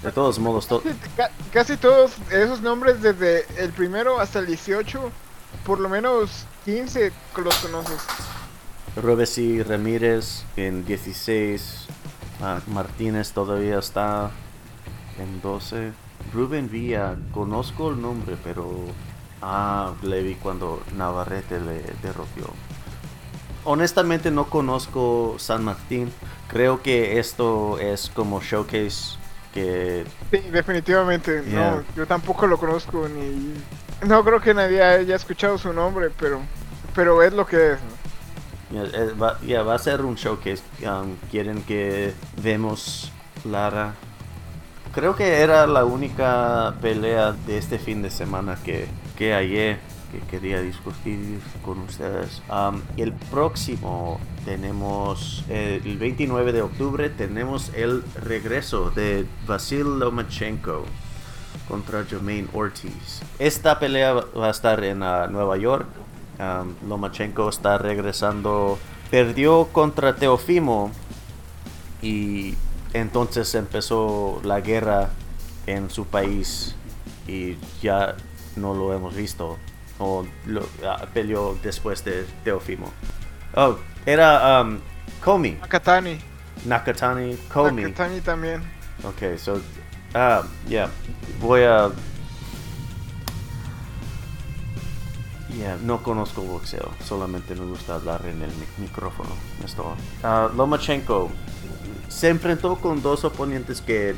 De 0.03 0.11
todos 0.11 0.37
modos, 0.37 0.67
to 0.67 0.83
casi 1.53 1.77
todos 1.77 2.11
esos 2.29 2.61
nombres, 2.61 3.01
desde 3.01 3.45
el 3.57 3.71
primero 3.71 4.19
hasta 4.19 4.39
el 4.39 4.47
18, 4.47 5.11
por 5.65 5.79
lo 5.79 5.87
menos 5.87 6.45
15 6.65 7.13
los 7.37 7.55
conoces. 7.55 8.01
Robesi 9.01 9.63
Ramírez 9.63 10.43
en 10.57 10.85
16. 10.85 11.87
Ah, 12.41 12.59
Martínez 12.67 13.31
todavía 13.31 13.79
está 13.79 14.31
en 15.17 15.41
12. 15.41 15.93
Rubén 16.33 16.69
Villa, 16.69 17.15
conozco 17.31 17.89
el 17.89 18.01
nombre, 18.01 18.35
pero. 18.43 18.69
Ah, 19.41 19.93
le 20.01 20.21
vi 20.21 20.35
cuando 20.35 20.81
Navarrete 20.97 21.59
le 21.61 21.81
derrotó. 22.01 22.53
Honestamente 23.63 24.31
no 24.31 24.49
conozco 24.49 25.35
San 25.37 25.63
Martín. 25.63 26.11
Creo 26.49 26.81
que 26.81 27.19
esto 27.19 27.79
es 27.79 28.09
como 28.13 28.41
showcase 28.41 29.22
que... 29.53 30.05
Sí, 30.31 30.39
definitivamente. 30.51 31.43
No, 31.47 31.83
yo 31.95 32.05
tampoco 32.05 32.47
lo 32.47 32.57
conozco 32.57 33.07
ni... 33.07 33.53
No 34.07 34.23
creo 34.23 34.41
que 34.41 34.53
nadie 34.53 34.83
haya 34.83 35.15
escuchado 35.15 35.57
su 35.57 35.71
nombre, 35.71 36.09
pero, 36.19 36.41
pero 36.93 37.21
es 37.23 37.31
lo 37.33 37.45
que 37.45 37.73
es. 37.73 37.79
Ya 39.45 39.61
va, 39.61 39.75
a 39.75 39.79
ser 39.79 40.01
un 40.01 40.15
show 40.15 40.39
que 40.39 40.57
um, 40.87 41.15
quieren 41.29 41.61
que 41.63 42.13
vemos 42.41 43.11
Lara. 43.45 43.93
Creo 44.93 45.15
que 45.15 45.41
era 45.41 45.67
la 45.67 45.85
única 45.85 46.73
pelea 46.81 47.31
de 47.31 47.57
este 47.57 47.77
fin 47.77 48.01
de 48.01 48.09
semana 48.09 48.57
que, 48.63 48.87
que 49.17 49.33
hallé 49.33 49.77
que 50.11 50.19
quería 50.27 50.61
discutir 50.61 51.39
con 51.63 51.79
ustedes. 51.79 52.41
Um, 52.49 52.81
el 52.97 53.13
próximo 53.13 54.19
tenemos 54.45 55.43
el 55.49 55.97
29 55.97 56.51
de 56.51 56.61
octubre 56.61 57.09
tenemos 57.09 57.71
el 57.75 58.03
regreso 58.21 58.91
de 58.91 59.25
Vasil 59.47 59.99
Lomachenko 59.99 60.85
contra 61.67 62.03
Jermaine 62.03 62.47
Ortiz. 62.53 63.21
Esta 63.39 63.79
pelea 63.79 64.13
va 64.13 64.47
a 64.47 64.51
estar 64.51 64.83
en 64.83 65.01
uh, 65.01 65.27
Nueva 65.29 65.57
York 65.57 65.87
Lomachenko 66.87 67.49
está 67.49 67.77
regresando. 67.77 68.77
Perdió 69.09 69.67
contra 69.71 70.15
Teofimo 70.15 70.91
y 72.01 72.55
entonces 72.93 73.53
empezó 73.55 74.41
la 74.43 74.61
guerra 74.61 75.09
en 75.67 75.89
su 75.89 76.05
país 76.05 76.75
y 77.27 77.57
ya 77.81 78.15
no 78.55 78.73
lo 78.73 78.93
hemos 78.93 79.15
visto. 79.15 79.57
O 79.99 80.25
ah, 80.85 81.05
peleó 81.13 81.55
después 81.61 82.03
de 82.03 82.25
Teofimo. 82.43 82.91
Oh, 83.55 83.75
era 84.05 84.61
um, 84.61 84.79
Komi. 85.21 85.57
Nakatani. 85.61 86.19
Nakatani, 86.65 87.37
Komi. 87.49 87.83
Nakatani 87.83 88.21
también. 88.21 88.61
Ok, 89.03 89.37
so, 89.37 89.59
ah, 90.13 90.43
yeah, 90.67 90.89
voy 91.39 91.63
a 91.63 91.91
no 95.83 96.01
conozco 96.01 96.41
boxeo, 96.41 96.91
solamente 97.03 97.55
me 97.55 97.65
gusta 97.65 97.95
hablar 97.95 98.25
en 98.25 98.41
el 98.41 98.51
micrófono. 98.77 99.29
Esto. 99.63 99.95
Uh, 100.23 100.55
Lomachenko 100.55 101.29
se 102.07 102.29
enfrentó 102.29 102.75
con 102.75 103.01
dos 103.01 103.23
oponentes 103.23 103.81
que 103.81 104.15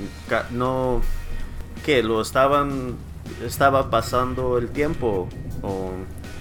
no 0.51 1.01
que 1.85 2.03
lo 2.03 2.21
estaban 2.21 2.95
estaba 3.43 3.89
pasando 3.89 4.57
el 4.57 4.69
tiempo 4.69 5.27
o 5.61 5.91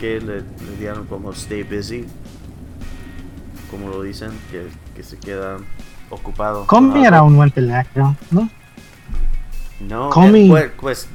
que 0.01 0.20
le, 0.20 0.42
dieron 0.78 1.07
como 1.07 1.32
stay 1.32 1.62
busy 1.62 2.07
como 3.77 3.91
lo 3.91 4.03
dicen 4.03 4.31
que, 4.51 5.03
se 5.03 5.18
queda 5.18 5.59
ocupado 6.11 6.66
Comi 6.66 7.05
era 7.05 7.22
un 7.22 7.37
buen 7.37 7.51
peleador 7.51 8.14
¿no? 8.31 8.49
no 9.81 10.27
eh, 10.27 10.47
pues, 10.49 10.72
pues, 10.81 11.09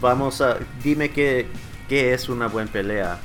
vamos 0.00 0.40
a 0.40 0.58
dime 0.82 1.10
que 1.10 1.46
¿Qué 1.88 2.14
es 2.14 2.28
una 2.28 2.46
buena 2.46 2.70
pelea? 2.70 3.18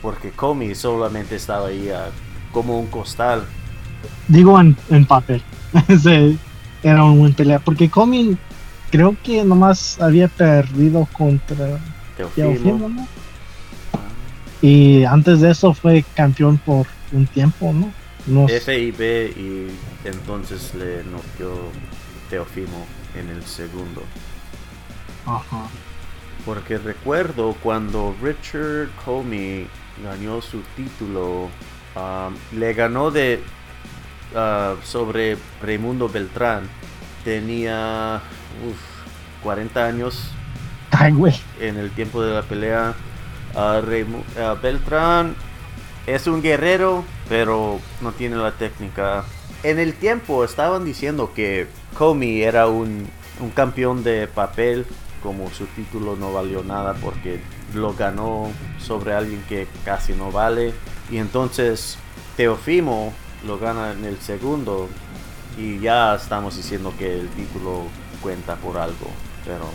Porque 0.00 0.30
Comi 0.30 0.74
solamente 0.74 1.36
estaba 1.36 1.68
ahí 1.68 1.90
ah, 1.90 2.08
como 2.50 2.78
un 2.78 2.86
costal. 2.86 3.44
Digo 4.26 4.58
en, 4.60 5.04
papel. 5.06 5.42
era 6.82 7.04
una 7.04 7.18
buena 7.18 7.36
pelea. 7.36 7.58
Porque 7.60 7.88
Comi 7.88 8.36
creo 8.90 9.16
que 9.22 9.44
nomás 9.44 10.00
había 10.00 10.26
perdido 10.26 11.06
contra 11.12 11.78
Teofimo, 12.34 12.88
¿no? 12.88 13.06
Y 14.60 15.04
antes 15.04 15.40
de 15.40 15.50
eso 15.50 15.72
fue 15.74 16.04
campeón 16.14 16.58
por 16.58 16.86
un 17.12 17.26
tiempo, 17.26 17.72
¿no? 17.72 17.92
FIB 18.48 19.36
y 19.36 19.68
entonces 20.04 20.74
le 20.74 21.02
noqueó 21.04 21.70
Teofimo 22.30 22.86
en 23.16 23.28
el 23.30 23.42
segundo. 23.44 24.02
Ajá. 25.26 25.66
Porque 26.44 26.78
recuerdo 26.78 27.54
cuando 27.62 28.14
Richard 28.22 28.90
Comey 29.04 29.66
ganó 30.02 30.40
su 30.40 30.60
título, 30.76 31.48
um, 31.94 32.58
le 32.58 32.74
ganó 32.74 33.10
de 33.10 33.42
uh, 34.34 34.84
sobre 34.84 35.36
Raimundo 35.62 36.08
Beltrán. 36.08 36.68
Tenía 37.24 38.20
40 39.42 39.84
años 39.84 40.30
en 41.60 41.76
el 41.76 41.90
tiempo 41.92 42.22
de 42.22 42.34
la 42.34 42.42
pelea. 42.42 42.94
Uh, 43.54 43.78
uh, 43.78 44.60
Beltrán 44.60 45.36
es 46.06 46.26
un 46.26 46.42
guerrero, 46.42 47.04
pero 47.28 47.80
no 48.00 48.12
tiene 48.12 48.36
la 48.36 48.52
técnica. 48.52 49.24
En 49.62 49.78
el 49.78 49.94
tiempo 49.94 50.44
estaban 50.44 50.84
diciendo 50.84 51.32
que 51.34 51.68
Comey 51.96 52.42
era 52.42 52.66
un, 52.66 53.08
un 53.40 53.50
campeón 53.50 54.02
de 54.02 54.26
papel 54.26 54.86
como 55.22 55.50
su 55.50 55.66
título 55.66 56.16
no 56.16 56.32
valió 56.32 56.64
nada 56.64 56.94
porque 56.94 57.40
lo 57.74 57.94
ganó 57.94 58.50
sobre 58.78 59.14
alguien 59.14 59.42
que 59.48 59.66
casi 59.84 60.12
no 60.12 60.32
vale. 60.32 60.74
Y 61.10 61.18
entonces 61.18 61.96
Teofimo 62.36 63.12
lo 63.46 63.58
gana 63.58 63.92
en 63.92 64.04
el 64.04 64.18
segundo 64.18 64.88
y 65.56 65.78
ya 65.78 66.14
estamos 66.14 66.56
diciendo 66.56 66.92
que 66.98 67.20
el 67.20 67.28
título 67.30 67.84
cuenta 68.20 68.56
por 68.56 68.78
algo. 68.78 69.10
Pero 69.44 69.68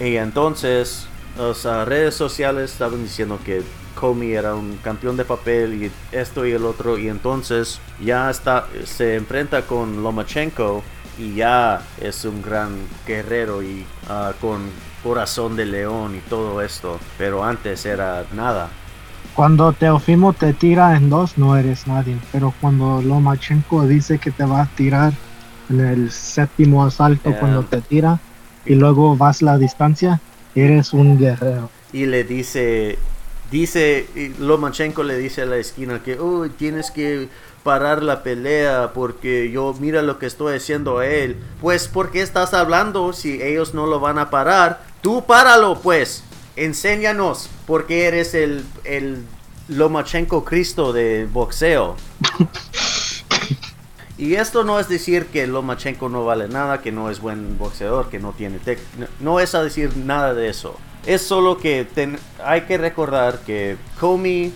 y 0.00 0.16
entonces 0.16 1.06
las 1.36 1.64
redes 1.86 2.14
sociales 2.14 2.72
estaban 2.72 3.02
diciendo 3.02 3.38
que 3.44 3.62
Comey 3.92 4.32
era 4.32 4.54
un 4.54 4.78
campeón 4.78 5.16
de 5.16 5.24
papel 5.24 5.82
y 5.82 5.90
esto 6.10 6.46
y 6.46 6.52
el 6.52 6.64
otro 6.64 6.98
y 6.98 7.08
entonces 7.08 7.80
ya 8.02 8.30
está 8.30 8.66
se 8.84 9.16
enfrenta 9.16 9.62
con 9.62 10.02
Lomachenko 10.02 10.82
y 11.18 11.34
ya 11.34 11.82
es 12.00 12.24
un 12.24 12.42
gran 12.42 12.70
guerrero 13.06 13.62
y 13.62 13.84
ah, 14.08 14.32
con 14.40 14.62
corazón 15.02 15.56
de 15.56 15.66
león 15.66 16.14
y 16.16 16.20
todo 16.28 16.62
esto, 16.62 16.98
pero 17.18 17.44
antes 17.44 17.84
era 17.86 18.24
nada. 18.34 18.68
Cuando 19.34 19.72
Teofimo 19.72 20.32
te 20.32 20.52
tira 20.52 20.96
en 20.96 21.08
dos, 21.08 21.38
no 21.38 21.56
eres 21.56 21.86
nadie, 21.86 22.16
pero 22.32 22.52
cuando 22.60 23.00
Lomachenko 23.00 23.86
dice 23.86 24.18
que 24.18 24.30
te 24.30 24.44
va 24.44 24.62
a 24.62 24.66
tirar 24.66 25.12
en 25.70 25.80
el 25.80 26.10
séptimo 26.10 26.84
asalto 26.84 27.34
cuando 27.38 27.62
te 27.62 27.80
tira 27.80 28.20
y 28.66 28.74
luego 28.74 29.16
vas 29.16 29.40
la 29.40 29.58
distancia, 29.58 30.20
eres 30.54 30.92
un 30.92 31.18
guerrero. 31.18 31.70
Y 31.92 32.06
le 32.06 32.24
dice, 32.24 32.98
dice, 33.52 34.08
Lomachenko 34.40 35.04
le 35.04 35.16
dice 35.16 35.42
a 35.42 35.46
la 35.46 35.58
esquina 35.58 36.02
que, 36.02 36.18
uy, 36.18 36.48
tienes 36.50 36.90
que 36.90 37.28
parar 37.62 38.02
la 38.02 38.24
pelea 38.24 38.92
porque 38.92 39.50
yo 39.52 39.74
mira 39.78 40.02
lo 40.02 40.18
que 40.18 40.26
estoy 40.26 40.56
haciendo 40.56 40.98
a 40.98 41.06
él. 41.06 41.36
Pues 41.60 41.86
¿por 41.86 42.10
qué 42.10 42.22
estás 42.22 42.54
hablando 42.54 43.12
si 43.12 43.40
ellos 43.40 43.74
no 43.74 43.86
lo 43.86 44.00
van 44.00 44.18
a 44.18 44.30
parar? 44.30 44.82
Tú 45.02 45.24
páralo 45.24 45.78
pues. 45.80 46.24
Enséñanos 46.56 47.48
porque 47.66 48.06
eres 48.06 48.34
el, 48.34 48.64
el 48.84 49.24
Lomachenko 49.68 50.44
Cristo 50.44 50.92
de 50.92 51.26
boxeo. 51.26 51.96
y 54.18 54.34
esto 54.34 54.64
no 54.64 54.80
es 54.80 54.88
decir 54.88 55.26
que 55.26 55.46
Lomachenko 55.46 56.08
no 56.08 56.24
vale 56.24 56.48
nada, 56.48 56.82
que 56.82 56.90
no 56.90 57.10
es 57.10 57.20
buen 57.20 57.58
boxeador, 57.58 58.08
que 58.08 58.18
no 58.18 58.32
tiene 58.32 58.58
técnica. 58.58 59.08
No 59.20 59.40
es 59.40 59.54
a 59.54 59.62
decir 59.62 59.96
nada 59.96 60.34
de 60.34 60.48
eso. 60.48 60.76
Es 61.06 61.22
solo 61.22 61.58
que 61.58 61.86
hay 62.44 62.60
que 62.62 62.78
recordar 62.78 63.40
que 63.40 63.76
Comey 63.98 64.52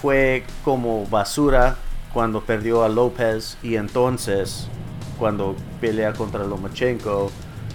fue 0.00 0.44
como 0.64 1.06
basura 1.06 1.76
cuando 2.12 2.40
perdió 2.40 2.84
a 2.84 2.88
López 2.88 3.56
y 3.62 3.76
entonces 3.76 4.68
cuando 5.18 5.54
pelea 5.80 6.12
contra 6.12 6.44
Lomachenko, 6.44 7.30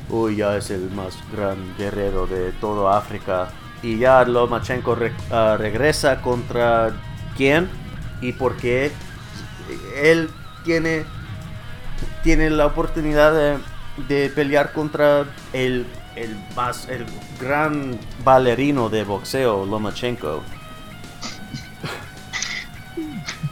uy, 0.10 0.38
ya 0.38 0.58
es 0.58 0.70
el 0.70 0.90
más 0.92 1.18
gran 1.32 1.76
guerrero 1.78 2.28
de 2.28 2.52
toda 2.54 2.98
África. 2.98 3.50
Y 3.82 3.98
ya 3.98 4.24
Lomachenko 4.26 4.98
ah, 5.32 5.56
regresa 5.58 6.22
contra 6.22 6.92
quién 7.38 7.70
y 8.22 8.34
por 8.34 8.58
qué 8.58 8.92
él 9.96 10.30
tiene, 10.64 11.06
tiene 12.24 12.50
la 12.50 12.66
oportunidad 12.66 13.60
de, 14.08 14.30
pelear 14.30 14.74
contra 14.74 15.26
el, 15.54 15.86
el, 16.16 16.38
más, 16.56 16.88
el 16.90 17.06
gran 17.40 17.98
bailarino 18.24 18.90
de 18.90 19.04
boxeo, 19.04 19.66
Lomachenko. 19.66 20.44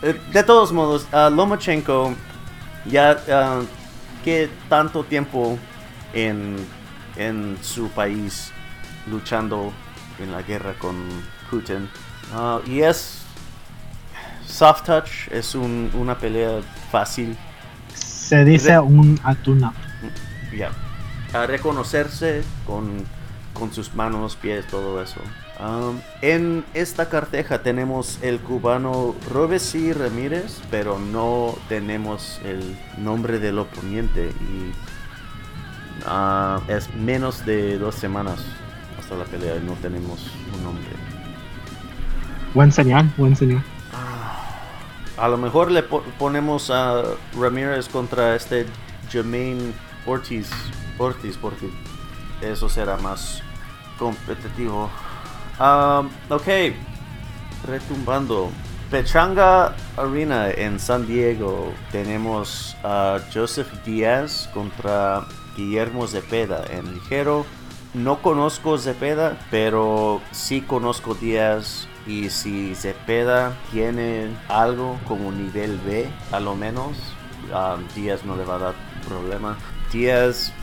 Eh, 0.03 0.16
de 0.32 0.43
todos 0.43 0.72
modos, 0.72 1.08
Lomachenko 1.12 2.14
ya 2.86 3.18
uh, 3.28 3.66
que 4.24 4.49
tanto 4.70 5.03
tiempo 5.03 5.58
en, 6.14 6.55
en, 7.16 7.58
su 7.62 7.89
país 7.89 8.51
luchando 9.10 9.74
en 10.20 10.32
la 10.32 10.41
guerra 10.41 10.74
con 10.78 10.95
Putin. 11.49 11.89
Ah, 12.34 12.60
y 12.66 12.82
es 12.82 13.22
soft 14.45 14.84
touch, 14.86 15.32
es 15.32 15.55
una 15.55 16.18
pelea 16.18 16.62
fácil. 16.91 17.38
Se 17.93 18.43
dice 18.43 18.78
un 18.80 19.20
atuna. 19.24 19.74
Ya. 20.55 20.72
A 21.34 21.45
reconocerse 21.45 22.43
con, 22.65 23.05
con 23.53 23.73
sus 23.73 23.93
manos, 23.93 24.36
pies, 24.36 24.65
todo 24.67 25.01
eso 25.01 25.19
en 26.21 26.63
esta 26.75 27.09
carteja 27.09 27.63
tenemos 27.63 28.19
el 28.21 28.39
cubano 28.39 29.15
Robesi 29.32 29.91
Ramírez, 29.91 30.61
pero 30.69 30.99
no 30.99 31.55
tenemos 31.67 32.39
el 32.45 32.78
nombre 32.99 33.39
del 33.39 33.57
oponente. 33.57 34.30
Y 34.39 34.71
Ah, 36.05 36.61
es 36.67 36.93
menos 36.93 37.45
de 37.45 37.78
dos 37.78 37.95
semanas 37.95 38.39
hasta 38.99 39.15
la 39.15 39.25
pelea 39.25 39.55
y 39.57 39.65
no 39.65 39.73
tenemos 39.73 40.32
un 40.55 40.63
nombre. 40.63 40.86
Buen 42.53 42.71
señal, 42.71 43.11
buen 43.17 43.36
señal. 43.36 43.63
Ah, 43.93 44.45
a 45.17 45.28
lo 45.28 45.38
mejor 45.38 45.71
le 45.71 45.84
ponemos 45.84 46.69
a 46.69 47.03
Ramírez 47.38 47.89
contra 47.89 48.36
este 48.36 48.65
Jermaine 49.09 49.73
Ortiz, 50.05 50.49
Porque 50.98 51.32
eso 52.41 52.70
será 52.70 52.98
más 52.98 53.41
competitivo. 53.98 54.89
Ah, 55.60 56.04
ok, 56.30 56.48
retumbando. 57.66 58.50
Pechanga 58.89 59.76
Arena 59.98 60.50
en 60.50 60.80
San 60.80 61.06
Diego 61.06 61.74
tenemos 61.91 62.78
a 62.86 63.20
Joseph 63.34 63.68
Díaz 63.84 64.50
contra 64.54 65.26
Guillermo 65.58 66.08
Zepeda 66.08 66.64
en 66.70 66.93
ligero. 66.93 67.45
No 67.93 68.22
conozco 68.22 68.78
Zepeda, 68.78 69.38
pero 69.52 70.22
sí 70.32 70.62
conozco 70.62 71.16
Díaz. 71.16 71.88
Y 72.06 72.30
si 72.30 72.76
Zepeda 72.76 73.58
tiene 73.72 74.30
algo 74.48 74.98
como 75.06 75.34
nivel 75.34 75.78
B, 75.86 76.10
a 76.32 76.39
lo 76.39 76.56
menos, 76.56 76.95
um, 77.52 77.86
Díaz 77.93 78.24
no 78.24 78.38
le 78.38 78.45
va 78.45 78.56
a 78.56 78.60
dar 78.60 78.76
problema. 79.06 79.58
Díaz 79.91 80.54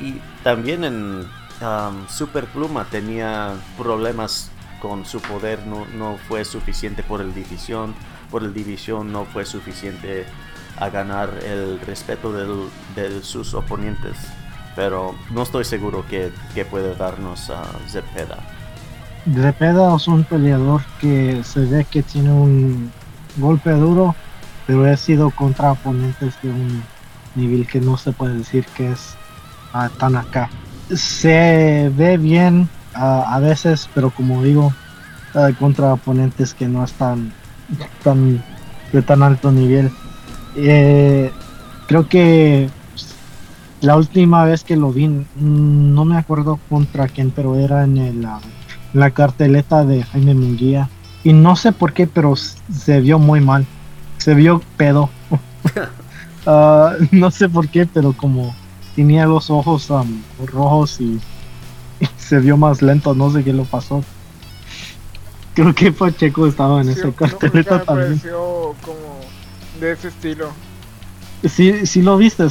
y 0.00 0.20
también 0.42 0.84
en 0.84 1.26
um, 1.60 2.08
Super 2.08 2.46
Pluma 2.46 2.86
tenía 2.90 3.54
problemas 3.76 4.50
con 4.80 5.04
su 5.04 5.20
poder, 5.20 5.66
no, 5.66 5.86
no 5.96 6.16
fue 6.28 6.44
suficiente 6.44 7.02
por 7.02 7.20
el 7.20 7.34
división, 7.34 7.94
por 8.30 8.42
el 8.42 8.54
división 8.54 9.12
no 9.12 9.24
fue 9.26 9.44
suficiente 9.44 10.24
a 10.78 10.88
ganar 10.88 11.30
el 11.44 11.78
respeto 11.80 12.32
de 12.32 13.22
sus 13.22 13.54
oponentes. 13.54 14.16
Pero 14.74 15.14
no 15.30 15.42
estoy 15.42 15.64
seguro 15.64 16.04
que, 16.08 16.32
puede 16.70 16.94
darnos 16.94 17.50
a 17.50 17.64
Zepeda. 17.88 18.38
Zepeda 19.34 19.94
es 19.94 20.08
un 20.08 20.24
peleador 20.24 20.82
que 21.00 21.42
se 21.44 21.66
ve 21.66 21.84
que 21.84 22.02
tiene 22.02 22.30
un 22.32 22.90
golpe 23.36 23.70
duro, 23.72 24.14
pero 24.66 24.90
ha 24.90 24.96
sido 24.96 25.30
contra 25.30 25.72
oponentes 25.72 26.40
de 26.42 26.48
un 26.48 26.82
nivel 27.34 27.66
que 27.66 27.80
no 27.80 27.98
se 27.98 28.12
puede 28.12 28.38
decir 28.38 28.64
que 28.76 28.92
es 28.92 29.14
ah, 29.72 29.90
tan 29.98 30.16
acá. 30.16 30.50
Se 30.94 31.90
ve 31.96 32.16
bien 32.16 32.68
ah, 32.94 33.24
a 33.34 33.40
veces, 33.40 33.88
pero 33.94 34.10
como 34.10 34.42
digo, 34.42 34.72
uh, 35.34 35.54
contra 35.58 35.94
oponentes 35.94 36.54
que 36.54 36.68
no 36.68 36.84
están 36.84 37.32
tan 38.02 38.42
de 38.92 39.02
tan 39.02 39.22
alto 39.22 39.52
nivel. 39.52 39.90
Eh, 40.56 41.30
creo 41.86 42.08
que 42.08 42.68
la 43.80 43.96
última 43.96 44.44
vez 44.44 44.64
que 44.64 44.76
lo 44.76 44.92
vi, 44.92 45.08
mm, 45.08 45.24
no 45.94 46.04
me 46.04 46.16
acuerdo 46.16 46.58
contra 46.68 47.08
quién, 47.08 47.30
pero 47.30 47.56
era 47.56 47.84
en 47.84 47.98
el, 47.98 48.26
la 48.92 49.10
carteleta 49.12 49.84
de 49.84 50.02
Jaime 50.02 50.34
Munguía. 50.34 50.88
Y 51.22 51.32
no 51.32 51.54
sé 51.54 51.72
por 51.72 51.92
qué, 51.92 52.06
pero 52.06 52.34
se 52.36 53.00
vio 53.00 53.18
muy 53.18 53.40
mal. 53.40 53.66
Se 54.18 54.34
vio 54.34 54.62
pedo. 54.76 55.10
Ah, 56.46 56.94
no 57.10 57.30
sé 57.30 57.50
por 57.50 57.68
qué, 57.68 57.84
pero 57.84 58.14
como 58.14 58.54
tenía 58.94 59.26
los 59.26 59.50
ojos 59.50 59.88
rojos 60.46 61.00
y, 61.00 61.20
se 62.16 62.38
vio 62.38 62.56
más 62.56 62.80
lento, 62.80 63.14
no 63.14 63.30
sé 63.30 63.44
qué 63.44 63.52
lo 63.52 63.64
pasó. 63.64 64.02
Creo 65.54 65.74
que 65.74 65.92
Pacheco 65.92 66.46
estaba 66.46 66.80
en 66.80 66.90
ese 66.90 67.12
carteleta 67.12 67.82
también. 67.82 68.18
como 68.20 69.20
de 69.80 69.92
ese 69.92 70.08
estilo. 70.08 70.50
Sí, 71.46 71.86
sí 71.86 72.02
lo 72.02 72.16
viste, 72.16 72.46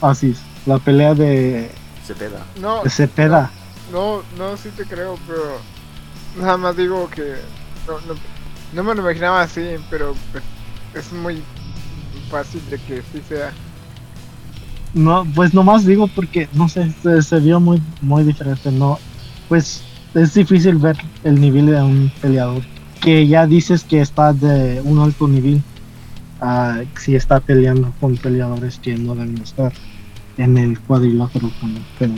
así, 0.00 0.36
la 0.66 0.78
pelea 0.78 1.14
de 1.14 1.70
Cepeda. 2.06 2.44
No, 2.60 2.82
de 2.82 2.90
Cepeda. 2.90 3.50
No, 3.92 4.22
no, 4.36 4.56
sí 4.56 4.70
te 4.76 4.84
creo, 4.84 5.18
pero 5.26 5.58
nada 6.38 6.56
más 6.56 6.76
digo 6.76 7.08
que 7.10 7.34
no, 7.86 8.00
no, 8.00 8.14
no 8.72 8.84
me 8.84 8.94
lo 8.94 9.02
imaginaba 9.02 9.42
así, 9.42 9.76
pero 9.88 10.14
pues, 10.32 10.44
es 10.94 11.12
muy 11.12 11.42
fácil 12.30 12.62
de 12.70 12.78
que 12.78 13.02
sí 13.12 13.22
sea. 13.28 13.52
No, 14.94 15.26
pues 15.34 15.52
nomás 15.52 15.84
digo 15.84 16.06
porque 16.06 16.48
no 16.54 16.68
sé, 16.68 16.92
se, 17.20 17.40
vio 17.40 17.58
muy 17.58 17.82
muy 18.00 18.22
diferente, 18.22 18.70
no, 18.70 18.98
pues 19.48 19.82
es 20.14 20.34
difícil 20.34 20.76
ver 20.76 20.96
el 21.24 21.40
nivel 21.40 21.66
de 21.66 21.82
un 21.82 22.12
peleador 22.20 22.62
que 23.00 23.26
ya 23.26 23.46
dices 23.46 23.82
que 23.84 24.00
está 24.00 24.32
de 24.32 24.80
un 24.84 24.98
alto 25.00 25.26
nivel 25.26 25.60
si 26.98 27.16
está 27.16 27.40
peleando 27.40 27.92
con 28.00 28.16
peleadores 28.16 28.78
que 28.78 28.96
no 28.96 29.14
deben 29.14 29.38
estar 29.38 29.72
en 30.36 30.58
el 30.58 30.78
cuadrilátero 30.78 31.50
pero 31.98 32.12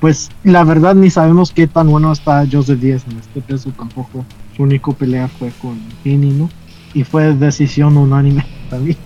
pues 0.00 0.30
la 0.42 0.64
verdad 0.64 0.94
ni 0.94 1.10
sabemos 1.10 1.52
qué 1.52 1.66
tan 1.66 1.88
bueno 1.88 2.12
está 2.12 2.44
Joseph 2.50 2.80
Díaz 2.80 3.04
en 3.10 3.18
este 3.18 3.40
peso 3.40 3.70
tampoco 3.70 4.24
su 4.56 4.64
único 4.64 4.92
pelea 4.92 5.28
fue 5.28 5.50
con 5.62 5.78
Fini 6.02 6.30
¿no? 6.30 6.50
y 6.94 7.04
fue 7.04 7.34
decisión 7.34 7.96
unánime 7.96 8.44
también. 8.70 8.96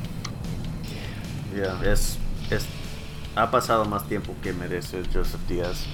Es, 1.54 1.86
es 1.86 2.18
ha 3.36 3.50
pasado 3.50 3.84
más 3.84 4.06
tiempo 4.08 4.34
que 4.42 4.52
merece 4.52 5.02
Joseph 5.12 5.40
Díaz 5.48 5.86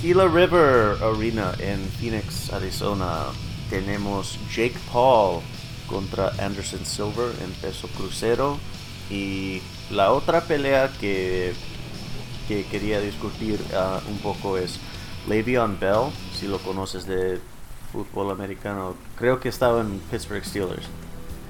Gila 0.00 0.26
River 0.26 1.02
Arena 1.02 1.52
en 1.58 1.80
Phoenix 1.98 2.52
Arizona 2.52 3.26
tenemos 3.72 4.38
Jake 4.54 4.76
Paul 4.92 5.40
contra 5.92 6.28
Anderson 6.38 6.84
Silver 6.84 7.32
en 7.42 7.52
peso 7.52 7.88
crucero. 7.88 8.58
Y 9.10 9.60
la 9.90 10.12
otra 10.12 10.42
pelea 10.42 10.90
que, 11.00 11.54
que 12.48 12.64
quería 12.66 13.00
discutir 13.00 13.60
ah, 13.74 14.00
un 14.08 14.18
poco 14.18 14.56
es 14.56 14.78
Le'Veon 15.28 15.78
Bell, 15.78 16.10
si 16.34 16.48
lo 16.48 16.58
conoces 16.58 17.06
de 17.06 17.40
fútbol 17.92 18.30
americano. 18.30 18.94
Creo 19.16 19.38
que 19.38 19.48
estaba 19.48 19.80
en 19.80 19.98
Pittsburgh 20.10 20.44
Steelers. 20.44 20.86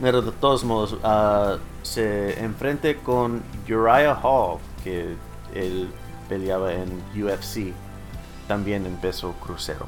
Pero 0.00 0.22
de 0.22 0.32
todos 0.32 0.64
modos, 0.64 0.94
uh, 0.94 1.58
se 1.82 2.42
enfrente 2.42 2.96
con 2.96 3.42
Uriah 3.68 4.18
Hall, 4.20 4.58
que 4.82 5.14
él 5.54 5.88
peleaba 6.28 6.72
en 6.72 6.88
UFC, 7.14 7.72
también 8.48 8.86
en 8.86 8.96
peso 8.96 9.34
crucero. 9.40 9.86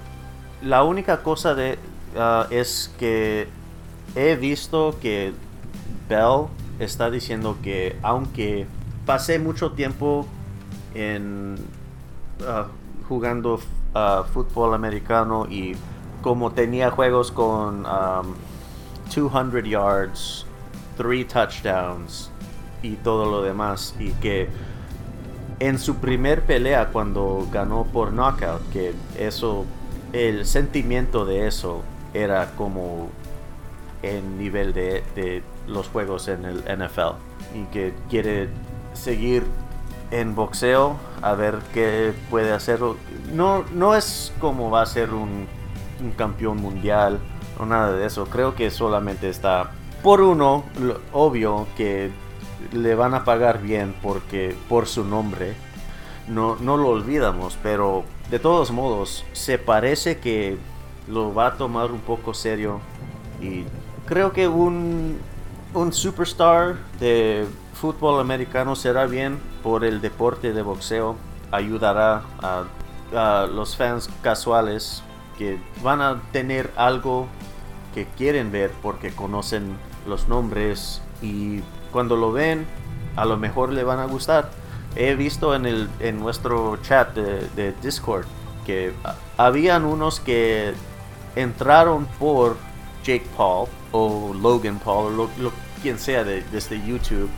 La 0.62 0.82
única 0.82 1.22
cosa 1.22 1.54
de, 1.54 1.78
ah, 2.16 2.46
es 2.50 2.94
que 2.98 3.48
he 4.14 4.36
visto 4.36 4.96
que 5.00 5.32
Bell 6.08 6.46
está 6.78 7.10
diciendo 7.10 7.56
que 7.62 7.96
aunque 8.02 8.66
pasé 9.06 9.38
mucho 9.38 9.72
tiempo 9.72 10.26
en 10.94 11.56
uh, 12.40 12.64
jugando 13.08 13.54
uh, 13.54 14.24
fútbol 14.32 14.74
americano 14.74 15.46
y 15.48 15.76
como 16.22 16.52
tenía 16.52 16.90
juegos 16.90 17.30
con 17.30 17.82
200 17.82 19.34
um, 19.34 19.64
yards, 19.64 20.46
3 20.96 21.28
touchdowns 21.28 22.30
y 22.82 22.96
todo 22.96 23.30
lo 23.30 23.42
demás 23.42 23.94
y 23.98 24.10
que 24.12 24.48
en 25.60 25.78
su 25.78 25.96
primer 25.96 26.42
pelea 26.42 26.88
cuando 26.88 27.46
ganó 27.52 27.84
por 27.84 28.12
knockout 28.12 28.68
que 28.72 28.94
eso 29.18 29.64
el 30.12 30.46
sentimiento 30.46 31.24
de 31.24 31.46
eso 31.46 31.82
era 32.12 32.52
como 32.56 33.08
en 34.02 34.38
nivel 34.38 34.72
de, 34.72 35.42
los 35.66 35.88
juegos 35.88 36.28
en 36.28 36.44
el 36.44 36.58
NFL 36.58 37.16
y 37.54 37.64
que 37.72 37.94
quiere 38.10 38.48
seguir 38.92 39.44
en 40.10 40.34
boxeo 40.34 40.96
a 41.22 41.34
ver 41.34 41.58
qué 41.72 42.12
puede 42.30 42.52
hacer. 42.52 42.78
No, 43.32 43.64
no 43.72 43.94
es 43.94 44.32
como 44.40 44.70
va 44.70 44.82
a 44.82 44.86
ser 44.86 45.10
un, 45.10 45.46
campeón 46.16 46.58
mundial 46.58 47.18
o 47.58 47.64
nada 47.64 47.92
de 47.92 48.06
eso. 48.06 48.26
Creo 48.26 48.54
que 48.54 48.70
solamente 48.70 49.28
está 49.30 49.70
por 50.02 50.20
uno, 50.20 50.64
obvio 51.12 51.66
que 51.76 52.10
le 52.72 52.94
van 52.94 53.14
a 53.14 53.24
pagar 53.24 53.60
bien 53.60 53.94
porque 54.02 54.54
por 54.68 54.86
su 54.86 55.04
nombre. 55.04 55.54
No, 56.28 56.56
no 56.56 56.76
lo 56.76 56.88
olvidamos, 56.88 57.58
pero 57.62 58.04
de 58.30 58.38
todos 58.38 58.70
modos 58.70 59.24
se 59.32 59.58
parece 59.58 60.18
que 60.18 60.56
lo 61.06 61.34
va 61.34 61.48
a 61.48 61.54
tomar 61.56 61.92
un 61.92 62.00
poco 62.00 62.32
serio 62.32 62.80
y 63.40 63.64
creo 64.06 64.32
que 64.32 64.48
un, 64.48 65.18
un 65.74 65.92
superstar 65.92 66.76
de 66.98 67.46
fútbol 67.74 68.20
americano 68.20 68.76
será 68.76 69.06
bien 69.06 69.38
por 69.62 69.84
el 69.84 70.00
deporte 70.00 70.52
de 70.52 70.62
boxeo. 70.62 71.16
Ayudará 71.50 72.22
a, 72.40 72.64
los 73.46 73.76
fans 73.76 74.08
casuales 74.22 75.02
que 75.38 75.58
van 75.82 76.00
a 76.00 76.20
tener 76.32 76.72
algo 76.76 77.28
que 77.94 78.06
quieren 78.06 78.50
ver 78.50 78.72
porque 78.82 79.12
conocen 79.12 79.76
los 80.06 80.26
nombres 80.26 81.00
y 81.22 81.60
cuando 81.94 82.16
lo 82.16 82.32
ven 82.32 82.66
a 83.16 83.24
lo 83.24 83.36
mejor 83.36 83.72
le 83.72 83.84
van 83.84 84.00
a 84.00 84.06
gustar. 84.06 84.50
He 84.96 85.14
visto 85.14 85.54
en, 85.54 85.64
el, 85.64 85.88
en 86.00 86.18
nuestro 86.18 86.76
chat 86.82 87.14
de, 87.14 87.72
Discord 87.82 88.26
que 88.66 88.92
habían 89.36 89.84
unos 89.84 90.18
que 90.18 90.74
entraron 91.36 92.06
por 92.18 92.56
Jake 93.04 93.26
Paul 93.36 93.68
o 93.92 94.34
Logan 94.34 94.80
Paul 94.80 95.20
o 95.20 95.30
quien 95.82 95.98
sea 95.98 96.24
de, 96.24 96.42
desde 96.50 96.84
YouTube 96.84 97.30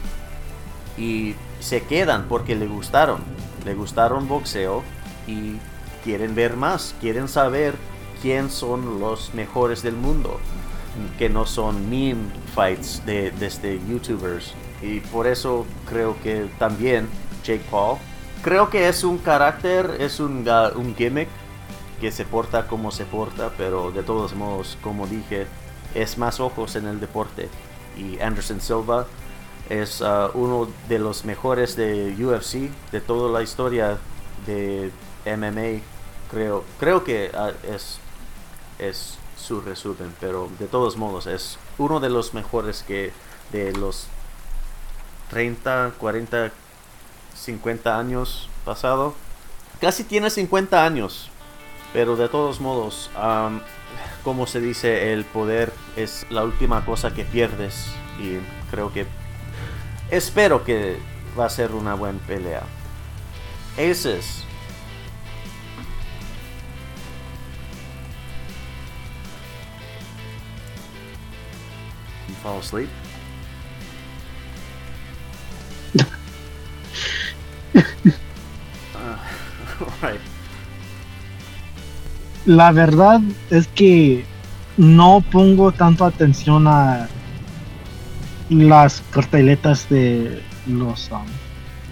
y 0.96 1.34
se 1.60 1.82
quedan 1.82 2.26
porque 2.28 2.54
le 2.54 2.66
gustaron 2.66 3.20
le 3.66 3.74
gustaron 3.74 4.28
boxeo 4.28 4.82
y 5.26 5.56
quieren 6.04 6.34
ver 6.34 6.56
más, 6.56 6.94
quieren 7.00 7.28
saber 7.28 7.74
quién 8.22 8.48
son 8.48 9.00
los 9.00 9.34
mejores 9.34 9.82
del 9.82 9.96
mundo, 9.96 10.38
que 11.18 11.28
no 11.28 11.46
son 11.46 11.88
meme 11.88 12.30
fights 12.54 13.04
de, 13.04 13.30
de 13.32 13.46
este 13.46 13.80
youtubers. 13.88 14.54
Y 14.82 15.00
por 15.00 15.26
eso 15.26 15.66
creo 15.88 16.16
que 16.22 16.48
también 16.58 17.08
Jake 17.44 17.64
Paul, 17.70 17.98
creo 18.42 18.70
que 18.70 18.88
es 18.88 19.04
un 19.04 19.18
carácter, 19.18 19.96
es 19.98 20.20
un, 20.20 20.46
uh, 20.48 20.78
un 20.78 20.94
gimmick 20.94 21.28
que 22.00 22.12
se 22.12 22.24
porta 22.24 22.66
como 22.66 22.90
se 22.90 23.04
porta, 23.04 23.50
pero 23.56 23.90
de 23.90 24.02
todos 24.02 24.34
modos, 24.34 24.76
como 24.82 25.06
dije, 25.06 25.46
es 25.94 26.18
más 26.18 26.40
ojos 26.40 26.76
en 26.76 26.86
el 26.86 27.00
deporte. 27.00 27.48
Y 27.96 28.20
Anderson 28.20 28.60
Silva 28.60 29.06
es 29.70 30.00
uh, 30.00 30.30
uno 30.34 30.68
de 30.88 30.98
los 30.98 31.24
mejores 31.24 31.76
de 31.76 32.14
UFC, 32.18 32.70
de 32.92 33.00
toda 33.00 33.32
la 33.32 33.42
historia 33.42 33.98
de 34.46 34.90
MMA. 35.24 35.82
Creo, 36.30 36.64
creo 36.78 37.04
que 37.04 37.30
uh, 37.34 37.72
es, 37.72 37.98
es 38.78 39.18
su 39.36 39.60
resumen, 39.60 40.14
pero 40.20 40.48
de 40.58 40.66
todos 40.66 40.96
modos 40.96 41.26
es 41.26 41.58
uno 41.78 42.00
de 42.00 42.10
los 42.10 42.34
mejores 42.34 42.82
que 42.82 43.12
de 43.52 43.72
los 43.72 44.08
30, 45.30 45.92
40, 45.98 46.50
50 47.34 47.98
años 47.98 48.48
pasado. 48.64 49.14
Casi 49.80 50.04
tiene 50.04 50.30
50 50.30 50.84
años, 50.84 51.30
pero 51.92 52.16
de 52.16 52.28
todos 52.28 52.60
modos, 52.60 53.10
como 54.24 54.46
se 54.46 54.60
dice, 54.60 55.12
el 55.12 55.24
poder 55.24 55.72
es 55.96 56.26
la 56.30 56.44
última 56.44 56.84
cosa 56.84 57.12
que 57.12 57.24
pierdes 57.24 57.86
y 58.18 58.38
creo 58.70 58.92
que 58.92 59.06
espero 60.10 60.64
que 60.64 60.98
va 61.38 61.46
a 61.46 61.50
ser 61.50 61.72
una 61.72 61.94
buena 61.94 62.18
pelea. 62.26 62.62
Aces. 63.74 64.44
Fall 72.46 72.60
asleep? 72.60 72.88
uh, 77.74 79.16
right. 80.02 80.20
La 82.44 82.70
verdad 82.70 83.20
es 83.50 83.66
que 83.68 84.24
no 84.76 85.24
pongo 85.32 85.72
tanto 85.72 86.04
atención 86.04 86.68
a 86.68 87.08
las 88.48 89.02
carteletas 89.10 89.88
de 89.88 90.40
los 90.66 91.10
um, 91.10 91.26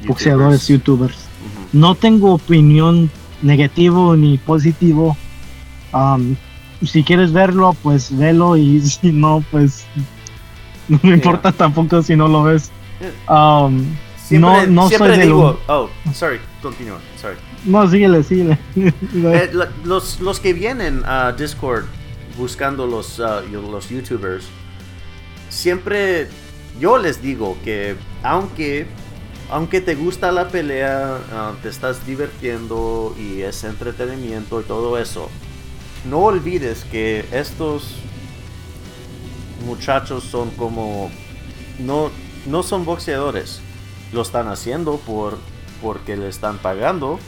boxeadores 0.07 0.69
youtubers. 0.69 1.27
No 1.73 1.97
tengo 1.97 2.35
opinión 2.35 3.11
negativo 3.43 4.15
ni 4.15 4.39
positivo. 4.39 5.17
Um, 5.93 6.37
si 6.85 7.03
quieres 7.03 7.33
verlo, 7.33 7.75
pues 7.83 8.17
velo 8.17 8.57
y 8.57 8.81
si 8.89 9.11
no, 9.11 9.43
pues 9.51 9.85
no 10.89 10.99
me 11.03 11.09
Yeah. 11.09 11.15
importa 11.17 11.53
tampoco 11.53 12.03
si 12.03 12.17
no 12.17 12.29
lo 12.29 12.43
ves. 12.45 12.71
Um, 13.29 13.85
Siempre, 14.17 14.67
no, 14.67 14.67
no 14.85 14.89
siempre 14.89 15.15
soy 15.17 15.25
digo, 15.27 15.61
oh, 15.69 15.91
sorry, 16.15 16.39
continúa, 16.63 16.99
sorry. 17.21 17.37
No, 17.67 17.87
síguele, 17.91 18.23
síguele. 18.23 18.59
Eh, 19.15 19.51
los, 19.85 20.21
los 20.21 20.41
que 20.41 20.55
vienen 20.55 21.03
a 21.05 21.33
Discord 21.33 21.85
buscando 22.39 22.87
los, 22.87 23.19
yo- 23.19 23.63
los 23.71 23.89
YouTubers, 23.91 24.47
siempre 25.51 26.29
yo 26.81 26.99
les 26.99 27.23
digo 27.23 27.57
que 27.65 27.97
aunque, 28.23 28.87
aunque 29.51 29.81
te 29.81 29.95
gusta 29.95 30.33
la 30.33 30.49
pelea, 30.49 31.19
ah, 31.33 31.53
te 31.63 31.69
estás 31.69 32.07
divirtiendo 32.07 33.15
y 33.19 33.43
es 33.43 33.63
entretenimiento 33.65 34.61
y 34.61 34.65
todo 34.65 34.99
eso, 34.99 35.29
no 36.09 36.21
olvides 36.21 36.85
que 36.91 37.25
estos 37.33 37.85
muchachos 39.65 40.25
son 40.25 40.51
como 40.51 41.11
no, 41.79 42.11
no 42.47 42.63
son 42.63 42.85
boxeadores. 42.85 43.61
Lo 44.13 44.23
están 44.23 44.49
haciendo 44.49 44.99
por 44.99 45.39
porque 45.83 46.17
le 46.17 46.29
están 46.29 46.59
pagando 46.59 47.19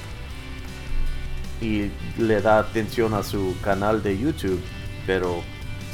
y 1.61 1.91
le 2.19 2.41
da 2.41 2.59
atención 2.59 3.15
a 3.15 3.23
su 3.23 3.55
canal 3.63 4.03
de 4.03 4.19
YouTube. 4.19 4.61
Pero 5.07 5.43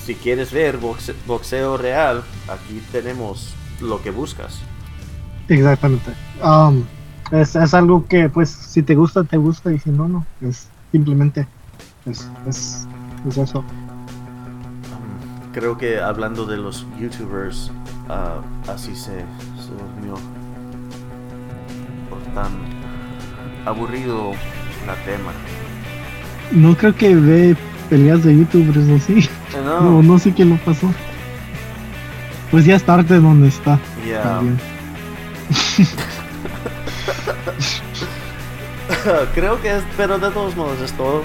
si 0.04 0.14
quieres 0.14 0.52
ver 0.52 0.80
boxe- 0.80 1.14
boxeo 1.26 1.76
real, 1.76 2.22
aquí 2.48 2.82
tenemos 2.92 3.54
lo 3.80 4.02
que 4.02 4.10
buscas. 4.10 4.58
Exactamente. 5.48 6.12
Um, 6.42 6.84
es, 7.30 7.56
es 7.56 7.74
algo 7.74 8.06
que, 8.06 8.28
pues, 8.28 8.50
si 8.50 8.82
te 8.82 8.94
gusta, 8.94 9.24
te 9.24 9.36
gusta, 9.36 9.72
y 9.72 9.78
si 9.78 9.90
no, 9.90 10.08
no. 10.08 10.26
Es 10.40 10.68
simplemente. 10.92 11.46
Es, 12.06 12.28
es, 12.46 12.86
es 13.28 13.38
eso. 13.38 13.64
Creo 15.52 15.76
que 15.76 16.00
hablando 16.00 16.46
de 16.46 16.56
los 16.56 16.86
YouTubers, 16.98 17.70
ah, 18.08 18.40
así 18.68 18.94
se, 18.96 19.18
se 19.20 19.70
durmió. 19.78 20.14
Por 22.08 22.18
tan 22.34 22.50
aburrido 23.66 24.32
la 24.86 24.94
tema. 25.04 25.32
No 26.52 26.74
creo 26.76 26.94
que 26.94 27.14
ve 27.14 27.56
peleas 27.90 28.24
de 28.24 28.36
youtubers 28.36 28.88
así. 29.02 29.18
Eh, 29.20 29.28
No, 29.64 29.80
No, 29.82 30.02
no 30.02 30.18
sé 30.18 30.34
qué 30.34 30.44
lo 30.44 30.56
pasó. 30.56 30.90
Pues 32.50 32.64
ya 32.64 32.76
es 32.76 32.84
tarde 32.84 33.20
donde 33.20 33.48
está. 33.48 33.78
ya. 34.08 34.22
también. 34.22 34.58
Creo 39.34 39.60
que 39.60 39.76
es, 39.76 39.82
pero 39.96 40.18
de 40.18 40.30
todos 40.30 40.56
modos 40.56 40.80
es 40.80 40.92
todo. 40.92 41.22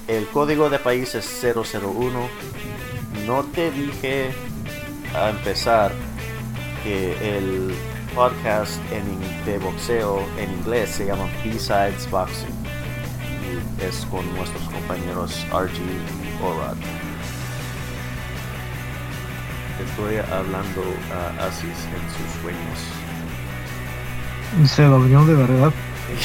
el 0.07 0.27
código 0.29 0.71
de 0.71 0.79
país 0.79 1.15
es 1.15 1.43
001. 1.43 2.29
No 3.27 3.45
te 3.45 3.71
dije 3.71 4.31
a 5.15 5.29
empezar 5.31 5.93
que 6.83 7.37
el 7.37 7.75
podcast 8.15 8.81
de 9.47 9.59
boxeo 9.59 10.23
en 10.39 10.51
inglés 10.53 10.91
se 10.91 11.07
llama 11.07 11.25
B-Sides 11.45 12.11
Boxing 12.11 12.55
y 13.45 13.85
es 13.85 14.05
con 14.07 14.25
nuestros 14.35 14.63
compañeros 14.69 15.47
RG 15.51 15.79
y 15.79 16.45
Orad. 16.45 16.77
Estoy 19.91 20.17
hablando 20.17 20.83
a 21.13 21.47
Asis 21.47 21.65
en 21.65 22.03
sus 22.15 22.29
sueños. 22.43 22.79
Se 24.71 24.85
durmió 24.85 25.25
de 25.25 25.35
verdad. 25.35 25.73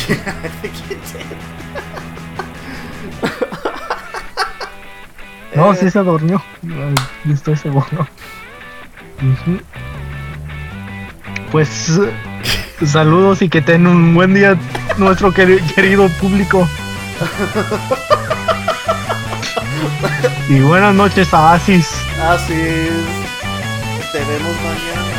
I 0.10 0.49
think 0.61 0.76
it 0.91 0.99
did. 1.14 1.26
No, 5.56 5.73
Eh, 5.73 5.77
sí 5.80 5.90
se 5.91 5.99
durmió. 5.99 6.41
Estoy 7.31 7.56
seguro. 7.57 8.07
Pues 11.52 11.99
saludos 12.85 13.41
y 13.41 13.49
que 13.49 13.61
tengan 13.61 13.95
un 13.95 14.14
buen 14.15 14.34
día 14.34 14.57
nuestro 14.98 15.31
queri- 15.31 15.61
querido 15.73 16.07
público. 16.19 16.68
Y 20.49 20.60
buenas 20.60 20.94
noches 20.94 21.34
a 21.34 21.53
Asis. 21.53 21.90
Asis, 22.22 22.91
te 24.14 24.19
vemos 24.19 24.56
mañana. 24.61 25.12